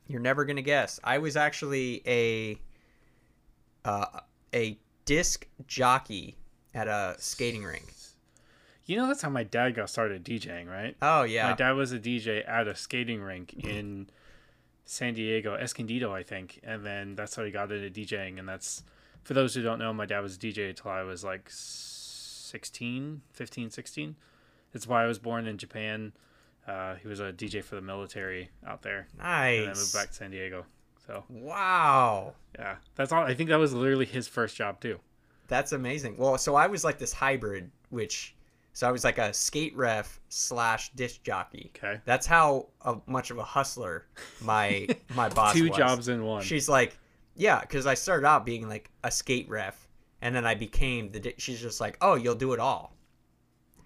You're 0.08 0.22
never 0.22 0.46
gonna 0.46 0.62
guess. 0.62 1.00
I 1.04 1.20
was 1.20 1.38
actually 1.38 2.02
a 2.06 2.60
uh, 3.86 4.20
a 4.54 4.78
disc 5.06 5.48
jockey 5.67 6.36
at 6.74 6.88
a 6.88 7.15
skating 7.17 7.63
rink. 7.63 7.94
You 8.91 8.97
know 8.97 9.08
that's 9.08 9.21
how 9.21 9.30
my 9.30 9.43
dad 9.43 9.75
got 9.75 9.89
started 9.89 10.25
DJing, 10.25 10.67
right? 10.67 10.97
Oh 11.01 11.23
yeah. 11.23 11.47
My 11.51 11.56
dad 11.56 11.71
was 11.77 11.93
a 11.93 11.97
DJ 11.97 12.45
at 12.45 12.67
a 12.67 12.75
skating 12.75 13.21
rink 13.21 13.54
in 13.54 14.10
San 14.84 15.13
Diego, 15.13 15.56
Escondido, 15.56 16.13
I 16.13 16.23
think, 16.23 16.60
and 16.62 16.86
then 16.86 17.15
that's 17.15 17.34
how 17.38 17.45
he 17.45 17.51
got 17.51 17.71
into 17.71 17.89
DJing. 17.89 18.38
And 18.38 18.49
that's 18.49 18.84
for 19.23 19.34
those 19.34 19.56
who 19.56 19.62
don't 19.62 19.80
know, 19.80 19.93
my 19.93 20.06
dad 20.06 20.19
was 20.19 20.36
a 20.36 20.39
DJ 20.39 20.71
until 20.71 20.91
I 20.91 21.04
was 21.04 21.23
like 21.23 21.49
16, 21.49 23.21
15, 23.32 23.69
16. 23.69 24.15
It's 24.73 24.86
why 24.86 25.06
I 25.06 25.08
was 25.08 25.19
born 25.19 25.47
in 25.47 25.58
Japan. 25.58 26.12
Uh, 26.67 26.95
he 26.95 27.08
was 27.08 27.21
a 27.21 27.32
DJ 27.32 27.63
for 27.63 27.75
the 27.75 27.82
military 27.82 28.49
out 28.67 28.82
there, 28.82 29.08
Nice. 29.17 29.58
and 29.60 29.67
then 29.69 29.75
moved 29.77 29.93
back 29.93 30.08
to 30.10 30.13
San 30.15 30.32
Diego. 30.32 30.65
So 31.08 31.23
Wow. 31.30 32.34
yeah, 32.60 32.75
that's 32.95 33.13
all. 33.13 33.23
I 33.23 33.36
think 33.36 33.47
that 33.51 33.56
was 33.56 33.73
literally 33.73 34.06
his 34.06 34.27
first 34.27 34.58
job 34.58 34.82
too. 34.82 34.99
That's 35.47 35.71
amazing. 35.71 36.17
Well, 36.17 36.38
so 36.38 36.56
I 36.56 36.67
was 36.67 36.84
like 36.84 36.97
this 36.99 37.13
hybrid, 37.13 37.71
which 37.89 38.36
so 38.73 38.88
I 38.88 38.91
was 38.91 39.03
like 39.03 39.17
a 39.17 39.34
skate 39.34 39.75
ref 39.75 40.19
slash 40.29 40.91
disc 40.93 41.23
jockey. 41.23 41.71
Okay, 41.75 41.99
That's 42.05 42.25
how 42.27 42.67
uh, 42.84 42.95
much 43.07 43.31
of 43.31 43.38
a 43.38 43.43
hustler 43.43 44.05
my 44.41 44.88
my 45.15 45.29
boss 45.29 45.53
two 45.53 45.69
was. 45.69 45.77
jobs 45.77 46.07
in 46.07 46.23
one. 46.23 46.43
She's 46.43 46.69
like, 46.69 46.97
yeah, 47.36 47.60
because 47.62 47.86
I 47.86 47.93
started 47.93 48.25
out 48.27 48.45
being 48.45 48.67
like 48.69 48.89
a 49.03 49.12
skate 49.12 49.49
ref, 49.49 49.88
and 50.21 50.36
then 50.36 50.45
I 50.45 50.55
became 50.55 51.12
the. 51.12 51.19
di- 51.19 51.36
She's 51.38 51.60
just 51.62 51.79
like, 51.81 51.97
oh, 52.01 52.15
you'll 52.15 52.36
do 52.36 52.53
it 52.53 52.60
all. 52.60 52.95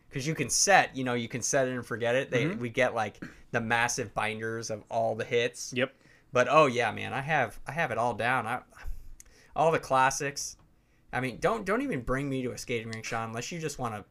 Because 0.09 0.25
you 0.27 0.33
can 0.35 0.49
set, 0.49 0.95
you 0.95 1.03
know, 1.03 1.13
you 1.13 1.27
can 1.27 1.41
set 1.41 1.67
it 1.67 1.71
and 1.73 1.85
forget 1.85 2.15
it. 2.15 2.31
They 2.31 2.45
Mhm. 2.45 2.59
we 2.59 2.69
get 2.69 2.95
like 2.95 3.21
the 3.51 3.59
massive 3.59 4.13
binders 4.13 4.69
of 4.69 4.83
all 4.89 5.13
the 5.15 5.25
hits. 5.25 5.73
Yep. 5.73 5.93
But 6.31 6.47
oh 6.49 6.67
yeah, 6.67 6.91
man, 6.91 7.11
I 7.13 7.21
have 7.21 7.59
I 7.67 7.71
have 7.73 7.91
it 7.91 7.97
all 7.97 8.13
down. 8.13 8.45
I 8.47 8.61
all 9.55 9.71
the 9.71 9.79
classics. 9.79 10.57
I 11.13 11.19
mean, 11.21 11.37
don't 11.39 11.65
don't 11.65 11.81
even 11.81 12.01
bring 12.01 12.29
me 12.29 12.41
to 12.43 12.51
a 12.51 12.57
skating 12.57 12.89
rink, 12.89 13.03
Sean, 13.05 13.29
unless 13.29 13.51
you 13.51 13.59
just 13.59 13.77
want 13.79 13.95
to 13.95 14.03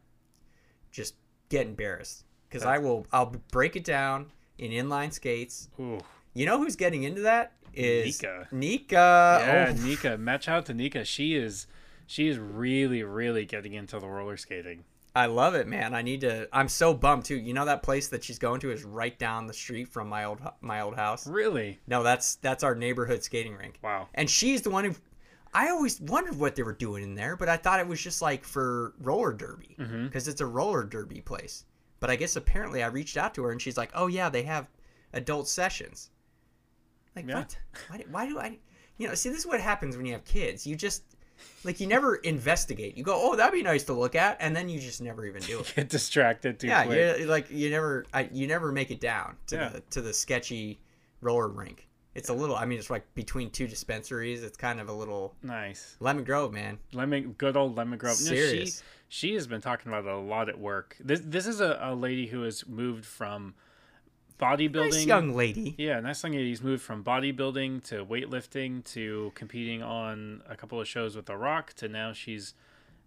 just 0.95 1.15
get 1.51 1.67
embarrassed. 1.67 2.25
Because 2.49 2.65
I 2.65 2.79
will 2.79 3.07
I'll 3.13 3.35
break 3.51 3.77
it 3.77 3.85
down 3.85 4.27
in 4.59 4.71
inline 4.71 5.13
skates. 5.13 5.69
Ooh, 5.81 5.99
You 6.33 6.47
know 6.47 6.59
who's 6.59 6.77
getting 6.77 7.03
into 7.03 7.23
that 7.23 7.53
is 7.75 8.23
Nika. 8.23 8.49
Nika. 8.53 8.95
yeah, 9.45 9.75
oh, 9.77 9.85
Nika. 9.85 10.17
Match 10.17 10.49
out 10.49 10.67
to 10.67 10.75
Nika. 10.75 11.05
She 11.05 11.35
is, 11.35 11.67
she 12.07 12.29
is 12.29 12.39
really, 12.39 13.03
really 13.03 13.45
getting 13.45 13.75
into 13.75 13.99
the 13.99 14.07
roller 14.07 14.37
skating. 14.37 14.85
I 15.17 15.27
love 15.27 15.55
it, 15.55 15.67
man. 15.69 15.95
I 15.95 16.03
need 16.03 16.23
to. 16.23 16.49
I'm 16.53 16.69
so 16.69 16.93
bummed 16.95 17.25
too. 17.25 17.37
You 17.37 17.55
know 17.55 17.65
that 17.67 17.83
place 17.83 18.09
that 18.09 18.23
she's 18.25 18.39
going 18.39 18.61
to 18.61 18.71
is 18.73 18.85
right 18.85 19.17
down 19.19 19.47
the 19.47 19.53
street 19.53 19.89
from 19.89 20.09
my 20.09 20.25
old 20.25 20.41
my 20.61 20.81
old 20.81 20.97
house. 20.97 21.27
Really? 21.27 21.79
No, 21.87 22.03
that's 22.03 22.37
that's 22.37 22.65
our 22.65 22.75
neighborhood 22.75 23.23
skating 23.23 23.57
rink. 23.57 23.79
Wow. 23.83 24.09
And 24.15 24.29
she's 24.31 24.63
the 24.63 24.71
one 24.71 24.85
who. 24.85 24.95
I 25.55 25.71
always 25.71 26.01
wondered 26.01 26.37
what 26.39 26.57
they 26.57 26.63
were 26.65 26.73
doing 26.73 27.03
in 27.05 27.15
there, 27.15 27.37
but 27.37 27.49
I 27.49 27.57
thought 27.57 27.79
it 27.81 27.87
was 27.87 28.03
just 28.03 28.21
like 28.21 28.45
for 28.45 28.95
roller 29.01 29.33
derby 29.33 29.77
mm-hmm. 29.79 30.07
because 30.07 30.27
it's 30.29 30.41
a 30.41 30.47
roller 30.47 30.83
derby 30.83 31.21
place. 31.21 31.65
But 32.01 32.11
I 32.11 32.17
guess 32.17 32.37
apparently 32.37 32.83
I 32.83 32.89
reached 32.89 33.17
out 33.17 33.35
to 33.35 33.45
her 33.45 33.53
and 33.53 33.63
she's 33.63 33.77
like, 33.77 33.91
"Oh 33.95 34.09
yeah, 34.09 34.29
they 34.29 34.43
have 34.43 34.69
adult 35.13 35.49
sessions." 35.49 36.11
Like 37.17 37.29
Yeah. 37.29 37.37
what? 37.39 37.57
Why, 37.89 37.97
do- 37.99 38.05
why 38.11 38.29
do 38.29 38.39
I? 38.39 38.59
You 38.99 39.09
know, 39.09 39.15
see, 39.15 39.29
this 39.29 39.39
is 39.39 39.47
what 39.47 39.61
happens 39.61 39.97
when 39.97 40.07
you 40.07 40.13
have 40.13 40.25
kids. 40.25 40.67
You 40.67 40.77
just 40.77 41.03
like 41.65 41.81
you 41.81 41.87
never 41.87 42.17
investigate. 42.17 42.97
You 42.97 43.05
go, 43.05 43.15
"Oh, 43.17 43.37
that'd 43.37 43.53
be 43.53 43.63
nice 43.63 43.85
to 43.85 43.93
look 43.93 44.15
at," 44.15 44.37
and 44.41 44.55
then 44.55 44.69
you 44.69 44.81
just 44.81 45.01
never 45.01 45.25
even 45.27 45.43
do 45.43 45.59
it. 45.61 45.73
Get 45.77 45.89
distracted 45.89 46.59
too 46.61 46.67
yeah, 46.67 46.85
quick. 46.85 47.21
you 47.21 47.27
like 47.27 47.51
you 47.51 47.71
never, 47.71 48.05
I, 48.13 48.29
you 48.33 48.47
never 48.47 48.71
make 48.73 48.91
it 48.91 49.01
down 49.01 49.37
to 49.49 49.57
Yeah. 49.57 49.69
the 49.71 49.81
to 49.91 50.01
the 50.03 50.13
sketchy 50.13 50.81
roller 51.21 51.49
rink. 51.49 51.89
It's 52.15 52.29
a 52.29 52.35
little. 52.35 52.55
I 52.57 52.65
mean, 52.65 52.79
it's 52.79 52.91
like 52.91 53.13
between 53.15 53.51
two 53.51 53.67
dispensaries. 53.67 54.43
It's 54.45 54.57
kind 54.57 54.81
of 54.81 54.89
a 54.89 54.93
little 54.93 55.35
Nice. 55.43 55.97
lemon 56.01 56.25
grove, 56.25 56.53
man. 56.53 56.79
Lemon, 56.93 57.33
good 57.39 57.57
old 57.57 57.77
lemon 57.77 57.99
grove. 57.99 58.19
No, 58.21 58.31
she, 58.31 58.37
Serious. 58.37 58.83
she 59.09 59.35
has 59.35 59.47
been 59.47 59.61
talking 59.61 59.91
about 59.91 60.05
it 60.05 60.11
a 60.13 60.19
lot 60.19 60.49
at 60.49 60.59
work. 60.59 60.97
This 61.01 61.21
this 61.25 61.47
is 61.47 61.61
a, 61.61 61.79
a 61.83 61.95
lady 61.95 62.27
who 62.27 62.43
has 62.43 62.67
moved 62.69 63.05
from 63.05 63.55
bodybuilding. 64.41 64.91
Nice 64.93 65.07
young 65.07 65.35
lady. 65.35 65.75
Yeah, 65.79 66.01
nice 66.01 66.23
young 66.23 66.33
lady. 66.33 66.49
He's 66.49 66.63
moved 66.63 66.83
from 66.83 67.03
bodybuilding 67.03 67.83
to 67.85 68.05
weightlifting 68.05 68.85
to 68.93 69.33
competing 69.35 69.83
on 69.83 70.43
a 70.49 70.57
couple 70.57 70.81
of 70.81 70.87
shows 70.89 71.17
with 71.17 71.27
The 71.27 71.37
Rock 71.37 71.73
to 71.75 71.89
now 71.89 72.13
she's 72.13 72.55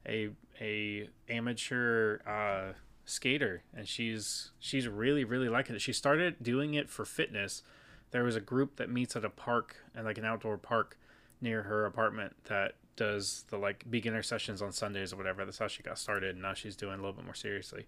a 0.08 0.30
a 0.60 1.08
amateur 1.30 2.20
uh, 2.28 2.74
skater 3.06 3.64
and 3.76 3.88
she's 3.88 4.52
she's 4.60 4.88
really 4.88 5.24
really 5.24 5.50
liking 5.50 5.76
it. 5.76 5.82
She 5.82 5.94
started 5.94 6.36
doing 6.42 6.74
it 6.74 6.90
for 6.90 7.06
fitness. 7.06 7.64
There 8.12 8.24
was 8.24 8.36
a 8.36 8.42
group 8.42 8.78
that 8.78 8.90
meets 8.90 9.16
at 9.16 9.26
a 9.26 9.30
park 9.30 9.76
and 9.96 10.06
like 10.06 10.18
an 10.18 10.26
outdoor 10.26 10.58
park 10.58 10.98
near 11.42 11.64
her 11.64 11.86
apartment 11.86 12.36
that 12.46 12.76
does 12.96 13.46
the 13.50 13.58
like 13.58 13.84
beginner 13.90 14.24
sessions 14.24 14.62
on 14.62 14.72
Sundays 14.72 15.14
or 15.14 15.18
whatever. 15.18 15.46
That's 15.46 15.58
how 15.60 15.68
she 15.68 15.84
got 15.84 15.98
started. 16.00 16.32
And 16.36 16.42
now 16.42 16.54
she's 16.54 16.76
doing 16.76 16.94
a 16.94 16.98
little 16.98 17.14
bit 17.14 17.26
more 17.26 17.36
seriously. 17.36 17.86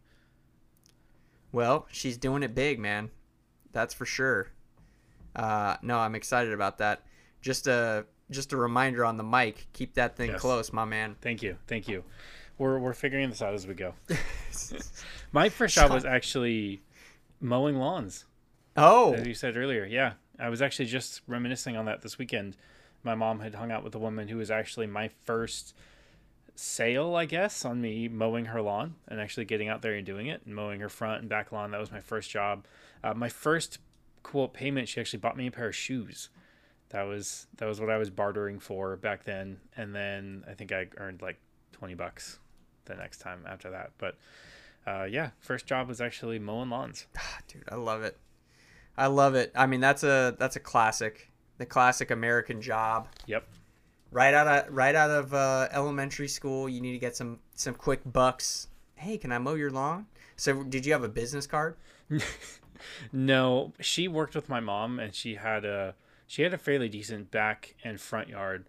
Well, 1.51 1.87
she's 1.91 2.17
doing 2.17 2.43
it 2.43 2.53
big, 2.53 2.79
man. 2.79 3.09
That's 3.71 3.93
for 3.93 4.05
sure. 4.05 4.51
Uh, 5.35 5.77
no, 5.81 5.97
I'm 5.99 6.15
excited 6.15 6.53
about 6.53 6.77
that. 6.79 7.03
Just 7.41 7.67
a 7.67 8.05
just 8.29 8.53
a 8.53 8.57
reminder 8.57 9.03
on 9.05 9.17
the 9.17 9.23
mic. 9.23 9.67
Keep 9.73 9.95
that 9.95 10.15
thing 10.15 10.31
Yes. 10.31 10.41
close, 10.41 10.71
my 10.73 10.85
man. 10.85 11.15
Thank 11.21 11.41
you, 11.41 11.57
thank 11.67 11.87
you. 11.87 12.03
We're 12.57 12.77
we're 12.77 12.93
figuring 12.93 13.29
this 13.29 13.41
out 13.41 13.53
as 13.53 13.65
we 13.65 13.73
go. 13.73 13.93
My 15.31 15.47
first 15.49 15.75
job 15.75 15.91
was 15.91 16.03
actually 16.05 16.81
mowing 17.39 17.77
lawns, 17.77 18.25
oh, 18.79 19.13
as 19.13 19.27
you 19.27 19.33
said 19.33 19.57
earlier. 19.57 19.85
Yeah, 19.85 20.13
I 20.39 20.49
was 20.49 20.61
actually 20.61 20.85
just 20.85 21.21
reminiscing 21.27 21.77
on 21.77 21.85
that 21.85 22.01
this 22.01 22.17
weekend. 22.17 22.57
My 23.03 23.15
mom 23.15 23.39
had 23.39 23.55
hung 23.55 23.71
out 23.71 23.83
with 23.83 23.95
a 23.95 23.99
woman 23.99 24.27
who 24.27 24.37
was 24.37 24.51
actually 24.51 24.87
my 24.87 25.09
first 25.25 25.73
sale, 26.55 27.15
I 27.15 27.25
guess, 27.25 27.63
on 27.63 27.81
me 27.81 28.07
mowing 28.09 28.45
her 28.45 28.61
lawn 28.61 28.95
and 29.07 29.19
actually 29.19 29.45
getting 29.45 29.69
out 29.69 29.81
there 29.81 29.93
and 29.93 30.05
doing 30.05 30.27
it 30.27 30.41
and 30.45 30.53
mowing 30.53 30.81
her 30.81 30.89
front 30.89 31.21
and 31.21 31.29
back 31.29 31.51
lawn. 31.51 31.71
That 31.71 31.79
was 31.79 31.91
my 31.91 32.01
first 32.01 32.29
job. 32.29 32.65
Uh, 33.03 33.13
my 33.13 33.29
first 33.29 33.79
quote 34.23 34.53
payment, 34.53 34.89
she 34.89 34.99
actually 34.99 35.19
bought 35.19 35.37
me 35.37 35.47
a 35.47 35.51
pair 35.51 35.69
of 35.69 35.75
shoes. 35.75 36.29
That 36.89 37.03
was 37.03 37.47
that 37.57 37.67
was 37.67 37.79
what 37.79 37.89
I 37.89 37.97
was 37.97 38.09
bartering 38.09 38.59
for 38.59 38.95
back 38.95 39.23
then, 39.23 39.59
and 39.77 39.93
then 39.95 40.43
I 40.49 40.53
think 40.53 40.71
I 40.71 40.87
earned 40.97 41.21
like 41.21 41.39
twenty 41.71 41.93
bucks 41.93 42.39
the 42.85 42.95
next 42.95 43.19
time 43.19 43.45
after 43.47 43.69
that. 43.69 43.91
But 43.97 44.17
uh, 44.87 45.03
yeah, 45.03 45.29
first 45.39 45.67
job 45.67 45.87
was 45.87 46.01
actually 46.01 46.39
mowing 46.39 46.69
lawns. 46.69 47.05
dude, 47.47 47.63
I 47.69 47.75
love 47.75 48.03
it. 48.03 48.17
I 48.99 49.07
love 49.07 49.33
it. 49.35 49.51
I 49.55 49.65
mean, 49.65 49.79
that's 49.79 50.03
a 50.03 50.35
that's 50.37 50.55
a 50.55 50.59
classic. 50.59 51.31
The 51.57 51.65
classic 51.65 52.11
American 52.11 52.61
job. 52.61 53.07
Yep. 53.25 53.47
right 54.11 54.33
out 54.33 54.47
of 54.47 54.73
right 54.73 54.95
out 54.95 55.09
of 55.09 55.33
uh, 55.33 55.67
elementary 55.71 56.27
school. 56.27 56.69
You 56.69 56.81
need 56.81 56.93
to 56.93 56.99
get 56.99 57.15
some 57.15 57.39
some 57.55 57.73
quick 57.73 58.01
bucks. 58.05 58.67
Hey, 58.95 59.17
can 59.17 59.31
I 59.31 59.37
mow 59.37 59.55
your 59.55 59.71
lawn? 59.71 60.07
So, 60.35 60.63
did 60.63 60.85
you 60.85 60.91
have 60.93 61.03
a 61.03 61.09
business 61.09 61.47
card? 61.47 61.75
No, 63.11 63.73
she 63.79 64.07
worked 64.07 64.35
with 64.35 64.49
my 64.49 64.59
mom, 64.59 64.99
and 64.99 65.13
she 65.13 65.35
had 65.35 65.65
a 65.65 65.95
she 66.27 66.43
had 66.43 66.53
a 66.53 66.57
fairly 66.57 66.89
decent 66.89 67.31
back 67.31 67.75
and 67.83 67.99
front 67.99 68.29
yard. 68.29 68.65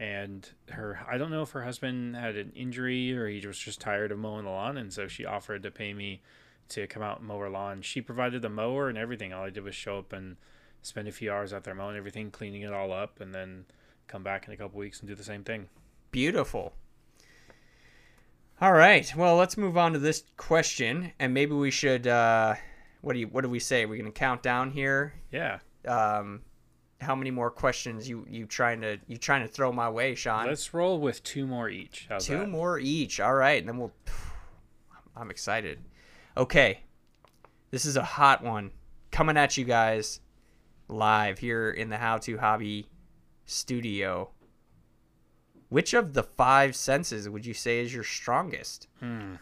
And 0.00 0.48
her, 0.70 1.00
I 1.08 1.18
don't 1.18 1.30
know 1.30 1.42
if 1.42 1.52
her 1.52 1.62
husband 1.62 2.16
had 2.16 2.36
an 2.36 2.52
injury 2.56 3.16
or 3.16 3.28
he 3.28 3.46
was 3.46 3.58
just 3.58 3.80
tired 3.80 4.10
of 4.10 4.18
mowing 4.18 4.44
the 4.44 4.50
lawn, 4.50 4.76
and 4.76 4.92
so 4.92 5.06
she 5.06 5.24
offered 5.24 5.62
to 5.62 5.70
pay 5.70 5.94
me 5.94 6.20
to 6.70 6.86
come 6.86 7.02
out 7.02 7.18
and 7.18 7.28
mow 7.28 7.38
her 7.38 7.50
lawn. 7.50 7.82
She 7.82 8.00
provided 8.00 8.42
the 8.42 8.48
mower 8.48 8.88
and 8.88 8.98
everything. 8.98 9.32
All 9.32 9.44
I 9.44 9.50
did 9.50 9.64
was 9.64 9.74
show 9.74 9.98
up 9.98 10.12
and 10.12 10.36
spend 10.82 11.08
a 11.08 11.12
few 11.12 11.32
hours 11.32 11.52
out 11.52 11.64
there 11.64 11.74
mowing 11.74 11.96
everything, 11.96 12.30
cleaning 12.30 12.62
it 12.62 12.72
all 12.72 12.92
up, 12.92 13.20
and 13.20 13.34
then 13.34 13.64
come 14.06 14.22
back 14.22 14.46
in 14.46 14.52
a 14.52 14.56
couple 14.56 14.78
weeks 14.78 15.00
and 15.00 15.08
do 15.08 15.14
the 15.14 15.24
same 15.24 15.44
thing. 15.44 15.68
Beautiful. 16.10 16.74
All 18.60 18.72
right. 18.72 19.12
Well, 19.16 19.36
let's 19.36 19.56
move 19.56 19.76
on 19.76 19.92
to 19.94 19.98
this 19.98 20.24
question, 20.36 21.12
and 21.18 21.34
maybe 21.34 21.54
we 21.54 21.70
should. 21.70 22.06
Uh, 22.06 22.54
what 23.00 23.14
do 23.14 23.18
you? 23.18 23.26
What 23.26 23.42
do 23.42 23.50
we 23.50 23.58
say? 23.58 23.84
We're 23.86 23.98
gonna 23.98 24.10
count 24.12 24.42
down 24.42 24.70
here. 24.70 25.14
Yeah, 25.32 25.58
Um, 25.86 26.42
how 27.00 27.14
many 27.16 27.30
more 27.30 27.50
questions 27.50 28.08
you 28.08 28.24
you 28.30 28.46
trying 28.46 28.80
to 28.82 28.98
you 29.08 29.16
trying 29.18 29.42
to 29.42 29.48
throw 29.48 29.72
my 29.72 29.90
way, 29.90 30.14
Sean? 30.14 30.46
let's 30.46 30.72
roll 30.72 31.00
with 31.00 31.22
two 31.24 31.46
more 31.46 31.68
each. 31.68 32.06
How's 32.08 32.26
Two 32.26 32.38
that? 32.38 32.48
more 32.48 32.78
each. 32.78 33.18
All 33.20 33.34
right, 33.34 33.58
and 33.58 33.68
then 33.68 33.76
we'll. 33.78 33.92
I'm 35.16 35.30
excited. 35.30 35.80
Okay, 36.36 36.80
this 37.70 37.84
is 37.84 37.96
a 37.96 38.02
hot 38.02 38.42
one 38.42 38.72
coming 39.12 39.36
at 39.36 39.56
you 39.56 39.64
guys 39.64 40.18
live 40.88 41.38
here 41.38 41.70
in 41.70 41.90
the 41.90 41.96
How 41.96 42.18
to 42.18 42.38
Hobby 42.38 42.88
studio. 43.44 44.30
Which 45.68 45.94
of 45.94 46.12
the 46.12 46.24
five 46.24 46.74
senses 46.74 47.28
would 47.28 47.46
you 47.46 47.54
say 47.54 47.78
is 47.78 47.94
your 47.94 48.02
strongest? 48.02 48.88
Hmm. 48.98 49.34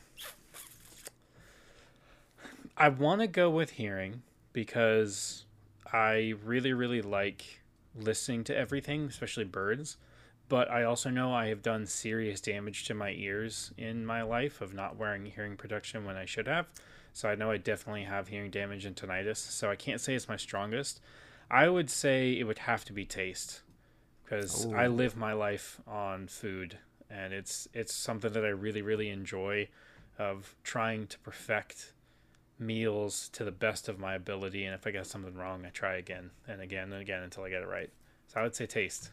I 2.76 2.90
want 2.90 3.22
to 3.22 3.26
go 3.26 3.48
with 3.48 3.70
hearing 3.70 4.22
because 4.52 5.46
I 5.90 6.34
really, 6.44 6.74
really 6.74 7.00
like 7.00 7.62
listening 7.98 8.44
to 8.44 8.56
everything, 8.56 9.06
especially 9.06 9.44
birds. 9.44 9.96
But 10.52 10.70
I 10.70 10.82
also 10.82 11.08
know 11.08 11.32
I 11.32 11.46
have 11.46 11.62
done 11.62 11.86
serious 11.86 12.38
damage 12.38 12.84
to 12.84 12.92
my 12.92 13.12
ears 13.12 13.72
in 13.78 14.04
my 14.04 14.20
life 14.20 14.60
of 14.60 14.74
not 14.74 14.98
wearing 14.98 15.24
hearing 15.24 15.56
protection 15.56 16.04
when 16.04 16.18
I 16.18 16.26
should 16.26 16.46
have. 16.46 16.66
So 17.14 17.26
I 17.26 17.36
know 17.36 17.50
I 17.50 17.56
definitely 17.56 18.02
have 18.02 18.28
hearing 18.28 18.50
damage 18.50 18.84
and 18.84 18.94
tinnitus. 18.94 19.38
So 19.38 19.70
I 19.70 19.76
can't 19.76 19.98
say 19.98 20.14
it's 20.14 20.28
my 20.28 20.36
strongest. 20.36 21.00
I 21.50 21.70
would 21.70 21.88
say 21.88 22.32
it 22.32 22.44
would 22.44 22.58
have 22.58 22.84
to 22.84 22.92
be 22.92 23.06
taste 23.06 23.62
because 24.22 24.66
I 24.66 24.88
live 24.88 25.16
my 25.16 25.32
life 25.32 25.80
on 25.86 26.28
food 26.28 26.76
and 27.08 27.32
it's 27.32 27.66
it's 27.72 27.94
something 27.94 28.34
that 28.34 28.44
I 28.44 28.48
really 28.48 28.82
really 28.82 29.08
enjoy 29.08 29.70
of 30.18 30.54
trying 30.64 31.06
to 31.06 31.18
perfect 31.20 31.94
meals 32.58 33.30
to 33.30 33.42
the 33.42 33.52
best 33.52 33.88
of 33.88 33.98
my 33.98 34.16
ability 34.16 34.66
and 34.66 34.74
if 34.74 34.86
I 34.86 34.90
get 34.90 35.06
something 35.06 35.34
wrong 35.34 35.64
I 35.64 35.70
try 35.70 35.94
again 35.94 36.30
and 36.46 36.60
again 36.60 36.92
and 36.92 37.00
again 37.00 37.22
until 37.22 37.42
I 37.42 37.48
get 37.48 37.62
it 37.62 37.68
right. 37.68 37.88
So 38.26 38.38
I 38.38 38.42
would 38.42 38.54
say 38.54 38.66
taste. 38.66 39.12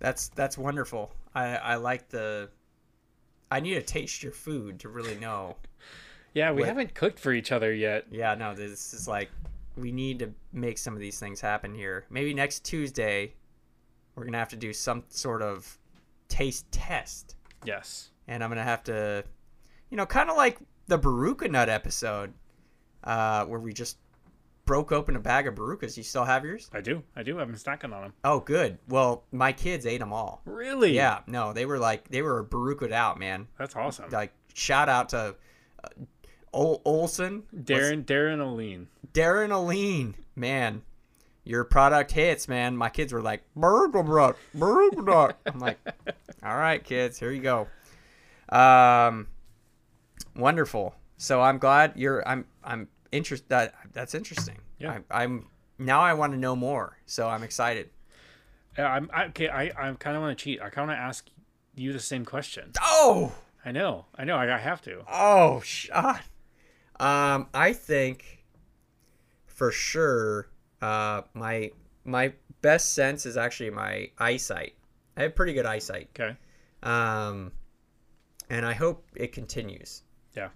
That's 0.00 0.28
that's 0.28 0.56
wonderful. 0.58 1.12
I 1.34 1.56
I 1.56 1.74
like 1.76 2.08
the 2.08 2.48
I 3.50 3.60
need 3.60 3.74
to 3.74 3.82
taste 3.82 4.22
your 4.22 4.32
food 4.32 4.80
to 4.80 4.88
really 4.88 5.16
know. 5.16 5.56
Yeah, 6.34 6.52
we 6.52 6.60
What- 6.60 6.68
haven't 6.68 6.94
cooked 6.94 7.18
for 7.18 7.32
each 7.32 7.50
other 7.50 7.72
yet. 7.72 8.04
Yeah, 8.10 8.34
no, 8.34 8.54
this 8.54 8.92
is 8.92 9.08
like 9.08 9.30
we 9.76 9.90
need 9.90 10.18
to 10.20 10.30
make 10.52 10.76
some 10.78 10.92
of 10.94 11.00
these 11.00 11.18
things 11.18 11.40
happen 11.40 11.74
here. 11.74 12.04
Maybe 12.10 12.34
next 12.34 12.64
Tuesday, 12.64 13.32
we're 14.14 14.24
gonna 14.24 14.38
have 14.38 14.50
to 14.50 14.56
do 14.56 14.72
some 14.74 15.04
sort 15.08 15.40
of 15.42 15.78
taste 16.28 16.70
test, 16.70 17.34
Yes. 17.64 18.10
and 18.28 18.44
I'm 18.44 18.50
gonna 18.50 18.62
have 18.62 18.84
to, 18.84 19.24
you 19.90 19.96
know, 19.96 20.04
kind 20.06 20.28
of 20.30 20.36
like 20.36 20.58
the 20.86 20.98
Baruka 20.98 21.50
nut 21.50 21.70
episode, 21.70 22.34
uh, 23.04 23.46
where 23.46 23.58
we 23.58 23.72
just 23.72 23.96
broke 24.68 24.92
open 24.92 25.16
a 25.16 25.18
bag 25.18 25.46
of 25.46 25.54
Barukas. 25.54 25.96
You 25.96 26.02
still 26.02 26.26
have 26.26 26.44
yours? 26.44 26.70
I 26.74 26.82
do. 26.82 27.02
I 27.16 27.22
do. 27.22 27.40
I've 27.40 27.46
been 27.48 27.56
snacking 27.56 27.94
on 27.94 28.02
them. 28.02 28.12
Oh, 28.22 28.40
good. 28.40 28.78
Well, 28.86 29.24
my 29.32 29.50
kids 29.50 29.86
ate 29.86 29.98
them 29.98 30.12
all. 30.12 30.42
Really? 30.44 30.94
Yeah, 30.94 31.20
no, 31.26 31.54
they 31.54 31.64
were 31.64 31.78
like 31.78 32.08
they 32.08 32.20
were 32.20 32.44
Barukaed 32.44 32.92
out, 32.92 33.18
man. 33.18 33.48
That's 33.58 33.74
awesome. 33.74 34.10
Like 34.10 34.32
shout 34.52 34.90
out 34.90 35.08
to 35.08 35.34
uh, 35.82 35.88
Ol- 36.52 36.82
Olson, 36.84 37.44
Darren 37.56 38.04
Darren 38.04 38.40
Oline. 38.40 38.88
Darren 39.14 39.52
Aline, 39.52 40.14
man, 40.36 40.82
your 41.44 41.64
product 41.64 42.12
hits, 42.12 42.46
man. 42.46 42.76
My 42.76 42.90
kids 42.90 43.10
were 43.10 43.22
like, 43.22 43.42
"Burger 43.56 44.02
burger." 44.02 45.34
I'm 45.46 45.60
like, 45.60 45.78
all 46.42 46.56
right, 46.56 46.84
kids, 46.84 47.18
here 47.18 47.32
you 47.32 47.40
go. 47.40 47.68
Um, 48.50 49.28
wonderful. 50.36 50.94
So 51.16 51.40
I'm 51.40 51.56
glad 51.56 51.94
you're. 51.96 52.26
I'm. 52.28 52.44
I'm 52.62 52.88
interested. 53.12 53.72
That 53.98 54.02
that's 54.02 54.14
interesting. 54.14 54.58
Yeah. 54.78 54.98
I, 55.10 55.24
I'm 55.24 55.46
now. 55.78 56.00
I 56.00 56.14
want 56.14 56.32
to 56.32 56.38
know 56.38 56.54
more. 56.54 56.96
So 57.06 57.28
I'm 57.28 57.42
excited. 57.42 57.90
Yeah, 58.78 58.86
I'm 58.92 59.10
I, 59.12 59.24
okay. 59.26 59.48
I 59.48 59.64
I 59.64 59.92
kind 59.94 60.16
of 60.16 60.22
want 60.22 60.38
to 60.38 60.42
cheat. 60.42 60.60
I 60.60 60.70
kind 60.70 60.84
of 60.84 60.88
want 60.88 60.98
to 60.98 61.02
ask 61.02 61.28
you 61.74 61.92
the 61.92 61.98
same 62.00 62.24
question. 62.24 62.70
Oh, 62.80 63.32
I 63.64 63.72
know. 63.72 64.06
I 64.14 64.22
know. 64.24 64.36
I, 64.36 64.54
I 64.54 64.58
have 64.58 64.80
to. 64.82 65.02
oh, 65.10 65.60
shot. 65.62 66.22
Um, 67.00 67.48
I 67.52 67.72
think 67.72 68.44
for 69.46 69.72
sure. 69.72 70.48
Uh, 70.80 71.22
my 71.34 71.72
my 72.04 72.32
best 72.62 72.94
sense 72.94 73.26
is 73.26 73.36
actually 73.36 73.70
my 73.70 74.10
eyesight. 74.16 74.74
I 75.16 75.22
have 75.22 75.34
pretty 75.34 75.54
good 75.54 75.66
eyesight. 75.66 76.10
Okay. 76.18 76.36
um, 76.84 77.50
and 78.48 78.64
I 78.64 78.74
hope 78.74 79.08
it 79.16 79.32
continues. 79.32 80.04
Yeah. 80.36 80.50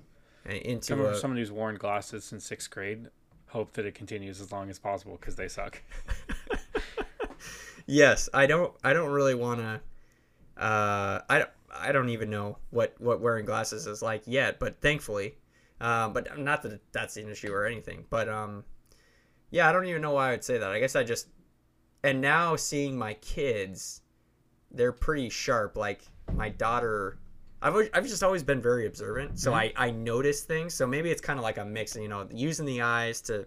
Into 0.44 0.86
Someone, 0.86 1.12
a, 1.12 1.16
someone 1.16 1.38
who's 1.38 1.50
worn 1.50 1.74
glasses 1.74 2.22
since 2.24 2.44
sixth 2.44 2.70
grade. 2.70 3.08
Hope 3.52 3.74
that 3.74 3.84
it 3.84 3.94
continues 3.94 4.40
as 4.40 4.50
long 4.50 4.70
as 4.70 4.78
possible 4.78 5.18
because 5.20 5.36
they 5.36 5.46
suck. 5.46 5.82
yes, 7.86 8.30
I 8.32 8.46
don't. 8.46 8.72
I 8.82 8.94
don't 8.94 9.10
really 9.10 9.34
want 9.34 9.60
to. 9.60 9.80
Uh, 10.56 11.20
I 11.28 11.38
don't. 11.38 11.50
I 11.70 11.92
don't 11.92 12.08
even 12.08 12.30
know 12.30 12.56
what 12.70 12.94
what 12.98 13.20
wearing 13.20 13.44
glasses 13.44 13.86
is 13.86 14.00
like 14.00 14.22
yet, 14.24 14.58
but 14.58 14.80
thankfully, 14.80 15.34
um, 15.82 16.14
but 16.14 16.38
not 16.38 16.62
that 16.62 16.80
that's 16.92 17.18
an 17.18 17.28
issue 17.28 17.52
or 17.52 17.66
anything. 17.66 18.06
But 18.08 18.26
um, 18.30 18.64
yeah, 19.50 19.68
I 19.68 19.72
don't 19.72 19.84
even 19.84 20.00
know 20.00 20.12
why 20.12 20.28
I 20.28 20.30
would 20.30 20.44
say 20.44 20.56
that. 20.56 20.70
I 20.70 20.80
guess 20.80 20.96
I 20.96 21.04
just 21.04 21.28
and 22.02 22.22
now 22.22 22.56
seeing 22.56 22.98
my 22.98 23.14
kids, 23.14 24.00
they're 24.70 24.92
pretty 24.92 25.28
sharp. 25.28 25.76
Like 25.76 26.02
my 26.34 26.48
daughter, 26.48 27.18
I've 27.62 27.88
I've 27.94 28.06
just 28.06 28.22
always 28.22 28.42
been 28.42 28.60
very 28.60 28.86
observant, 28.86 29.38
so 29.38 29.54
I 29.54 29.72
I 29.76 29.90
notice 29.90 30.42
things. 30.42 30.74
So 30.74 30.86
maybe 30.86 31.10
it's 31.10 31.20
kind 31.20 31.38
of 31.38 31.42
like 31.44 31.58
a 31.58 31.64
mix, 31.64 31.94
you 31.96 32.08
know, 32.08 32.26
using 32.32 32.66
the 32.66 32.82
eyes 32.82 33.20
to 33.22 33.46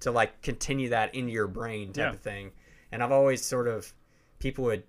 to 0.00 0.10
like 0.10 0.42
continue 0.42 0.88
that 0.90 1.14
into 1.14 1.30
your 1.32 1.46
brain 1.46 1.88
type 1.92 1.96
Yeah. 1.96 2.10
of 2.10 2.20
thing. 2.20 2.50
And 2.90 3.02
I've 3.02 3.12
always 3.12 3.42
sort 3.44 3.68
of 3.68 3.92
people 4.40 4.64
would, 4.64 4.82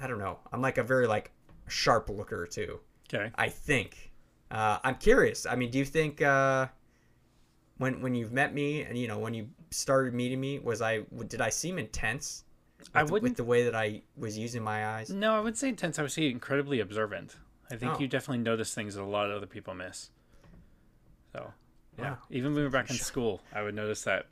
I 0.00 0.06
don't 0.08 0.18
know, 0.18 0.40
I'm 0.52 0.60
like 0.60 0.78
a 0.78 0.82
very 0.82 1.06
like 1.06 1.30
sharp 1.68 2.10
looker 2.10 2.46
too. 2.46 2.80
Okay. 3.12 3.30
I 3.36 3.48
think. 3.48 4.12
Uh, 4.50 4.78
I'm 4.84 4.96
curious. 4.96 5.46
I 5.46 5.54
mean, 5.56 5.70
do 5.70 5.78
you 5.78 5.84
think 5.84 6.20
uh, 6.22 6.66
when 7.78 8.00
when 8.00 8.14
you've 8.14 8.32
met 8.32 8.52
me 8.54 8.82
and 8.82 8.96
you 8.98 9.06
know 9.08 9.18
when 9.18 9.34
you 9.34 9.48
started 9.70 10.12
meeting 10.14 10.40
me, 10.40 10.58
was 10.58 10.82
I 10.82 11.00
did 11.28 11.40
I 11.40 11.50
seem 11.50 11.78
intense? 11.78 12.44
With 12.78 12.90
I 12.94 13.02
wouldn't- 13.04 13.22
with 13.22 13.36
the 13.36 13.44
way 13.44 13.64
that 13.64 13.74
I 13.74 14.02
was 14.16 14.36
using 14.36 14.62
my 14.62 14.86
eyes. 14.86 15.08
No, 15.10 15.34
I 15.34 15.40
would 15.40 15.56
say 15.56 15.68
intense. 15.68 15.98
I 15.98 16.02
would 16.02 16.12
say 16.12 16.28
incredibly 16.30 16.80
observant. 16.80 17.36
I 17.70 17.76
think 17.76 17.94
Oh. 17.94 17.98
you 17.98 18.08
definitely 18.08 18.44
notice 18.44 18.74
things 18.74 18.94
that 18.94 19.02
a 19.02 19.04
lot 19.04 19.30
of 19.30 19.36
other 19.36 19.46
people 19.46 19.74
miss. 19.74 20.10
So, 21.32 21.52
yeah. 21.98 22.10
Wow. 22.10 22.18
Even 22.30 22.52
when 22.52 22.56
we 22.56 22.62
were 22.62 22.70
back 22.70 22.90
in 22.90 22.96
school, 22.96 23.40
I 23.52 23.62
would 23.62 23.74
notice 23.74 24.02
that 24.02 24.26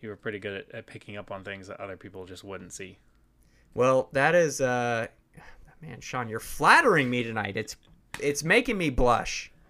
you 0.00 0.08
were 0.08 0.16
pretty 0.16 0.38
good 0.38 0.56
at, 0.68 0.74
at 0.74 0.86
picking 0.86 1.16
up 1.16 1.30
on 1.30 1.44
things 1.44 1.68
that 1.68 1.80
other 1.80 1.96
people 1.96 2.24
just 2.26 2.44
wouldn't 2.44 2.72
see. 2.72 2.98
Well, 3.74 4.08
that 4.12 4.34
is 4.34 4.60
uh, 4.60 5.06
man, 5.80 6.00
Sean, 6.00 6.28
you're 6.28 6.40
flattering 6.40 7.08
me 7.10 7.22
tonight. 7.22 7.56
It's 7.56 7.76
it's 8.20 8.42
making 8.42 8.78
me 8.78 8.90
blush. 8.90 9.52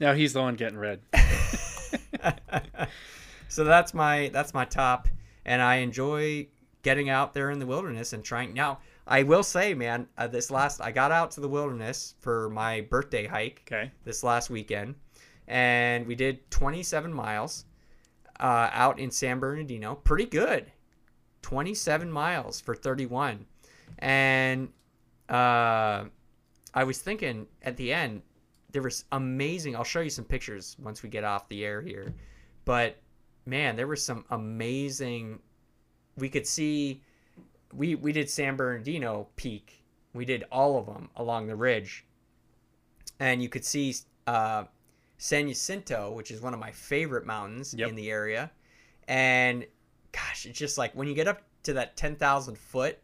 Now 0.00 0.14
he's 0.14 0.32
the 0.32 0.40
one 0.40 0.54
getting 0.54 0.78
red. 0.78 1.00
so 3.48 3.64
that's 3.64 3.92
my 3.94 4.30
that's 4.32 4.54
my 4.54 4.64
top 4.64 5.08
and 5.44 5.60
i 5.62 5.76
enjoy 5.76 6.46
getting 6.82 7.08
out 7.08 7.34
there 7.34 7.50
in 7.50 7.58
the 7.58 7.66
wilderness 7.66 8.12
and 8.12 8.22
trying 8.22 8.54
now 8.54 8.78
i 9.08 9.22
will 9.22 9.42
say 9.42 9.74
man 9.74 10.06
uh, 10.18 10.26
this 10.26 10.50
last 10.50 10.80
i 10.80 10.90
got 10.92 11.10
out 11.10 11.30
to 11.32 11.40
the 11.40 11.48
wilderness 11.48 12.14
for 12.20 12.48
my 12.50 12.80
birthday 12.82 13.26
hike 13.26 13.62
Okay. 13.66 13.90
this 14.04 14.22
last 14.22 14.50
weekend 14.50 14.94
and 15.48 16.06
we 16.06 16.14
did 16.14 16.48
27 16.50 17.12
miles 17.12 17.64
uh, 18.40 18.68
out 18.72 18.98
in 19.00 19.10
san 19.10 19.40
bernardino. 19.40 19.94
Pretty 19.96 20.26
good. 20.26 20.70
27 21.42 22.10
miles 22.12 22.60
for 22.60 22.74
31 22.74 23.46
and 24.00 24.68
uh, 25.30 26.04
i 26.74 26.84
was 26.84 26.98
thinking 26.98 27.46
at 27.62 27.76
the 27.76 27.92
end 27.92 28.20
there 28.72 28.82
was 28.82 29.04
amazing 29.12 29.74
i'll 29.74 29.84
show 29.84 30.00
you 30.00 30.10
some 30.10 30.24
pictures 30.24 30.76
once 30.78 31.02
we 31.02 31.08
get 31.08 31.24
off 31.24 31.48
the 31.48 31.64
air 31.64 31.80
here 31.80 32.12
but 32.66 32.96
man 33.46 33.74
there 33.76 33.86
was 33.86 34.04
some 34.04 34.24
amazing 34.30 35.38
we 36.18 36.28
could 36.28 36.46
see 36.46 37.02
we 37.72 37.94
we 37.94 38.12
did 38.12 38.30
san 38.30 38.56
bernardino 38.56 39.28
peak. 39.36 39.84
We 40.14 40.24
did 40.24 40.44
all 40.50 40.78
of 40.78 40.86
them 40.86 41.10
along 41.16 41.46
the 41.46 41.56
ridge. 41.56 42.06
And 43.20 43.42
you 43.42 43.48
could 43.48 43.64
see 43.64 43.94
uh, 44.26 44.64
san 45.16 45.48
jacinto 45.48 46.12
which 46.12 46.30
is 46.30 46.40
one 46.40 46.54
of 46.54 46.60
my 46.60 46.70
favorite 46.70 47.26
mountains 47.26 47.74
Yep. 47.76 47.88
in 47.88 47.94
the 47.94 48.10
area. 48.10 48.50
And 49.06 49.66
gosh 50.12 50.46
it's 50.46 50.58
just 50.58 50.78
like 50.78 50.94
when 50.94 51.08
you 51.08 51.14
get 51.14 51.28
up 51.28 51.42
to 51.64 51.74
that 51.74 51.96
10000 51.96 52.56
foot 52.56 52.98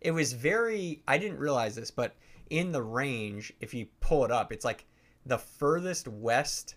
it 0.00 0.10
was 0.10 0.32
very 0.32 1.02
i 1.08 1.16
didn't 1.16 1.38
realize 1.38 1.74
this 1.74 1.90
but 1.90 2.16
in 2.50 2.72
the 2.72 2.82
range 2.82 3.52
if 3.60 3.72
you 3.72 3.86
pull 4.00 4.24
it 4.24 4.30
up 4.30 4.52
it's 4.52 4.64
like 4.64 4.84
the 5.24 5.38
furthest 5.38 6.06
west 6.08 6.74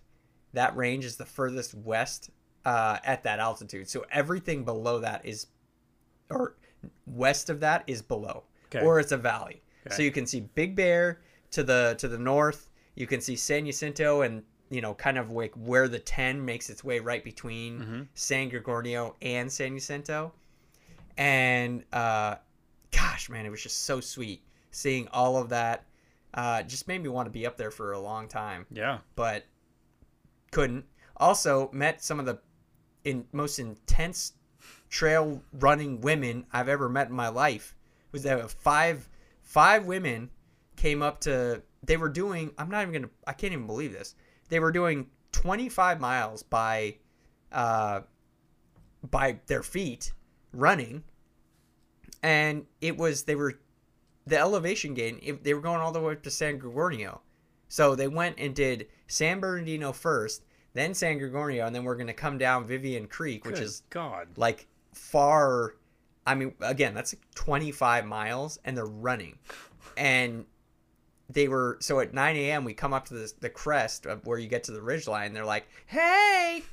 that 0.53 0.75
range 0.77 1.03
is 1.05 1.17
the 1.17 1.25
furthest 1.25 1.73
west 1.73 2.29
uh, 2.65 2.97
at 3.03 3.23
that 3.23 3.39
altitude. 3.39 3.89
So 3.89 4.05
everything 4.11 4.63
below 4.63 4.99
that 4.99 5.25
is 5.25 5.47
or 6.29 6.55
west 7.05 7.49
of 7.49 7.59
that 7.59 7.83
is 7.87 8.01
below 8.01 8.43
Okay. 8.65 8.83
or 8.85 8.99
it's 8.99 9.11
a 9.11 9.17
valley 9.17 9.61
so 9.91 10.01
you 10.01 10.11
can 10.11 10.25
see 10.25 10.39
big 10.39 10.75
bear 10.75 11.21
to 11.51 11.63
the 11.63 11.95
to 11.99 12.07
the 12.07 12.17
north 12.17 12.69
you 12.95 13.05
can 13.05 13.21
see 13.21 13.35
san 13.35 13.65
jacinto 13.65 14.21
and 14.21 14.43
you 14.69 14.81
know 14.81 14.93
kind 14.93 15.17
of 15.17 15.29
like 15.31 15.53
where 15.55 15.87
the 15.87 15.99
10 15.99 16.43
makes 16.43 16.69
its 16.69 16.83
way 16.83 16.99
right 16.99 17.23
between 17.23 17.79
Mhm. 17.79 18.07
san 18.15 18.49
gorgonio 18.49 19.13
and 19.21 19.51
san 19.51 19.73
jacinto 19.75 20.33
and 21.17 21.83
uh 21.93 22.35
gosh 22.91 23.29
man 23.29 23.45
it 23.45 23.49
was 23.49 23.61
just 23.61 23.83
so 23.83 23.99
sweet 23.99 24.43
seeing 24.71 25.07
all 25.09 25.37
of 25.37 25.49
that 25.49 25.85
uh 26.33 26.63
just 26.63 26.87
made 26.87 27.03
me 27.03 27.09
want 27.09 27.25
to 27.27 27.31
be 27.31 27.45
up 27.45 27.57
there 27.57 27.71
for 27.71 27.91
a 27.91 27.99
long 27.99 28.27
time 28.27 28.65
Yeah. 28.71 28.99
but 29.15 29.45
couldn't. 30.51 30.85
Also 31.17 31.69
met 31.71 32.03
some 32.03 32.19
of 32.19 32.25
the 32.25 32.39
in 33.03 33.25
most 33.31 33.59
intense 33.59 34.33
trail 34.93 35.41
running 35.53 36.01
women 36.01 36.45
I've 36.53 36.69
ever 36.69 36.87
met 36.87 37.09
in 37.09 37.15
my 37.15 37.29
life. 37.29 37.75
Was 38.11 38.21
that 38.23 38.51
five 38.51 39.09
five 39.41 39.85
women 39.85 40.29
came 40.75 41.01
up 41.01 41.19
to 41.21 41.63
they 41.81 41.97
were 41.97 42.09
doing 42.09 42.51
I'm 42.59 42.69
not 42.69 42.83
even 42.83 42.93
gonna 42.93 43.13
I 43.25 43.33
can't 43.33 43.53
even 43.53 43.65
believe 43.65 43.91
this. 43.91 44.13
They 44.49 44.59
were 44.59 44.71
doing 44.71 45.07
25 45.31 45.99
miles 45.99 46.43
by 46.43 46.97
uh 47.51 48.01
by 49.09 49.39
their 49.47 49.63
feet 49.63 50.13
running 50.53 51.03
and 52.21 52.67
it 52.79 52.95
was 52.95 53.23
they 53.23 53.35
were 53.35 53.59
the 54.27 54.37
elevation 54.37 54.93
gain 54.93 55.19
it, 55.23 55.43
they 55.43 55.55
were 55.55 55.61
going 55.61 55.81
all 55.81 55.91
the 55.91 55.99
way 55.99 56.13
up 56.13 56.21
to 56.21 56.29
San 56.29 56.59
Gorgonio 56.59 57.19
so 57.73 57.95
they 57.95 58.07
went 58.07 58.35
and 58.37 58.53
did 58.53 58.87
San 59.07 59.39
Bernardino 59.39 59.93
first, 59.93 60.43
then 60.73 60.93
San 60.93 61.17
Gorgonio, 61.17 61.65
and 61.65 61.75
then 61.75 61.83
we're 61.83 61.95
going 61.95 62.05
to 62.05 62.13
come 62.13 62.37
down 62.37 62.67
Vivian 62.67 63.07
Creek, 63.07 63.45
which 63.45 63.55
Good 63.55 63.63
is 63.63 63.81
God. 63.89 64.27
like 64.37 64.67
far. 64.93 65.75
I 66.25 66.35
mean, 66.35 66.53
again, 66.61 66.93
that's 66.93 67.13
like 67.13 67.21
25 67.35 68.05
miles, 68.05 68.59
and 68.63 68.77
they're 68.77 68.85
running. 68.85 69.37
And 69.97 70.45
they 71.29 71.47
were 71.47 71.77
so 71.81 71.99
at 71.99 72.13
9 72.13 72.35
a.m. 72.35 72.63
We 72.63 72.73
come 72.73 72.93
up 72.93 73.05
to 73.09 73.13
the 73.13 73.33
the 73.39 73.49
crest 73.49 74.05
of 74.05 74.25
where 74.25 74.37
you 74.37 74.47
get 74.47 74.63
to 74.65 74.71
the 74.71 74.81
ridge 74.81 75.07
line. 75.07 75.33
They're 75.33 75.45
like, 75.45 75.67
"Hey, 75.85 76.63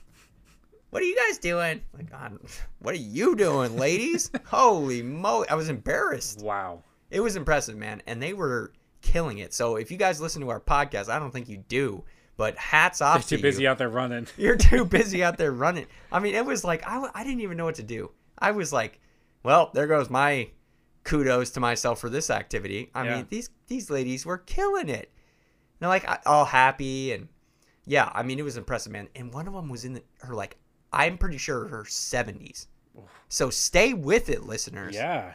what 0.90 1.02
are 1.02 1.06
you 1.06 1.16
guys 1.16 1.38
doing?" 1.38 1.80
Like, 1.94 2.10
God, 2.10 2.38
what 2.80 2.94
are 2.94 2.98
you 2.98 3.36
doing, 3.36 3.76
ladies? 3.76 4.30
Holy 4.46 5.02
moly! 5.02 5.48
I 5.48 5.54
was 5.54 5.68
embarrassed 5.68 6.42
Wow. 6.42 6.82
it 7.10 7.20
was 7.20 7.36
impressive, 7.36 7.76
man. 7.76 8.02
And 8.06 8.22
they 8.22 8.32
were 8.32 8.72
killing 9.02 9.38
it. 9.38 9.52
So 9.54 9.76
if 9.76 9.90
you 9.90 9.96
guys 9.96 10.20
listen 10.20 10.42
to 10.42 10.50
our 10.50 10.60
podcast, 10.60 11.08
I 11.08 11.18
don't 11.18 11.30
think 11.32 11.48
you 11.48 11.58
do, 11.68 12.04
but 12.40 12.56
hats 12.56 13.02
off 13.02 13.16
They're 13.16 13.22
to 13.22 13.36
too 13.36 13.42
busy 13.42 13.62
you. 13.64 13.68
out 13.68 13.76
there 13.76 13.90
running. 13.90 14.26
You're 14.38 14.56
too 14.56 14.86
busy 14.86 15.22
out 15.22 15.36
there 15.36 15.52
running. 15.52 15.84
I 16.10 16.20
mean, 16.20 16.34
it 16.34 16.46
was 16.46 16.64
like 16.64 16.82
I 16.86 17.22
didn't 17.22 17.42
even 17.42 17.58
know 17.58 17.66
what 17.66 17.74
to 17.74 17.82
do. 17.82 18.12
I 18.38 18.52
was 18.52 18.72
like, 18.72 18.98
well, 19.42 19.70
there 19.74 19.86
goes 19.86 20.08
my 20.08 20.48
kudos 21.04 21.50
to 21.50 21.60
myself 21.60 22.00
for 22.00 22.08
this 22.08 22.30
activity. 22.30 22.90
I 22.94 23.04
Yeah. 23.04 23.16
mean, 23.16 23.26
these 23.28 23.50
these 23.66 23.90
ladies 23.90 24.24
were 24.24 24.38
killing 24.38 24.88
it. 24.88 25.12
They're 25.80 25.90
like 25.90 26.06
all 26.26 26.46
happy 26.46 27.12
and 27.12 27.28
yeah, 27.84 28.10
I 28.14 28.22
mean, 28.22 28.38
it 28.38 28.42
was 28.42 28.56
impressive, 28.56 28.90
man. 28.90 29.08
And 29.14 29.34
one 29.34 29.46
of 29.46 29.52
them 29.52 29.68
was 29.68 29.84
in 29.84 29.92
the, 29.92 30.02
her 30.22 30.34
like 30.34 30.56
I'm 30.94 31.18
pretty 31.18 31.36
sure 31.36 31.68
her 31.68 31.84
70s. 31.84 32.68
So 33.28 33.50
stay 33.50 33.92
with 33.92 34.30
it, 34.30 34.44
listeners. 34.44 34.94
Yeah, 34.94 35.34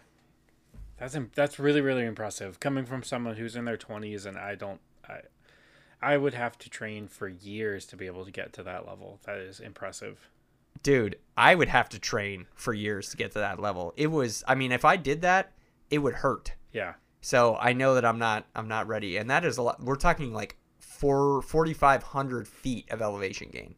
that's 0.97 1.13
im- 1.15 1.31
that's 1.35 1.59
really 1.59 1.81
really 1.81 2.03
impressive 2.05 2.59
coming 2.59 2.85
from 2.85 3.03
someone 3.03 3.35
who's 3.35 3.55
in 3.55 3.65
their 3.65 3.77
twenties, 3.77 4.25
and 4.25 4.37
I 4.37 4.55
don't. 4.55 4.79
I 6.05 6.17
would 6.17 6.33
have 6.33 6.57
to 6.59 6.69
train 6.69 7.07
for 7.07 7.27
years 7.27 7.85
to 7.87 7.97
be 7.97 8.05
able 8.05 8.25
to 8.25 8.31
get 8.31 8.53
to 8.53 8.63
that 8.63 8.85
level. 8.85 9.19
That 9.23 9.37
is 9.37 9.59
impressive. 9.59 10.29
Dude, 10.83 11.17
I 11.35 11.55
would 11.55 11.69
have 11.69 11.89
to 11.89 11.99
train 11.99 12.45
for 12.53 12.73
years 12.73 13.09
to 13.09 13.17
get 13.17 13.31
to 13.31 13.39
that 13.39 13.59
level. 13.59 13.93
It 13.97 14.07
was 14.07 14.43
I 14.47 14.55
mean, 14.55 14.71
if 14.71 14.85
I 14.85 14.97
did 14.97 15.21
that, 15.21 15.51
it 15.89 15.99
would 15.99 16.15
hurt. 16.15 16.53
Yeah, 16.71 16.93
So 17.21 17.55
I 17.59 17.73
know 17.73 17.95
that 17.95 18.05
I'm 18.05 18.19
not 18.19 18.45
I'm 18.55 18.67
not 18.67 18.87
ready, 18.87 19.17
and 19.17 19.29
that 19.29 19.45
is 19.45 19.57
a 19.57 19.61
lot. 19.63 19.81
We're 19.81 19.95
talking 19.95 20.33
like 20.33 20.57
four 20.79 21.41
forty 21.41 21.73
five 21.73 22.03
hundred 22.03 22.47
feet 22.47 22.91
of 22.91 23.01
elevation 23.01 23.49
gain. 23.51 23.75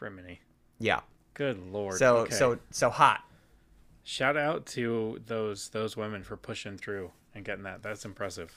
Criminy. 0.00 0.38
Yeah. 0.78 1.00
Good 1.34 1.58
lord. 1.72 1.94
So 1.98 2.18
Okay. 2.18 2.34
so 2.34 2.58
so 2.70 2.90
hot. 2.90 3.24
shout 4.04 4.36
out 4.36 4.64
to 4.66 5.20
those 5.26 5.70
those 5.70 5.96
women 5.96 6.22
for 6.22 6.36
pushing 6.36 6.76
through 6.78 7.10
and 7.34 7.44
getting 7.44 7.64
that. 7.64 7.82
That's 7.82 8.04
impressive. 8.04 8.56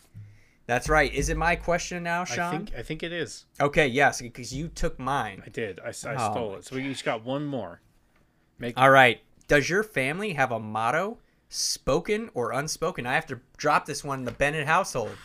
That's 0.68 0.88
right. 0.88 1.14
Is 1.14 1.30
it 1.30 1.38
my 1.38 1.56
question 1.56 2.04
now, 2.04 2.24
Sean? 2.24 2.40
I 2.40 2.52
think 2.52 2.72
I 2.78 2.82
think 2.82 3.04
it 3.04 3.12
is. 3.12 3.46
Okay, 3.60 3.88
yes, 3.88 4.22
because 4.22 4.54
you 4.54 4.68
took 4.68 5.00
mine. 5.00 5.44
I 5.46 5.50
did. 5.50 5.80
I 5.80 5.90
Oh 5.90 5.92
stole 5.92 6.56
it. 6.56 6.66
So 6.66 6.76
we 6.76 6.88
each 6.88 7.04
got 7.04 7.24
one 7.24 7.46
more. 7.46 7.82
Make 8.60 8.78
All 8.78 8.92
right. 8.92 9.22
Does 9.48 9.70
your 9.70 9.84
family 9.84 10.34
have 10.34 10.52
a 10.52 10.60
motto, 10.60 11.18
spoken 11.50 12.30
or 12.34 12.52
unspoken? 12.52 13.06
I 13.06 13.16
have 13.16 13.26
to 13.28 13.42
drop 13.58 13.86
this 13.86 14.04
one 14.04 14.20
in 14.20 14.26
the 14.26 14.32
Bennett 14.32 14.68
household. 14.68 15.18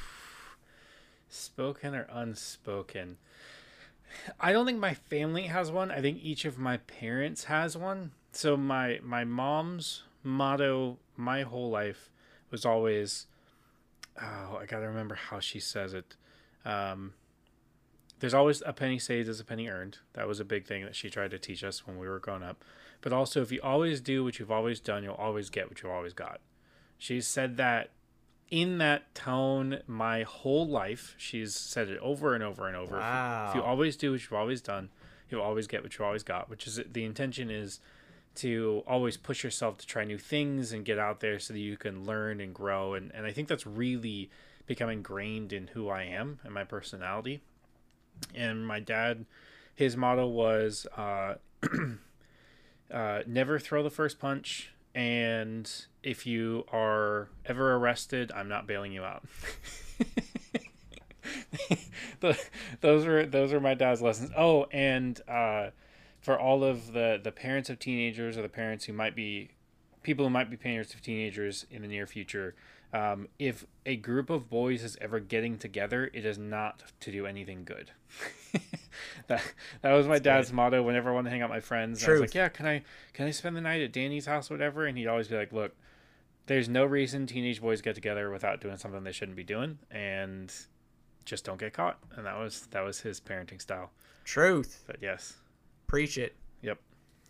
Spoken 1.28 1.94
or 1.94 2.06
unspoken? 2.10 3.18
I 4.40 4.52
don't 4.52 4.66
think 4.66 4.78
my 4.78 4.94
family 4.94 5.44
has 5.44 5.70
one. 5.70 5.90
I 5.90 6.00
think 6.00 6.18
each 6.22 6.44
of 6.44 6.58
my 6.58 6.78
parents 6.78 7.44
has 7.44 7.76
one. 7.76 8.12
So 8.32 8.56
my 8.56 9.00
my 9.02 9.24
mom's 9.24 10.02
motto 10.22 10.98
my 11.16 11.42
whole 11.42 11.70
life 11.70 12.10
was 12.50 12.64
always 12.64 13.26
oh, 14.20 14.56
I 14.60 14.66
got 14.66 14.80
to 14.80 14.86
remember 14.86 15.14
how 15.14 15.40
she 15.40 15.60
says 15.60 15.94
it. 15.94 16.16
Um 16.64 17.14
there's 18.18 18.32
always 18.34 18.62
a 18.64 18.72
penny 18.72 18.98
saved 18.98 19.28
is 19.28 19.40
a 19.40 19.44
penny 19.44 19.68
earned. 19.68 19.98
That 20.14 20.26
was 20.26 20.40
a 20.40 20.44
big 20.44 20.64
thing 20.66 20.84
that 20.84 20.96
she 20.96 21.10
tried 21.10 21.32
to 21.32 21.38
teach 21.38 21.62
us 21.62 21.86
when 21.86 21.98
we 21.98 22.08
were 22.08 22.18
growing 22.18 22.42
up. 22.42 22.64
But 23.02 23.12
also 23.12 23.42
if 23.42 23.52
you 23.52 23.60
always 23.62 24.00
do 24.00 24.24
what 24.24 24.38
you've 24.38 24.50
always 24.50 24.80
done, 24.80 25.02
you'll 25.04 25.14
always 25.14 25.50
get 25.50 25.68
what 25.68 25.82
you've 25.82 25.92
always 25.92 26.14
got. 26.14 26.40
She 26.96 27.20
said 27.20 27.58
that 27.58 27.90
in 28.50 28.78
that 28.78 29.14
tone 29.14 29.80
my 29.86 30.22
whole 30.22 30.66
life. 30.66 31.14
She's 31.18 31.54
said 31.54 31.88
it 31.90 31.98
over 32.00 32.34
and 32.34 32.42
over 32.42 32.66
and 32.66 32.74
over. 32.76 32.96
If- 32.96 33.02
If, 33.50 33.54
you 33.56 33.62
always 33.62 33.96
do 33.98 34.12
what 34.12 34.22
you've 34.22 34.32
always 34.32 34.62
done, 34.62 34.88
you'll 35.28 35.42
always 35.42 35.66
get 35.66 35.82
what 35.82 35.98
you 35.98 36.04
always 36.04 36.22
got. 36.22 36.48
Which 36.48 36.66
is 36.66 36.80
the 36.90 37.04
intention 37.04 37.50
is 37.50 37.80
to 38.36 38.82
always 38.86 39.16
push 39.16 39.42
yourself 39.44 39.78
to 39.78 39.86
try 39.86 40.04
new 40.04 40.18
things 40.18 40.72
and 40.72 40.84
get 40.84 40.98
out 40.98 41.20
there 41.20 41.38
so 41.38 41.52
that 41.52 41.60
you 41.60 41.76
can 41.76 42.04
learn 42.04 42.40
and 42.40 42.54
grow. 42.54 42.94
And 42.94 43.12
and 43.14 43.26
I 43.26 43.32
think 43.32 43.48
that's 43.48 43.66
really 43.66 44.30
become 44.66 44.90
ingrained 44.90 45.52
in 45.52 45.68
who 45.68 45.88
I 45.88 46.02
am 46.04 46.40
and 46.44 46.52
my 46.52 46.64
personality. 46.64 47.40
And 48.34 48.66
my 48.66 48.80
dad, 48.80 49.26
his 49.74 49.96
motto 49.96 50.26
was 50.26 50.86
uh, 50.96 51.34
uh, 52.92 53.20
never 53.26 53.58
throw 53.58 53.82
the 53.82 53.90
first 53.90 54.18
punch. 54.18 54.72
And 54.94 55.70
if 56.02 56.26
you 56.26 56.64
are 56.72 57.28
ever 57.44 57.74
arrested, 57.74 58.32
I'm 58.34 58.48
not 58.48 58.66
bailing 58.66 58.92
you 58.92 59.04
out. 59.04 59.24
The- 62.20 62.38
those 62.80 63.04
are 63.06 63.26
those 63.26 63.52
are 63.52 63.60
my 63.60 63.74
dad's 63.74 64.00
lessons. 64.00 64.30
Oh, 64.36 64.64
and 64.72 65.20
uh, 65.28 65.70
for 66.26 66.36
all 66.36 66.64
of 66.64 66.92
the 66.92 67.20
the 67.22 67.30
parents 67.30 67.70
of 67.70 67.78
teenagers 67.78 68.36
or 68.36 68.42
the 68.42 68.48
parents 68.48 68.84
who 68.86 68.92
might 68.92 69.14
be 69.14 69.50
people 70.02 70.24
who 70.24 70.30
might 70.30 70.50
be 70.50 70.56
parents 70.56 70.92
of 70.92 71.00
teenagers 71.00 71.64
in 71.70 71.82
the 71.82 71.88
near 71.88 72.04
future, 72.04 72.56
um, 72.92 73.28
if 73.38 73.64
a 73.86 73.94
group 73.94 74.28
of 74.28 74.50
boys 74.50 74.82
is 74.82 74.98
ever 75.00 75.20
getting 75.20 75.56
together, 75.56 76.10
it 76.12 76.26
is 76.26 76.36
not 76.36 76.82
to 76.98 77.12
do 77.12 77.26
anything 77.26 77.62
good. 77.64 77.92
that 79.28 79.40
that 79.82 79.92
was 79.92 80.08
my 80.08 80.18
dad's 80.18 80.52
motto 80.52 80.82
whenever 80.82 81.10
I 81.10 81.14
wanted 81.14 81.30
to 81.30 81.30
hang 81.30 81.42
out 81.42 81.50
with 81.50 81.58
my 81.58 81.60
friends. 81.60 82.02
I 82.04 82.10
was 82.10 82.20
like, 82.22 82.34
yeah, 82.34 82.48
can 82.48 82.66
I 82.66 82.82
can 83.12 83.28
I 83.28 83.30
spend 83.30 83.54
the 83.56 83.60
night 83.60 83.82
at 83.82 83.92
Danny's 83.92 84.26
house, 84.26 84.50
or 84.50 84.54
whatever? 84.54 84.84
And 84.84 84.98
he'd 84.98 85.06
always 85.06 85.28
be 85.28 85.36
like, 85.36 85.52
look, 85.52 85.76
there's 86.46 86.68
no 86.68 86.84
reason 86.84 87.28
teenage 87.28 87.60
boys 87.60 87.80
get 87.80 87.94
together 87.94 88.32
without 88.32 88.60
doing 88.60 88.78
something 88.78 89.04
they 89.04 89.12
shouldn't 89.12 89.36
be 89.36 89.44
doing, 89.44 89.78
and 89.92 90.52
just 91.24 91.44
don't 91.44 91.60
get 91.60 91.72
caught. 91.72 91.98
And 92.16 92.26
that 92.26 92.36
was 92.36 92.66
that 92.72 92.80
was 92.80 93.02
his 93.02 93.20
parenting 93.20 93.62
style. 93.62 93.92
Truth. 94.24 94.82
But 94.88 94.96
yes, 95.00 95.36
Preach 95.86 96.18
it. 96.18 96.34
Yep. 96.62 96.78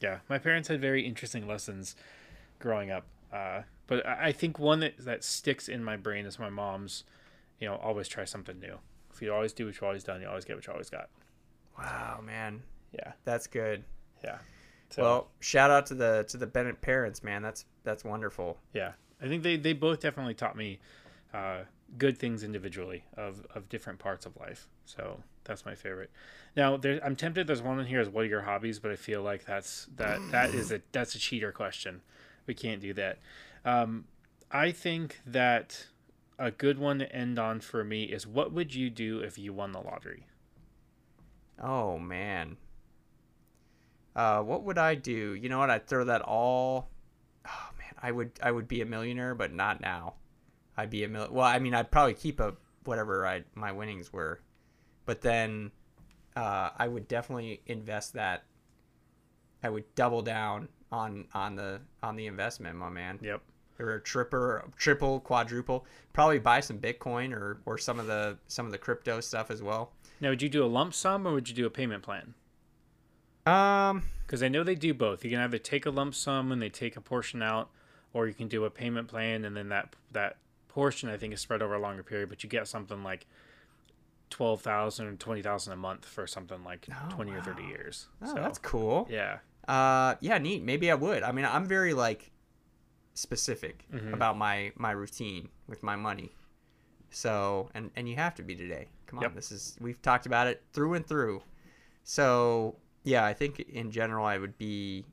Yeah. 0.00 0.18
My 0.28 0.38
parents 0.38 0.68
had 0.68 0.80
very 0.80 1.06
interesting 1.06 1.46
lessons 1.46 1.96
growing 2.58 2.90
up. 2.90 3.04
Uh, 3.32 3.62
but 3.86 4.06
I 4.06 4.32
think 4.32 4.58
one 4.58 4.80
that, 4.80 4.94
that 4.98 5.24
sticks 5.24 5.68
in 5.68 5.84
my 5.84 5.96
brain 5.96 6.26
is 6.26 6.38
my 6.38 6.50
mom's, 6.50 7.04
you 7.60 7.68
know, 7.68 7.76
always 7.76 8.08
try 8.08 8.24
something 8.24 8.58
new. 8.58 8.78
If 9.12 9.22
you 9.22 9.32
always 9.32 9.52
do 9.52 9.66
what 9.66 9.74
you've 9.74 9.82
always 9.82 10.04
done, 10.04 10.20
you 10.20 10.28
always 10.28 10.44
get 10.44 10.56
what 10.56 10.66
you 10.66 10.72
always 10.72 10.90
got. 10.90 11.08
Wow, 11.78 12.20
man. 12.24 12.62
Yeah. 12.92 13.12
That's 13.24 13.46
good. 13.46 13.84
Yeah. 14.24 14.38
So, 14.90 15.02
well, 15.02 15.28
shout 15.40 15.70
out 15.70 15.86
to 15.86 15.94
the 15.94 16.24
to 16.28 16.36
the 16.36 16.46
Bennett 16.46 16.80
parents, 16.80 17.22
man. 17.22 17.42
That's 17.42 17.64
that's 17.84 18.04
wonderful. 18.04 18.58
yeah. 18.72 18.92
I 19.20 19.28
think 19.28 19.42
they, 19.42 19.56
they 19.56 19.72
both 19.72 20.00
definitely 20.00 20.34
taught 20.34 20.56
me 20.56 20.78
uh, 21.32 21.60
good 21.96 22.18
things 22.18 22.42
individually 22.42 23.04
of, 23.16 23.46
of 23.54 23.68
different 23.70 23.98
parts 23.98 24.26
of 24.26 24.36
life. 24.36 24.68
So 24.84 25.22
that's 25.46 25.64
my 25.64 25.74
favorite. 25.74 26.10
Now, 26.56 26.76
there, 26.76 27.00
I'm 27.04 27.16
tempted. 27.16 27.46
There's 27.46 27.62
one 27.62 27.78
in 27.78 27.86
here 27.86 28.00
is 28.00 28.08
what 28.08 28.24
are 28.24 28.28
your 28.28 28.42
hobbies, 28.42 28.78
but 28.78 28.90
I 28.90 28.96
feel 28.96 29.22
like 29.22 29.44
that's 29.44 29.86
that 29.96 30.20
that 30.30 30.54
is 30.54 30.72
a 30.72 30.80
that's 30.92 31.14
a 31.14 31.18
cheater 31.18 31.52
question. 31.52 32.02
We 32.46 32.54
can't 32.54 32.80
do 32.80 32.92
that. 32.94 33.18
Um, 33.64 34.04
I 34.50 34.70
think 34.70 35.20
that 35.26 35.86
a 36.38 36.50
good 36.50 36.78
one 36.78 36.98
to 36.98 37.12
end 37.14 37.38
on 37.38 37.60
for 37.60 37.82
me 37.82 38.04
is 38.04 38.26
what 38.26 38.52
would 38.52 38.74
you 38.74 38.90
do 38.90 39.20
if 39.20 39.38
you 39.38 39.52
won 39.52 39.72
the 39.72 39.80
lottery? 39.80 40.26
Oh 41.62 41.98
man. 41.98 42.56
Uh, 44.14 44.42
what 44.42 44.62
would 44.62 44.78
I 44.78 44.94
do? 44.94 45.34
You 45.34 45.48
know 45.48 45.58
what? 45.58 45.70
I'd 45.70 45.86
throw 45.86 46.04
that 46.04 46.22
all. 46.22 46.88
Oh 47.46 47.68
man, 47.78 47.94
I 48.02 48.12
would 48.12 48.32
I 48.42 48.50
would 48.50 48.68
be 48.68 48.80
a 48.80 48.86
millionaire, 48.86 49.34
but 49.34 49.52
not 49.52 49.80
now. 49.80 50.14
I'd 50.76 50.90
be 50.90 51.04
a 51.04 51.08
mil. 51.08 51.28
Well, 51.30 51.46
I 51.46 51.58
mean, 51.58 51.74
I'd 51.74 51.90
probably 51.90 52.14
keep 52.14 52.40
a 52.40 52.54
whatever 52.84 53.26
I 53.26 53.44
my 53.54 53.72
winnings 53.72 54.12
were, 54.12 54.40
but 55.06 55.22
then 55.22 55.70
uh, 56.36 56.70
I 56.76 56.86
would 56.88 57.08
definitely 57.08 57.62
invest 57.66 58.12
that. 58.12 58.44
I 59.62 59.70
would 59.70 59.84
double 59.94 60.20
down 60.22 60.68
on 60.92 61.26
on 61.32 61.56
the 61.56 61.80
on 62.02 62.16
the 62.16 62.26
investment, 62.26 62.76
my 62.76 62.90
man. 62.90 63.18
Yep. 63.22 63.40
or 63.78 63.94
a 63.94 64.00
tripper, 64.00 64.64
triple, 64.76 65.20
quadruple. 65.20 65.86
Probably 66.12 66.38
buy 66.38 66.60
some 66.60 66.78
Bitcoin 66.78 67.32
or 67.32 67.58
or 67.64 67.78
some 67.78 67.98
of 67.98 68.06
the 68.06 68.36
some 68.48 68.66
of 68.66 68.72
the 68.72 68.78
crypto 68.78 69.20
stuff 69.20 69.50
as 69.50 69.62
well. 69.62 69.92
Now, 70.20 70.30
would 70.30 70.42
you 70.42 70.48
do 70.48 70.64
a 70.64 70.66
lump 70.66 70.94
sum 70.94 71.26
or 71.26 71.32
would 71.32 71.48
you 71.48 71.54
do 71.54 71.66
a 71.66 71.70
payment 71.70 72.02
plan? 72.02 72.34
Um, 73.44 74.02
Because 74.26 74.42
I 74.42 74.48
know 74.48 74.64
they 74.64 74.74
do 74.74 74.92
both. 74.94 75.24
You 75.24 75.30
can 75.30 75.40
either 75.40 75.58
take 75.58 75.86
a 75.86 75.90
lump 75.90 76.14
sum 76.14 76.50
and 76.52 76.60
they 76.60 76.68
take 76.68 76.96
a 76.96 77.00
portion 77.00 77.42
out, 77.42 77.70
or 78.12 78.26
you 78.26 78.34
can 78.34 78.48
do 78.48 78.64
a 78.64 78.70
payment 78.70 79.08
plan 79.08 79.44
and 79.44 79.56
then 79.56 79.68
that 79.68 79.94
that 80.12 80.38
portion 80.68 81.08
I 81.08 81.16
think 81.16 81.32
is 81.32 81.40
spread 81.40 81.62
over 81.62 81.74
a 81.74 81.78
longer 81.78 82.02
period, 82.02 82.28
but 82.28 82.42
you 82.42 82.50
get 82.50 82.66
something 82.68 83.02
like 83.02 83.26
twelve 84.30 84.60
thousand 84.62 85.06
or 85.06 85.14
twenty 85.16 85.42
thousand 85.42 85.72
a 85.72 85.76
month 85.76 86.04
for 86.04 86.26
something 86.26 86.62
like 86.64 86.86
Oh, 86.90 87.08
twenty 87.10 87.32
or 87.32 87.40
thirty 87.42 87.64
years. 87.64 88.08
oh, 88.22 88.26
so 88.28 88.34
that's 88.34 88.58
cool. 88.58 89.06
yeah, 89.10 89.38
Uh, 89.68 90.14
yeah, 90.20 90.38
neat. 90.38 90.62
Maybe 90.62 90.90
I 90.90 90.94
would. 90.94 91.22
I 91.22 91.32
mean, 91.32 91.44
I'm 91.44 91.66
very 91.66 91.94
like 91.94 92.30
specific 93.14 93.86
Mhm. 93.92 94.12
about 94.12 94.36
my 94.36 94.72
my 94.76 94.90
routine 94.90 95.48
with 95.66 95.82
my 95.82 95.96
money. 95.96 96.34
So, 97.10 97.70
and 97.74 97.90
and 97.96 98.08
you 98.08 98.16
have 98.16 98.34
to 98.36 98.42
be 98.42 98.54
today. 98.54 98.88
Come 99.06 99.18
on, 99.20 99.22
Yep. 99.24 99.34
this 99.34 99.52
is 99.52 99.76
we've 99.80 100.02
talked 100.02 100.26
about 100.26 100.46
it 100.48 100.62
through 100.72 100.94
and 100.94 101.06
through. 101.06 101.42
So, 102.02 102.76
yeah, 103.04 103.24
I 103.24 103.32
think 103.34 103.60
in 103.60 103.90
general 103.90 104.26
I 104.26 104.38
would 104.38 104.58
be 104.58 105.06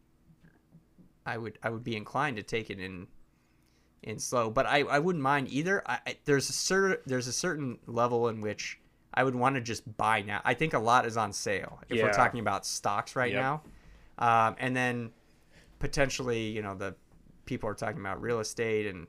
I 1.25 1.37
would 1.37 1.57
I 1.63 1.69
would 1.69 1.83
be 1.83 1.95
inclined 1.95 2.37
to 2.37 2.43
take 2.43 2.69
it 2.69 2.79
in 2.79 3.07
in 4.01 4.19
slow, 4.19 4.49
but 4.49 4.65
I, 4.65 4.79
I 4.79 4.99
wouldn't 4.99 5.21
mind 5.23 5.47
either. 5.49 5.81
I, 5.85 5.99
I 6.05 6.17
there's 6.25 6.49
a 6.49 6.53
certain 6.53 6.97
there's 7.05 7.27
a 7.27 7.31
certain 7.33 7.79
level 7.87 8.27
in 8.27 8.41
which 8.41 8.79
I 9.13 9.23
would 9.23 9.35
want 9.35 9.55
to 9.55 9.61
just 9.61 9.97
buy 9.97 10.21
now. 10.21 10.41
I 10.43 10.53
think 10.53 10.73
a 10.73 10.79
lot 10.79 11.05
is 11.05 11.17
on 11.17 11.33
sale 11.33 11.79
if 11.89 11.97
Yeah. 11.97 12.03
we're 12.03 12.13
talking 12.13 12.39
about 12.39 12.65
stocks 12.65 13.15
right 13.15 13.31
Yep. 13.31 13.41
now, 13.41 13.61
um, 14.17 14.55
and 14.59 14.75
then 14.75 15.11
potentially 15.79 16.47
you 16.49 16.61
know 16.61 16.75
the 16.75 16.95
people 17.45 17.69
are 17.69 17.73
talking 17.73 17.99
about 17.99 18.21
real 18.21 18.39
estate 18.39 18.87
and 18.87 19.07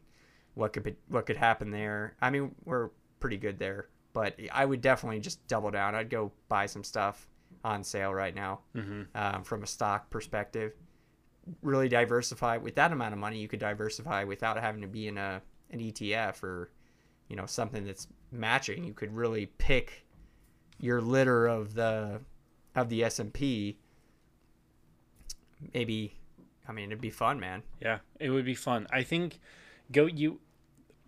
what 0.54 0.72
could 0.72 0.82
be, 0.82 0.96
what 1.08 1.26
could 1.26 1.36
happen 1.36 1.70
there. 1.70 2.14
I 2.20 2.30
mean 2.30 2.54
we're 2.64 2.90
pretty 3.20 3.36
good 3.36 3.58
there. 3.58 3.88
But 4.12 4.38
I 4.52 4.64
would 4.64 4.80
definitely 4.80 5.18
just 5.18 5.44
double 5.48 5.72
down. 5.72 5.96
I'd 5.96 6.08
go 6.08 6.30
buy 6.48 6.66
some 6.66 6.84
stuff 6.84 7.26
on 7.64 7.82
sale 7.82 8.14
right 8.14 8.34
now 8.34 8.60
Mm-hmm. 8.76 9.02
um, 9.16 9.42
from 9.42 9.62
a 9.64 9.66
stock 9.66 10.08
perspective. 10.10 10.72
Really 11.62 11.88
diversify 11.88 12.58
with 12.58 12.76
that 12.76 12.92
amount 12.92 13.12
of 13.12 13.18
money. 13.18 13.38
You 13.38 13.48
could 13.48 13.58
diversify 13.60 14.22
without 14.24 14.56
having 14.60 14.82
to 14.82 14.86
be 14.88 15.08
in 15.08 15.18
a 15.18 15.42
an 15.70 15.80
ETF 15.80 16.42
or 16.44 16.70
you 17.28 17.34
know 17.36 17.46
something 17.46 17.84
that's 17.84 18.06
matching. 18.34 18.84
You 18.84 18.92
could 18.92 19.14
really 19.14 19.46
pick 19.46 20.04
your 20.78 21.00
litter 21.00 21.46
of 21.46 21.74
the 21.74 22.20
of 22.74 22.88
the 22.88 23.04
S 23.04 23.18
and 23.18 23.32
P. 23.32 23.78
Maybe, 25.72 26.16
I 26.68 26.72
mean, 26.72 26.90
it'd 26.90 27.00
be 27.00 27.10
fun, 27.10 27.40
man. 27.40 27.62
Yeah, 27.80 27.98
it 28.20 28.30
would 28.30 28.44
be 28.44 28.54
fun. 28.54 28.86
I 28.90 29.02
think 29.02 29.40
go 29.92 30.06
you 30.06 30.40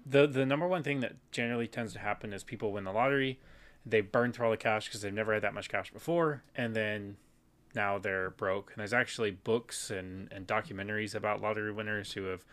the 0.05 0.27
the 0.27 0.47
number 0.47 0.66
one 0.66 0.83
thing 0.83 1.01
that 1.01 1.16
generally 1.33 1.66
tends 1.66 1.93
to 1.95 1.99
happen 1.99 2.33
is 2.33 2.45
people 2.45 2.72
win 2.72 2.85
the 2.85 2.93
lottery, 2.93 3.41
they 3.85 4.01
burn 4.01 4.33
through 4.33 4.47
all 4.47 4.51
the 4.51 4.57
cash 4.57 4.87
because 4.87 5.01
they've 5.03 5.12
never 5.12 5.35
had 5.35 5.43
that 5.43 5.55
much 5.55 5.68
cash 5.68 5.93
before, 5.93 6.43
and 6.55 6.74
then 6.74 7.16
now 7.74 7.99
they're 7.99 8.31
broke. 8.31 8.70
And 8.72 8.81
there's 8.81 8.93
actually 8.93 9.33
books 9.33 9.91
and 9.91 10.33
and 10.33 10.47
documentaries 10.47 11.14
about 11.14 11.41
lottery 11.41 11.72
winners 11.72 12.12
who 12.12 12.24
have 12.24 12.45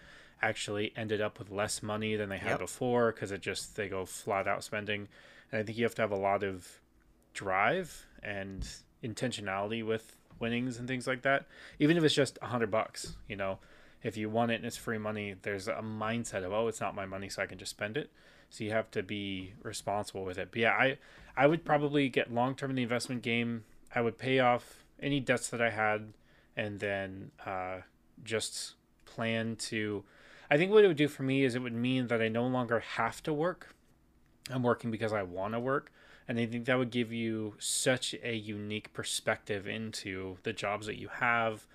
actually 0.44 0.94
ended 0.96 1.22
up 1.22 1.40
with 1.40 1.50
less 1.50 1.82
money 1.82 2.16
than 2.16 2.30
they 2.30 2.38
had 2.38 2.52
Yep. 2.52 2.60
before 2.60 3.12
because 3.12 3.32
it 3.32 3.42
just 3.42 3.76
they 3.76 3.88
go 3.88 4.06
flat 4.06 4.48
out 4.48 4.64
spending. 4.64 5.08
And 5.52 5.60
I 5.62 5.64
think 5.64 5.78
you 5.78 5.84
have 5.86 5.96
to 5.96 6.02
have 6.02 6.12
a 6.12 6.16
lot 6.18 6.44
of 6.44 6.80
drive 7.34 8.06
and 8.22 8.68
intentionality 9.04 9.86
with 9.86 10.18
winnings 10.40 10.78
and 10.78 10.88
things 10.88 11.08
like 11.08 11.22
that. 11.24 11.46
Even 11.80 11.98
if 11.98 12.04
it's 12.04 12.14
just 12.14 12.38
a 12.42 12.48
hundred 12.48 12.70
bucks, 12.72 13.16
you 13.28 13.36
know, 13.36 13.60
if 14.04 14.18
you 14.18 14.30
want 14.30 14.52
it 14.52 14.56
and 14.56 14.66
it's 14.66 14.78
free 14.78 14.98
money, 14.98 15.36
there's 15.42 15.68
a 15.68 15.76
mindset 15.82 16.44
of 16.44 16.52
oh, 16.52 16.68
it's 16.68 16.82
not 16.82 16.94
my 16.96 17.06
money, 17.06 17.30
so 17.30 17.42
I 17.42 17.46
can 17.46 17.58
just 17.58 17.72
spend 17.72 17.98
it. 17.98 18.12
So 18.50 18.64
you 18.64 18.72
have 18.72 18.92
to 18.92 19.02
be 19.02 19.54
responsible 19.64 20.24
with 20.26 20.38
it. 20.38 20.50
But 20.52 20.60
yeah, 20.60 20.74
I 20.74 20.98
I 21.36 21.48
would 21.48 21.64
probably 21.66 22.10
get 22.10 22.34
long 22.34 22.56
term 22.56 22.70
in 22.70 22.76
the 22.76 22.84
investment 22.84 23.22
game. 23.22 23.64
I 23.96 24.02
would 24.02 24.18
pay 24.18 24.40
off 24.40 24.84
any 25.00 25.20
debts 25.20 25.50
that 25.50 25.62
I 25.62 25.70
had, 25.70 26.14
and 26.58 26.80
then 26.80 27.32
uh, 27.46 27.78
just 28.24 28.74
plan 29.06 29.56
to. 29.72 30.04
I 30.54 30.58
think 30.58 30.72
what 30.72 30.84
it 30.84 30.88
would 30.88 30.98
do 30.98 31.08
for 31.08 31.24
me 31.24 31.44
is 31.44 31.56
it 31.56 31.64
would 31.64 31.74
mean 31.74 32.06
that 32.10 32.22
I 32.22 32.28
no 32.28 32.46
longer 32.46 32.80
have 32.80 33.24
to 33.24 33.34
work. 33.34 33.74
I'm 34.52 34.62
working 34.62 34.92
because 34.92 35.12
I 35.12 35.24
want 35.24 35.56
to 35.56 35.60
work. 35.60 35.92
And 36.28 36.40
I 36.40 36.46
think 36.46 36.66
that 36.66 36.78
would 36.78 36.92
give 36.92 37.12
you 37.12 37.56
such 37.58 38.14
a 38.24 38.36
unique 38.36 38.94
perspective 38.94 39.68
into 39.68 40.38
the 40.44 40.54
jobs 40.54 40.86
that 40.86 41.00
you 41.00 41.08
have, 41.08 41.66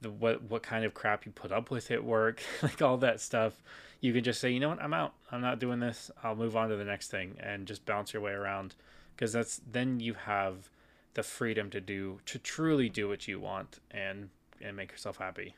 the 0.00 0.10
what 0.10 0.42
what 0.42 0.64
kind 0.64 0.84
of 0.84 0.94
crap 0.94 1.24
you 1.24 1.30
put 1.30 1.52
up 1.52 1.70
with 1.70 1.92
at 1.92 2.02
work, 2.02 2.42
like 2.62 2.82
all 2.82 2.96
that 2.96 3.20
stuff. 3.20 3.62
You 4.00 4.12
can 4.12 4.24
just 4.24 4.40
say, 4.40 4.50
you 4.50 4.58
know 4.58 4.70
what, 4.70 4.82
I'm 4.82 4.94
out. 4.94 5.14
I'm 5.30 5.40
not 5.40 5.60
doing 5.60 5.78
this. 5.78 6.10
I'll 6.24 6.34
move 6.34 6.56
on 6.56 6.70
to 6.70 6.76
the 6.76 6.84
next 6.84 7.12
thing 7.12 7.36
and 7.38 7.68
just 7.68 7.86
bounce 7.86 8.12
your 8.12 8.20
way 8.20 8.32
around 8.32 8.74
because 9.14 9.32
that's 9.32 9.60
then 9.70 10.00
you 10.00 10.14
have 10.14 10.70
the 11.14 11.22
freedom 11.22 11.70
to 11.70 11.80
do 11.80 12.18
to 12.26 12.40
truly 12.40 12.88
do 12.88 13.08
what 13.08 13.28
you 13.28 13.38
want 13.38 13.78
and 13.92 14.30
and 14.60 14.76
make 14.76 14.90
yourself 14.90 15.18
happy. 15.18 15.54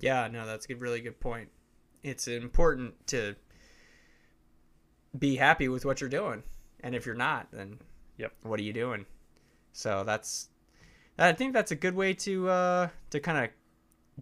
Yeah, 0.00 0.28
no, 0.32 0.46
that's 0.46 0.66
a 0.70 0.74
really 0.76 1.02
good 1.02 1.20
point. 1.20 1.50
It's 2.06 2.28
important 2.28 3.06
to 3.08 3.34
be 5.18 5.36
happy 5.36 5.68
with 5.68 5.84
what 5.84 6.00
you're 6.00 6.10
doing, 6.10 6.42
and 6.80 6.94
if 6.94 7.06
you're 7.06 7.14
not, 7.14 7.48
then 7.52 7.78
Yep. 8.18 8.32
what 8.42 8.60
are 8.60 8.62
you 8.62 8.72
doing? 8.72 9.06
So 9.72 10.04
that's, 10.04 10.48
I 11.18 11.32
think 11.32 11.52
that's 11.52 11.70
a 11.72 11.76
good 11.76 11.94
way 11.94 12.14
to 12.14 12.48
uh, 12.48 12.88
to 13.10 13.20
kind 13.20 13.44
of 13.44 13.50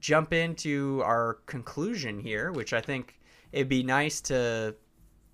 jump 0.01 0.33
into 0.33 1.03
our 1.05 1.35
conclusion 1.47 2.19
here, 2.19 2.53
which 2.53 2.73
I 2.73 2.81
think 2.81 3.21
it'd 3.53 3.69
be 3.69 3.83
nice 3.83 4.21
to 4.23 4.75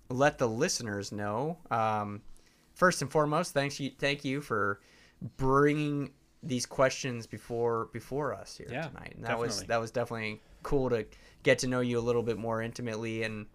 let 0.09 0.37
the 0.37 0.47
listeners 0.47 1.11
know. 1.11 1.57
Um, 1.71 2.21
first 2.73 3.01
and 3.01 3.11
foremost, 3.11 3.53
thanks 3.53 3.79
you, 3.79 3.91
thank 3.97 4.23
you 4.25 4.41
for 4.41 4.81
bringing 5.37 6.11
these 6.43 6.65
questions 6.65 7.27
before 7.27 7.89
before 7.93 8.33
us 8.33 8.57
here 8.57 8.67
Yeah, 8.69 8.87
tonight. 8.87 9.13
And 9.15 9.25
that 9.25 9.39
was 9.39 9.63
that 9.63 9.79
was 9.79 9.91
definitely 9.91 10.41
cool 10.63 10.89
to 10.89 11.05
get 11.43 11.59
to 11.59 11.67
know 11.67 11.79
you 11.81 11.97
a 11.99 12.01
little 12.01 12.23
bit 12.23 12.37
more 12.37 12.61
intimately 12.61 13.23
and 13.23 13.45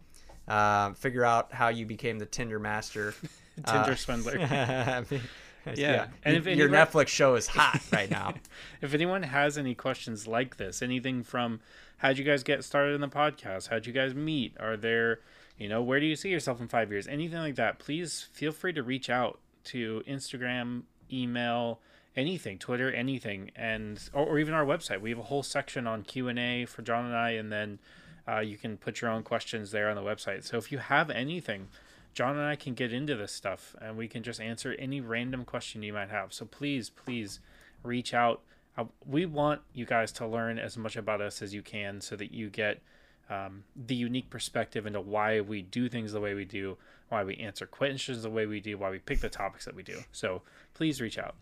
uh, 0.49 0.93
figure 0.95 1.25
out 1.25 1.53
how 1.53 1.69
you 1.69 1.87
became 1.87 2.19
the 2.19 2.27
Tinder 2.27 2.59
master. 2.59 3.15
Tinder 3.67 3.93
Uh, 3.93 3.95
swindler. 3.95 4.39
Mean, 5.11 5.21
Yeah, 5.75 6.07
and 6.25 6.37
if 6.37 6.45
your 6.47 6.69
anyone- 6.69 6.87
Netflix 6.87 7.09
show 7.09 7.35
is 7.35 7.49
hot 7.49 7.81
right 7.93 8.09
now. 8.11 8.35
if 8.81 8.95
anyone 8.95 9.25
has 9.25 9.59
any 9.59 9.75
questions 9.75 10.27
like 10.29 10.57
this, 10.59 10.81
anything 10.81 11.25
from 11.25 11.59
how'd 11.99 12.19
you 12.19 12.25
guys 12.25 12.45
get 12.45 12.63
started 12.63 12.95
in 12.95 13.01
the 13.01 13.09
podcast? 13.09 13.69
How'd 13.69 13.85
you 13.87 13.93
guys 13.93 14.15
meet? 14.15 14.55
Are 14.61 14.77
there, 14.77 15.19
you 15.59 15.69
know, 15.69 15.83
where 15.83 15.99
do 15.99 16.07
you 16.07 16.15
see 16.15 16.29
yourself 16.29 16.61
in 16.61 16.69
five 16.69 16.93
years? 16.93 17.09
Anything 17.09 17.39
like 17.41 17.57
that, 17.57 17.81
please 17.81 18.29
feel 18.33 18.53
free 18.53 18.73
to 18.75 18.83
reach 18.85 19.11
out 19.11 19.41
to 19.65 20.05
Instagram, 20.07 20.83
email, 21.13 21.81
anything, 22.17 22.59
Twitter, 22.59 22.91
anything, 22.91 23.51
and 23.55 24.09
or, 24.13 24.25
or 24.27 24.39
even 24.39 24.55
our 24.55 24.65
website. 24.65 25.01
We 25.01 25.11
have 25.11 25.19
a 25.19 25.25
whole 25.25 25.43
section 25.43 25.87
on 25.87 26.03
Q 26.03 26.29
and 26.29 26.39
A 26.39 26.65
for 26.65 26.83
John 26.83 27.05
and 27.05 27.15
I, 27.17 27.31
and 27.31 27.53
then 27.53 27.79
uh, 28.27 28.41
you 28.41 28.57
can 28.57 28.77
put 28.77 29.01
your 29.01 29.11
own 29.11 29.23
questions 29.23 29.71
there 29.71 29.89
on 29.89 29.97
the 29.97 30.03
website. 30.03 30.45
So 30.45 30.57
if 30.57 30.73
you 30.73 30.79
have 30.79 31.11
anything, 31.11 31.69
John 32.15 32.37
and 32.37 32.47
I 32.47 32.57
can 32.57 32.75
get 32.75 32.93
into 32.93 33.15
this 33.15 33.33
stuff, 33.33 33.77
and 33.81 33.97
we 33.97 34.09
can 34.09 34.23
just 34.23 34.41
answer 34.41 34.75
any 34.79 35.01
random 35.01 35.45
question 35.45 35.83
you 35.83 35.93
might 35.93 36.11
have. 36.11 36.33
So 36.33 36.47
please, 36.47 36.91
please 36.91 37.41
reach 37.83 38.15
out. 38.15 38.41
Uh, 38.79 38.85
we 39.07 39.27
want 39.27 39.61
you 39.73 39.85
guys 39.85 40.13
to 40.13 40.27
learn 40.27 40.59
as 40.59 40.77
much 40.77 40.97
about 40.97 41.21
us 41.21 41.41
as 41.43 41.55
you 41.55 41.63
can 41.63 42.01
so 42.01 42.17
that 42.17 42.33
you 42.33 42.51
get 42.51 42.81
um, 43.29 43.65
the 43.75 43.95
unique 43.95 44.31
perspective 44.31 44.87
into 44.87 45.01
why 45.01 45.41
we 45.41 45.63
do 45.63 45.89
things 45.89 46.13
the 46.13 46.21
way 46.21 46.35
we 46.35 46.45
do, 46.45 46.77
why 47.09 47.25
we 47.25 47.37
answer 47.37 47.67
questions 47.67 48.23
the 48.23 48.31
way 48.31 48.47
we 48.47 48.61
do, 48.61 48.79
why 48.79 48.91
we 48.91 48.99
pick 48.99 49.21
the 49.21 49.29
topics 49.29 49.65
that 49.65 49.75
we 49.75 49.83
do. 49.83 50.01
So 50.13 50.43
please 50.75 51.01
reach 51.01 51.19
out. 51.19 51.35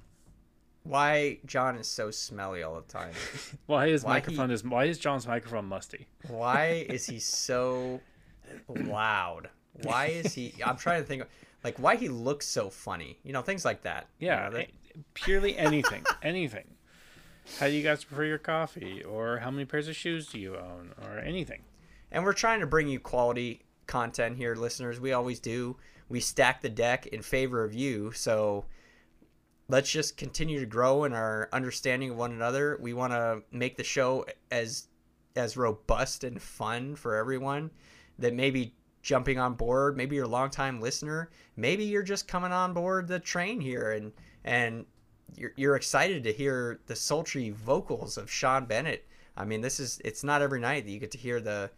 Why 0.84 1.38
John 1.46 1.76
is 1.76 1.88
so 1.88 2.10
smelly 2.10 2.62
all 2.62 2.74
the 2.76 2.82
time? 2.92 3.12
Why 3.66 3.86
is 3.86 4.04
Why 4.04 4.10
he- 4.10 4.14
microphone 4.20 4.50
is 4.50 4.62
why 4.64 4.84
is 4.84 4.98
John's 4.98 5.26
microphone 5.26 5.64
musty? 5.66 6.06
Why 6.28 6.86
is 6.90 7.06
he 7.06 7.18
so 7.18 8.00
loud? 8.68 9.48
Why 9.82 10.06
is 10.06 10.34
he? 10.34 10.54
I'm 10.64 10.76
trying 10.76 11.02
to 11.02 11.06
think, 11.08 11.22
of, 11.22 11.28
like, 11.64 11.78
why 11.78 11.96
he 11.96 12.08
looks 12.08 12.46
so 12.46 12.68
funny. 12.70 13.18
You 13.24 13.32
know, 13.32 13.42
things 13.42 13.64
like 13.64 13.82
that. 13.82 14.06
you 14.18 14.28
Yeah, 14.28 14.48
know, 14.50 14.58
that- 14.58 14.70
purely 15.14 15.56
anything, 15.56 16.04
anything. 16.22 16.64
How 17.58 17.66
do 17.66 17.72
you 17.72 17.82
guys 17.82 18.04
prefer 18.04 18.24
your 18.24 18.38
coffee, 18.38 19.02
or 19.02 19.38
how 19.38 19.50
many 19.50 19.64
pairs 19.64 19.88
of 19.88 19.96
shoes 19.96 20.26
do 20.28 20.38
you 20.38 20.56
own, 20.56 20.92
or 21.02 21.18
anything? 21.18 21.62
and 22.12 22.22
we're 22.24 22.32
trying 22.32 22.60
to 22.60 22.66
bring 22.66 22.86
you 22.86 23.00
quality 23.00 23.62
content 23.88 24.36
here, 24.36 24.54
listeners. 24.54 25.00
We 25.00 25.12
always 25.12 25.40
do. 25.40 25.76
We 26.08 26.20
stack 26.20 26.60
the 26.62 26.68
deck 26.68 27.06
in 27.08 27.22
favor 27.22 27.64
of 27.64 27.74
you. 27.74 28.12
So 28.12 28.66
let's 29.68 29.90
just 29.90 30.16
continue 30.16 30.60
to 30.60 30.66
grow 30.66 31.04
in 31.04 31.12
our 31.12 31.48
understanding 31.52 32.10
of 32.10 32.16
one 32.16 32.32
another. 32.32 32.78
We 32.80 32.92
want 32.92 33.12
to 33.12 33.42
make 33.50 33.76
the 33.76 33.84
show 33.84 34.26
as 34.50 34.88
as 35.36 35.56
robust 35.56 36.22
and 36.22 36.40
fun 36.40 36.94
for 36.94 37.16
everyone 37.16 37.70
that 38.18 38.32
maybe 38.32 38.74
jumping 39.02 39.38
on 39.38 39.54
board, 39.54 39.96
maybe 39.96 40.16
you're 40.16 40.26
a 40.26 40.28
longtime 40.28 40.80
listener, 40.80 41.28
maybe 41.56 41.84
you're 41.84 42.02
just 42.02 42.28
coming 42.28 42.52
on 42.52 42.72
board 42.72 43.08
the 43.08 43.18
train 43.18 43.60
here 43.60 43.92
and 43.92 44.12
and 44.44 44.86
you're, 45.36 45.52
you're 45.56 45.76
excited 45.76 46.22
to 46.24 46.32
hear 46.32 46.80
the 46.86 46.94
sultry 46.94 47.50
vocals 47.50 48.16
of 48.16 48.30
Sean 48.30 48.66
Bennett. 48.66 49.06
I 49.36 49.44
mean, 49.44 49.60
this 49.60 49.80
is 49.80 50.00
it's 50.04 50.22
not 50.22 50.42
every 50.42 50.60
night 50.60 50.84
that 50.84 50.90
you 50.90 50.98
get 50.98 51.10
to 51.12 51.18
hear 51.18 51.40
the 51.40 51.70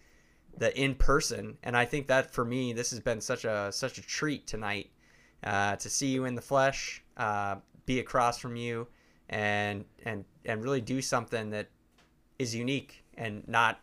the 0.59 0.79
in 0.79 0.95
person, 0.95 1.59
and 1.63 1.77
I 1.77 1.85
think 1.85 2.07
that 2.07 2.33
for 2.33 2.45
me, 2.45 2.73
this 2.73 2.91
has 2.91 3.01
been 3.01 3.21
such 3.21 3.45
a 3.45 3.71
such 3.73 3.99
a 3.99 4.03
treat 4.03 4.47
tonight 4.47 4.91
uh, 5.45 5.77
to 5.77 5.91
see 5.91 6.09
you 6.09 6.25
in 6.25 6.35
the 6.35 6.43
flesh, 6.43 7.03
uh, 7.17 7.57
be 7.87 8.01
across 8.01 8.39
from 8.39 8.57
you, 8.57 8.87
and 9.29 9.85
and 10.05 10.25
and 10.45 10.63
really 10.63 10.81
do 10.81 11.01
something 11.01 11.51
that 11.51 11.69
is 12.39 12.55
unique 12.55 13.03
and 13.15 13.47
not 13.49 13.81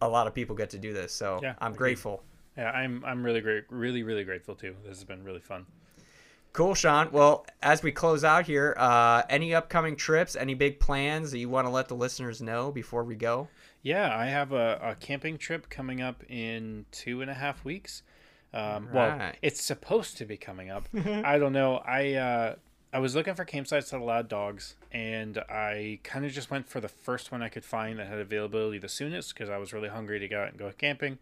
a 0.00 0.08
lot 0.08 0.26
of 0.26 0.34
people 0.34 0.56
get 0.56 0.70
to 0.70 0.78
do 0.78 0.92
this. 0.92 1.12
So 1.12 1.40
Yeah, 1.42 1.54
I'm 1.58 1.74
grateful. 1.74 2.22
Yeah, 2.56 2.70
I'm 2.70 3.04
I'm 3.04 3.24
really 3.24 3.40
great, 3.40 3.64
really 3.68 4.02
really 4.02 4.24
grateful 4.24 4.54
too. 4.54 4.74
This 4.82 4.96
has 4.96 5.04
been 5.04 5.22
really 5.24 5.40
fun. 5.40 5.66
Cool, 6.52 6.76
Sean. 6.76 7.08
Well, 7.10 7.46
as 7.62 7.82
we 7.82 7.90
close 7.90 8.22
out 8.22 8.46
here, 8.46 8.76
uh, 8.78 9.22
any 9.28 9.52
upcoming 9.56 9.96
trips, 9.96 10.36
any 10.36 10.54
big 10.54 10.78
plans 10.78 11.32
that 11.32 11.38
you 11.38 11.48
want 11.48 11.66
to 11.66 11.70
let 11.70 11.88
the 11.88 11.96
listeners 11.96 12.40
know 12.40 12.70
before 12.70 13.02
we 13.02 13.16
go? 13.16 13.48
Yeah, 13.82 14.16
I 14.16 14.26
have 14.26 14.52
a, 14.52 14.78
a 14.80 14.94
camping 14.94 15.36
trip 15.36 15.68
coming 15.68 16.00
up 16.00 16.22
in 16.28 16.86
two 16.92 17.22
and 17.22 17.30
a 17.30 17.34
half 17.34 17.64
weeks. 17.64 18.04
Um, 18.54 18.88
Well, 18.92 19.32
it's 19.42 19.62
supposed 19.62 20.16
to 20.18 20.24
be 20.24 20.36
coming 20.36 20.70
up. 20.70 20.88
I 21.24 21.38
don't 21.38 21.52
know. 21.52 21.78
I 21.78 22.14
uh, 22.14 22.54
I 22.92 22.98
was 23.00 23.14
looking 23.16 23.34
for 23.34 23.44
campsites 23.44 23.90
that 23.90 24.00
allowed 24.00 24.28
dogs, 24.28 24.76
and 24.92 25.38
I 25.50 25.98
kind 26.04 26.24
of 26.24 26.30
just 26.32 26.50
went 26.50 26.68
for 26.68 26.80
the 26.80 26.88
first 26.88 27.32
one 27.32 27.42
I 27.42 27.48
could 27.48 27.64
find 27.64 27.98
that 27.98 28.06
had 28.06 28.18
availability 28.18 28.78
the 28.78 28.88
soonest 28.88 29.34
because 29.34 29.50
I 29.50 29.58
was 29.58 29.72
really 29.72 29.88
hungry 29.88 30.20
to 30.20 30.28
go 30.28 30.42
out 30.42 30.48
and 30.50 30.58
go 30.58 30.70
camping. 30.78 31.18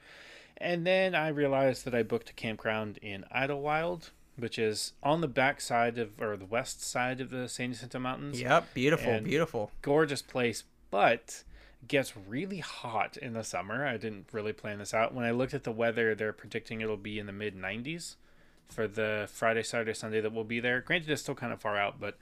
And 0.58 0.86
then 0.86 1.14
I 1.14 1.28
realized 1.28 1.84
that 1.86 1.94
I 1.94 2.02
booked 2.02 2.28
a 2.30 2.34
campground 2.34 2.98
in 2.98 3.24
Idyllwild, 3.34 4.10
which 4.36 4.58
is 4.58 4.92
on 5.02 5.22
the 5.22 5.26
back 5.28 5.60
side 5.62 5.96
of 5.98 6.20
or 6.20 6.36
the 6.36 6.44
west 6.44 6.82
side 6.82 7.20
of 7.22 7.30
the 7.30 7.48
San 7.48 7.72
Jacinto 7.72 7.98
Mountains 7.98 8.40
Yep, 8.40 8.74
beautiful, 8.74 9.10
And- 9.10 9.24
beautiful. 9.26 9.70
gorgeous 9.80 10.20
place, 10.22 10.64
but 10.90 11.42
gets 11.88 12.14
really 12.16 12.58
hot 12.58 13.16
in 13.16 13.32
the 13.32 13.44
summer. 13.44 13.86
I 13.86 13.96
didn't 13.96 14.26
really 14.32 14.52
plan 14.52 14.78
this 14.78 14.94
out. 14.94 15.14
When 15.14 15.24
I 15.24 15.30
looked 15.30 15.54
at 15.54 15.64
the 15.64 15.72
weather, 15.72 16.14
they're 16.14 16.32
predicting 16.32 16.80
it'll 16.80 16.96
be 16.96 17.18
in 17.18 17.26
the 17.26 17.32
mid 17.32 17.56
90s. 17.56 18.16
for 18.68 18.88
the 18.88 19.28
Friday, 19.30 19.62
Saturday, 19.62 19.92
Sunday 19.92 20.20
that 20.20 20.32
we'll 20.32 20.44
be 20.44 20.60
there. 20.60 20.80
Granted, 20.80 21.10
it's 21.10 21.20
still 21.22 21.34
kind 21.34 21.52
of 21.52 21.60
far 21.60 21.76
out, 21.76 22.00
but 22.00 22.16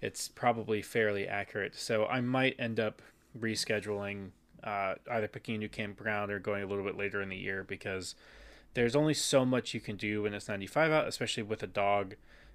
it's 0.00 0.28
probably 0.28 0.80
fairly 0.80 1.28
accurate. 1.28 1.74
So 1.76 2.06
I 2.06 2.20
might 2.22 2.56
end 2.58 2.80
up 2.80 3.02
rescheduling, 3.38 4.30
uh, 4.64 4.94
either 5.10 5.28
picking 5.28 5.56
a 5.56 5.58
new 5.58 5.68
campground 5.68 6.30
or 6.30 6.38
going 6.38 6.62
a 6.62 6.66
little 6.66 6.84
bit 6.84 6.96
later 6.96 7.20
in 7.20 7.28
the 7.28 7.36
year 7.36 7.64
because 7.64 8.14
there's 8.74 8.96
only 8.96 9.14
so 9.14 9.44
much 9.44 9.74
you 9.74 9.80
can 9.80 9.96
do 9.96 10.22
when 10.22 10.32
it's 10.32 10.48
95 10.48 10.90
out, 10.90 11.08
especially 11.08 11.42
with 11.42 11.62
a 11.62 11.66
dog, 11.66 12.14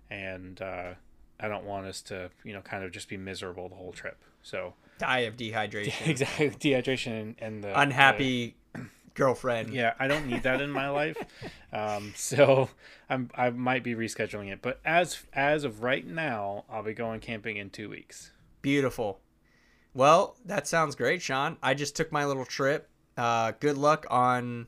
and 0.10 0.62
uh, 0.62 0.94
I 1.40 1.48
don't 1.48 1.66
want 1.66 1.86
us 1.86 2.02
to, 2.04 2.32
you 2.44 2.54
know, 2.54 2.62
kind 2.62 2.84
of 2.84 2.92
just 2.92 3.10
be 3.10 3.18
miserable 3.18 3.70
the 3.70 3.76
whole 3.76 3.92
trip. 3.92 4.24
So 4.42 4.74
Die 5.00 5.20
of 5.20 5.36
dehydration. 5.38 6.08
exactly 6.08 6.50
dehydration 6.52 7.22
and, 7.22 7.36
and 7.40 7.64
the 7.64 7.80
Unhappy 7.80 8.56
girlfriend. 9.14 9.74
yeah, 9.74 9.94
I 10.00 10.08
don't 10.08 10.28
need 10.28 10.44
that 10.44 10.62
in 10.62 10.70
my 10.72 10.90
life. 10.90 11.18
Um, 11.74 12.14
so 12.16 12.70
I'm 13.10 13.30
I 13.36 13.50
might 13.50 13.84
be 13.84 13.96
rescheduling 13.96 14.50
it, 14.50 14.62
but 14.62 14.80
as 14.86 15.24
as 15.34 15.66
of 15.66 15.84
right 15.84 16.08
now, 16.08 16.64
I'll 16.70 16.84
be 16.84 16.94
going 16.94 17.20
camping 17.20 17.58
in 17.58 17.70
two 17.70 17.90
weeks. 17.90 18.32
Beautiful. 18.62 19.20
Well, 19.94 20.38
that 20.46 20.70
sounds 20.70 20.96
great, 20.96 21.22
Sean. 21.22 21.58
I 21.62 21.74
just 21.74 21.98
took 21.98 22.14
my 22.14 22.24
little 22.26 22.46
trip. 22.46 22.88
Uh, 23.18 23.52
good 23.60 23.78
luck 23.78 24.06
on 24.10 24.68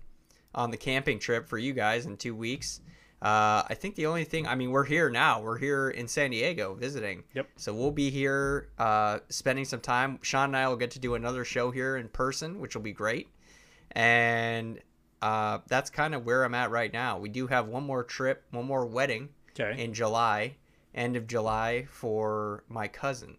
on 0.54 0.72
the 0.72 0.76
camping 0.78 1.18
trip 1.20 1.48
for 1.48 1.58
you 1.58 1.72
guys 1.72 2.06
in 2.06 2.18
two 2.18 2.36
weeks. 2.36 2.82
Uh, 3.22 3.64
I 3.68 3.74
think 3.74 3.96
the 3.96 4.06
only 4.06 4.26
thing, 4.26 4.46
I 4.48 4.54
mean, 4.56 4.70
we're 4.72 4.84
here 4.84 5.10
now. 5.10 5.42
We're 5.42 5.58
here 5.58 5.90
in 5.90 6.08
San 6.08 6.30
Diego 6.32 6.76
visiting. 6.76 7.24
Yep. 7.34 7.48
So 7.56 7.74
we'll 7.74 7.92
be 7.92 8.10
here 8.12 8.70
uh, 8.78 9.20
spending 9.30 9.66
some 9.66 9.80
time. 9.82 10.20
Sean 10.22 10.46
and 10.50 10.58
I 10.58 10.68
will 10.68 10.76
get 10.76 10.92
to 10.92 11.00
do 11.00 11.16
another 11.16 11.44
show 11.44 11.72
here 11.72 11.98
in 11.98 12.10
person, 12.10 12.60
which 12.60 12.76
will 12.76 12.84
be 12.84 12.94
great. 12.94 13.28
And 13.92 14.80
uh, 15.22 15.60
that's 15.68 15.90
kind 15.90 16.14
of 16.14 16.26
where 16.26 16.44
I'm 16.44 16.54
at 16.54 16.70
right 16.70 16.94
now. 16.94 17.18
We 17.18 17.30
do 17.30 17.48
have 17.48 17.68
one 17.68 17.84
more 17.84 18.04
trip, 18.04 18.44
one 18.52 18.66
more 18.66 18.86
wedding 18.86 19.30
Okay. 19.60 19.82
in 19.82 19.94
July, 19.94 20.58
end 20.94 21.16
of 21.16 21.26
July 21.26 21.88
for 21.90 22.64
my 22.70 22.88
cousin, 22.88 23.38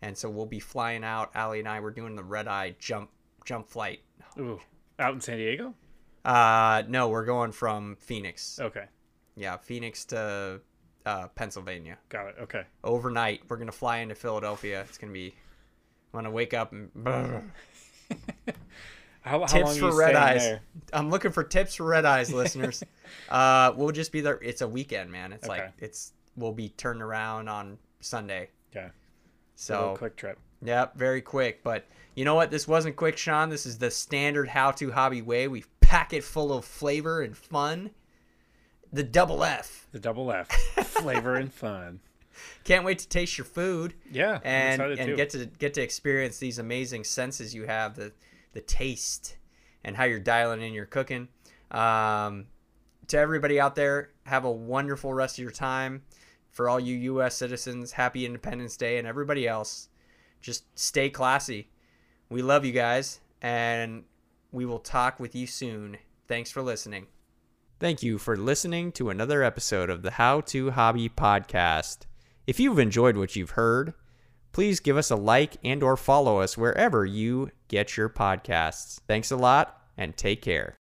and 0.00 0.16
so 0.16 0.30
we'll 0.30 0.46
be 0.46 0.60
flying 0.60 1.02
out. 1.02 1.32
Allie 1.34 1.58
and 1.58 1.66
I 1.68 1.80
were 1.80 1.90
doing 1.90 2.14
the 2.14 2.22
red 2.22 2.46
eye 2.46 2.76
jump 2.78 3.10
jump 3.44 3.68
flight. 3.68 3.98
Ooh, 4.38 4.60
out 5.00 5.14
in 5.14 5.20
San 5.20 5.38
Diego. 5.38 5.74
Uh, 6.24 6.84
no, 6.86 7.08
we're 7.08 7.24
going 7.24 7.50
from 7.50 7.96
Phoenix. 7.98 8.60
Okay, 8.60 8.84
Yeah, 9.38 9.56
Phoenix 9.56 10.04
to 10.06 10.60
uh, 11.06 11.28
Pennsylvania 11.28 11.96
got 12.08 12.28
it. 12.28 12.34
Okay. 12.42 12.64
overnight. 12.84 13.42
We're 13.48 13.56
gonna 13.56 13.72
fly 13.72 13.98
into 13.98 14.14
Philadelphia. 14.14 14.82
It's 14.88 14.98
gonna 14.98 15.12
be. 15.12 15.34
I'm 16.12 16.18
gonna 16.18 16.30
wake 16.30 16.54
up 16.54 16.72
and. 16.72 16.90
How, 19.22 19.40
how 19.40 19.46
tips 19.46 19.80
long 19.80 19.90
for 19.92 19.98
red 19.98 20.14
eyes. 20.14 20.40
there? 20.40 20.60
I'm 20.92 21.10
looking 21.10 21.32
for 21.32 21.44
tips 21.44 21.74
for 21.74 21.84
red 21.84 22.06
eyes, 22.06 22.32
listeners. 22.32 22.82
uh, 23.28 23.72
we'll 23.76 23.90
just 23.90 24.10
be 24.10 24.22
there. 24.22 24.38
It's 24.40 24.62
a 24.62 24.68
weekend, 24.68 25.10
man. 25.10 25.32
It's 25.32 25.46
Okay. 25.46 25.60
like 25.64 25.72
it's 25.78 26.12
we'll 26.36 26.52
be 26.52 26.70
turned 26.70 27.02
around 27.02 27.48
on 27.48 27.78
Sunday. 28.00 28.48
Okay. 28.74 28.88
So 29.56 29.96
quick 29.98 30.16
trip. 30.16 30.38
Yep, 30.62 30.96
very 30.96 31.20
quick. 31.20 31.62
But 31.62 31.84
you 32.14 32.24
know 32.24 32.36
what? 32.36 32.50
This 32.50 32.66
wasn't 32.66 32.96
quick, 32.96 33.18
Sean. 33.18 33.50
This 33.50 33.66
is 33.66 33.76
the 33.78 33.90
standard 33.90 34.48
how 34.48 34.70
to 34.72 34.92
hobby 34.92 35.20
way. 35.20 35.46
We 35.46 35.64
pack 35.80 36.12
it 36.14 36.24
full 36.24 36.52
of 36.52 36.64
flavor 36.64 37.20
and 37.20 37.36
fun. 37.36 37.90
The 38.92 39.02
double 39.02 39.44
F. 39.44 39.86
The 39.92 39.98
double 39.98 40.32
F, 40.32 40.48
flavor 40.86 41.34
and 41.36 41.52
fun. 41.52 42.00
Can't 42.64 42.84
wait 42.84 42.98
to 43.00 43.08
taste 43.08 43.36
your 43.36 43.44
food 43.44 43.94
Yeah, 44.10 44.38
and 44.44 44.80
and 44.80 44.98
too. 45.10 45.16
get 45.16 45.30
to 45.30 45.46
get 45.46 45.74
to 45.74 45.82
experience 45.82 46.38
these 46.38 46.58
amazing 46.58 47.04
senses 47.04 47.54
you 47.54 47.64
have 47.66 47.96
the 47.96 48.12
the 48.52 48.60
taste 48.60 49.36
and 49.84 49.96
how 49.96 50.04
you're 50.04 50.18
dialing 50.20 50.62
in 50.62 50.72
your 50.72 50.86
cooking. 50.86 51.28
Um, 51.70 52.46
to 53.08 53.18
everybody 53.18 53.58
out 53.60 53.74
there, 53.74 54.10
have 54.24 54.44
a 54.44 54.50
wonderful 54.50 55.12
rest 55.12 55.38
of 55.38 55.42
your 55.42 55.52
time. 55.52 56.02
For 56.50 56.68
all 56.68 56.80
you 56.80 56.96
U.S. 56.96 57.36
citizens, 57.36 57.92
happy 57.92 58.24
Independence 58.26 58.76
Day, 58.76 58.98
and 58.98 59.06
everybody 59.06 59.46
else, 59.46 59.88
just 60.40 60.64
stay 60.78 61.08
classy. 61.10 61.68
We 62.30 62.42
love 62.42 62.64
you 62.64 62.72
guys, 62.72 63.20
and 63.42 64.04
we 64.52 64.64
will 64.64 64.78
talk 64.80 65.20
with 65.20 65.34
you 65.34 65.46
soon. 65.46 65.98
Thanks 66.26 66.50
for 66.50 66.62
listening. 66.62 67.06
Thank 67.80 68.02
you 68.02 68.18
for 68.18 68.36
listening 68.36 68.90
to 68.92 69.08
another 69.08 69.44
episode 69.44 69.88
of 69.88 70.02
the 70.02 70.10
How 70.12 70.40
to 70.42 70.72
Hobby 70.72 71.08
podcast. 71.08 72.06
If 72.44 72.58
you've 72.58 72.80
enjoyed 72.80 73.16
what 73.16 73.36
you've 73.36 73.50
heard, 73.50 73.94
please 74.50 74.80
give 74.80 74.96
us 74.96 75.12
a 75.12 75.16
like 75.16 75.58
and 75.62 75.80
or 75.84 75.96
follow 75.96 76.40
us 76.40 76.58
wherever 76.58 77.06
you 77.06 77.52
get 77.68 77.96
your 77.96 78.08
podcasts. 78.08 78.98
Thanks 79.06 79.30
a 79.30 79.36
lot 79.36 79.80
and 79.96 80.16
take 80.16 80.42
care. 80.42 80.78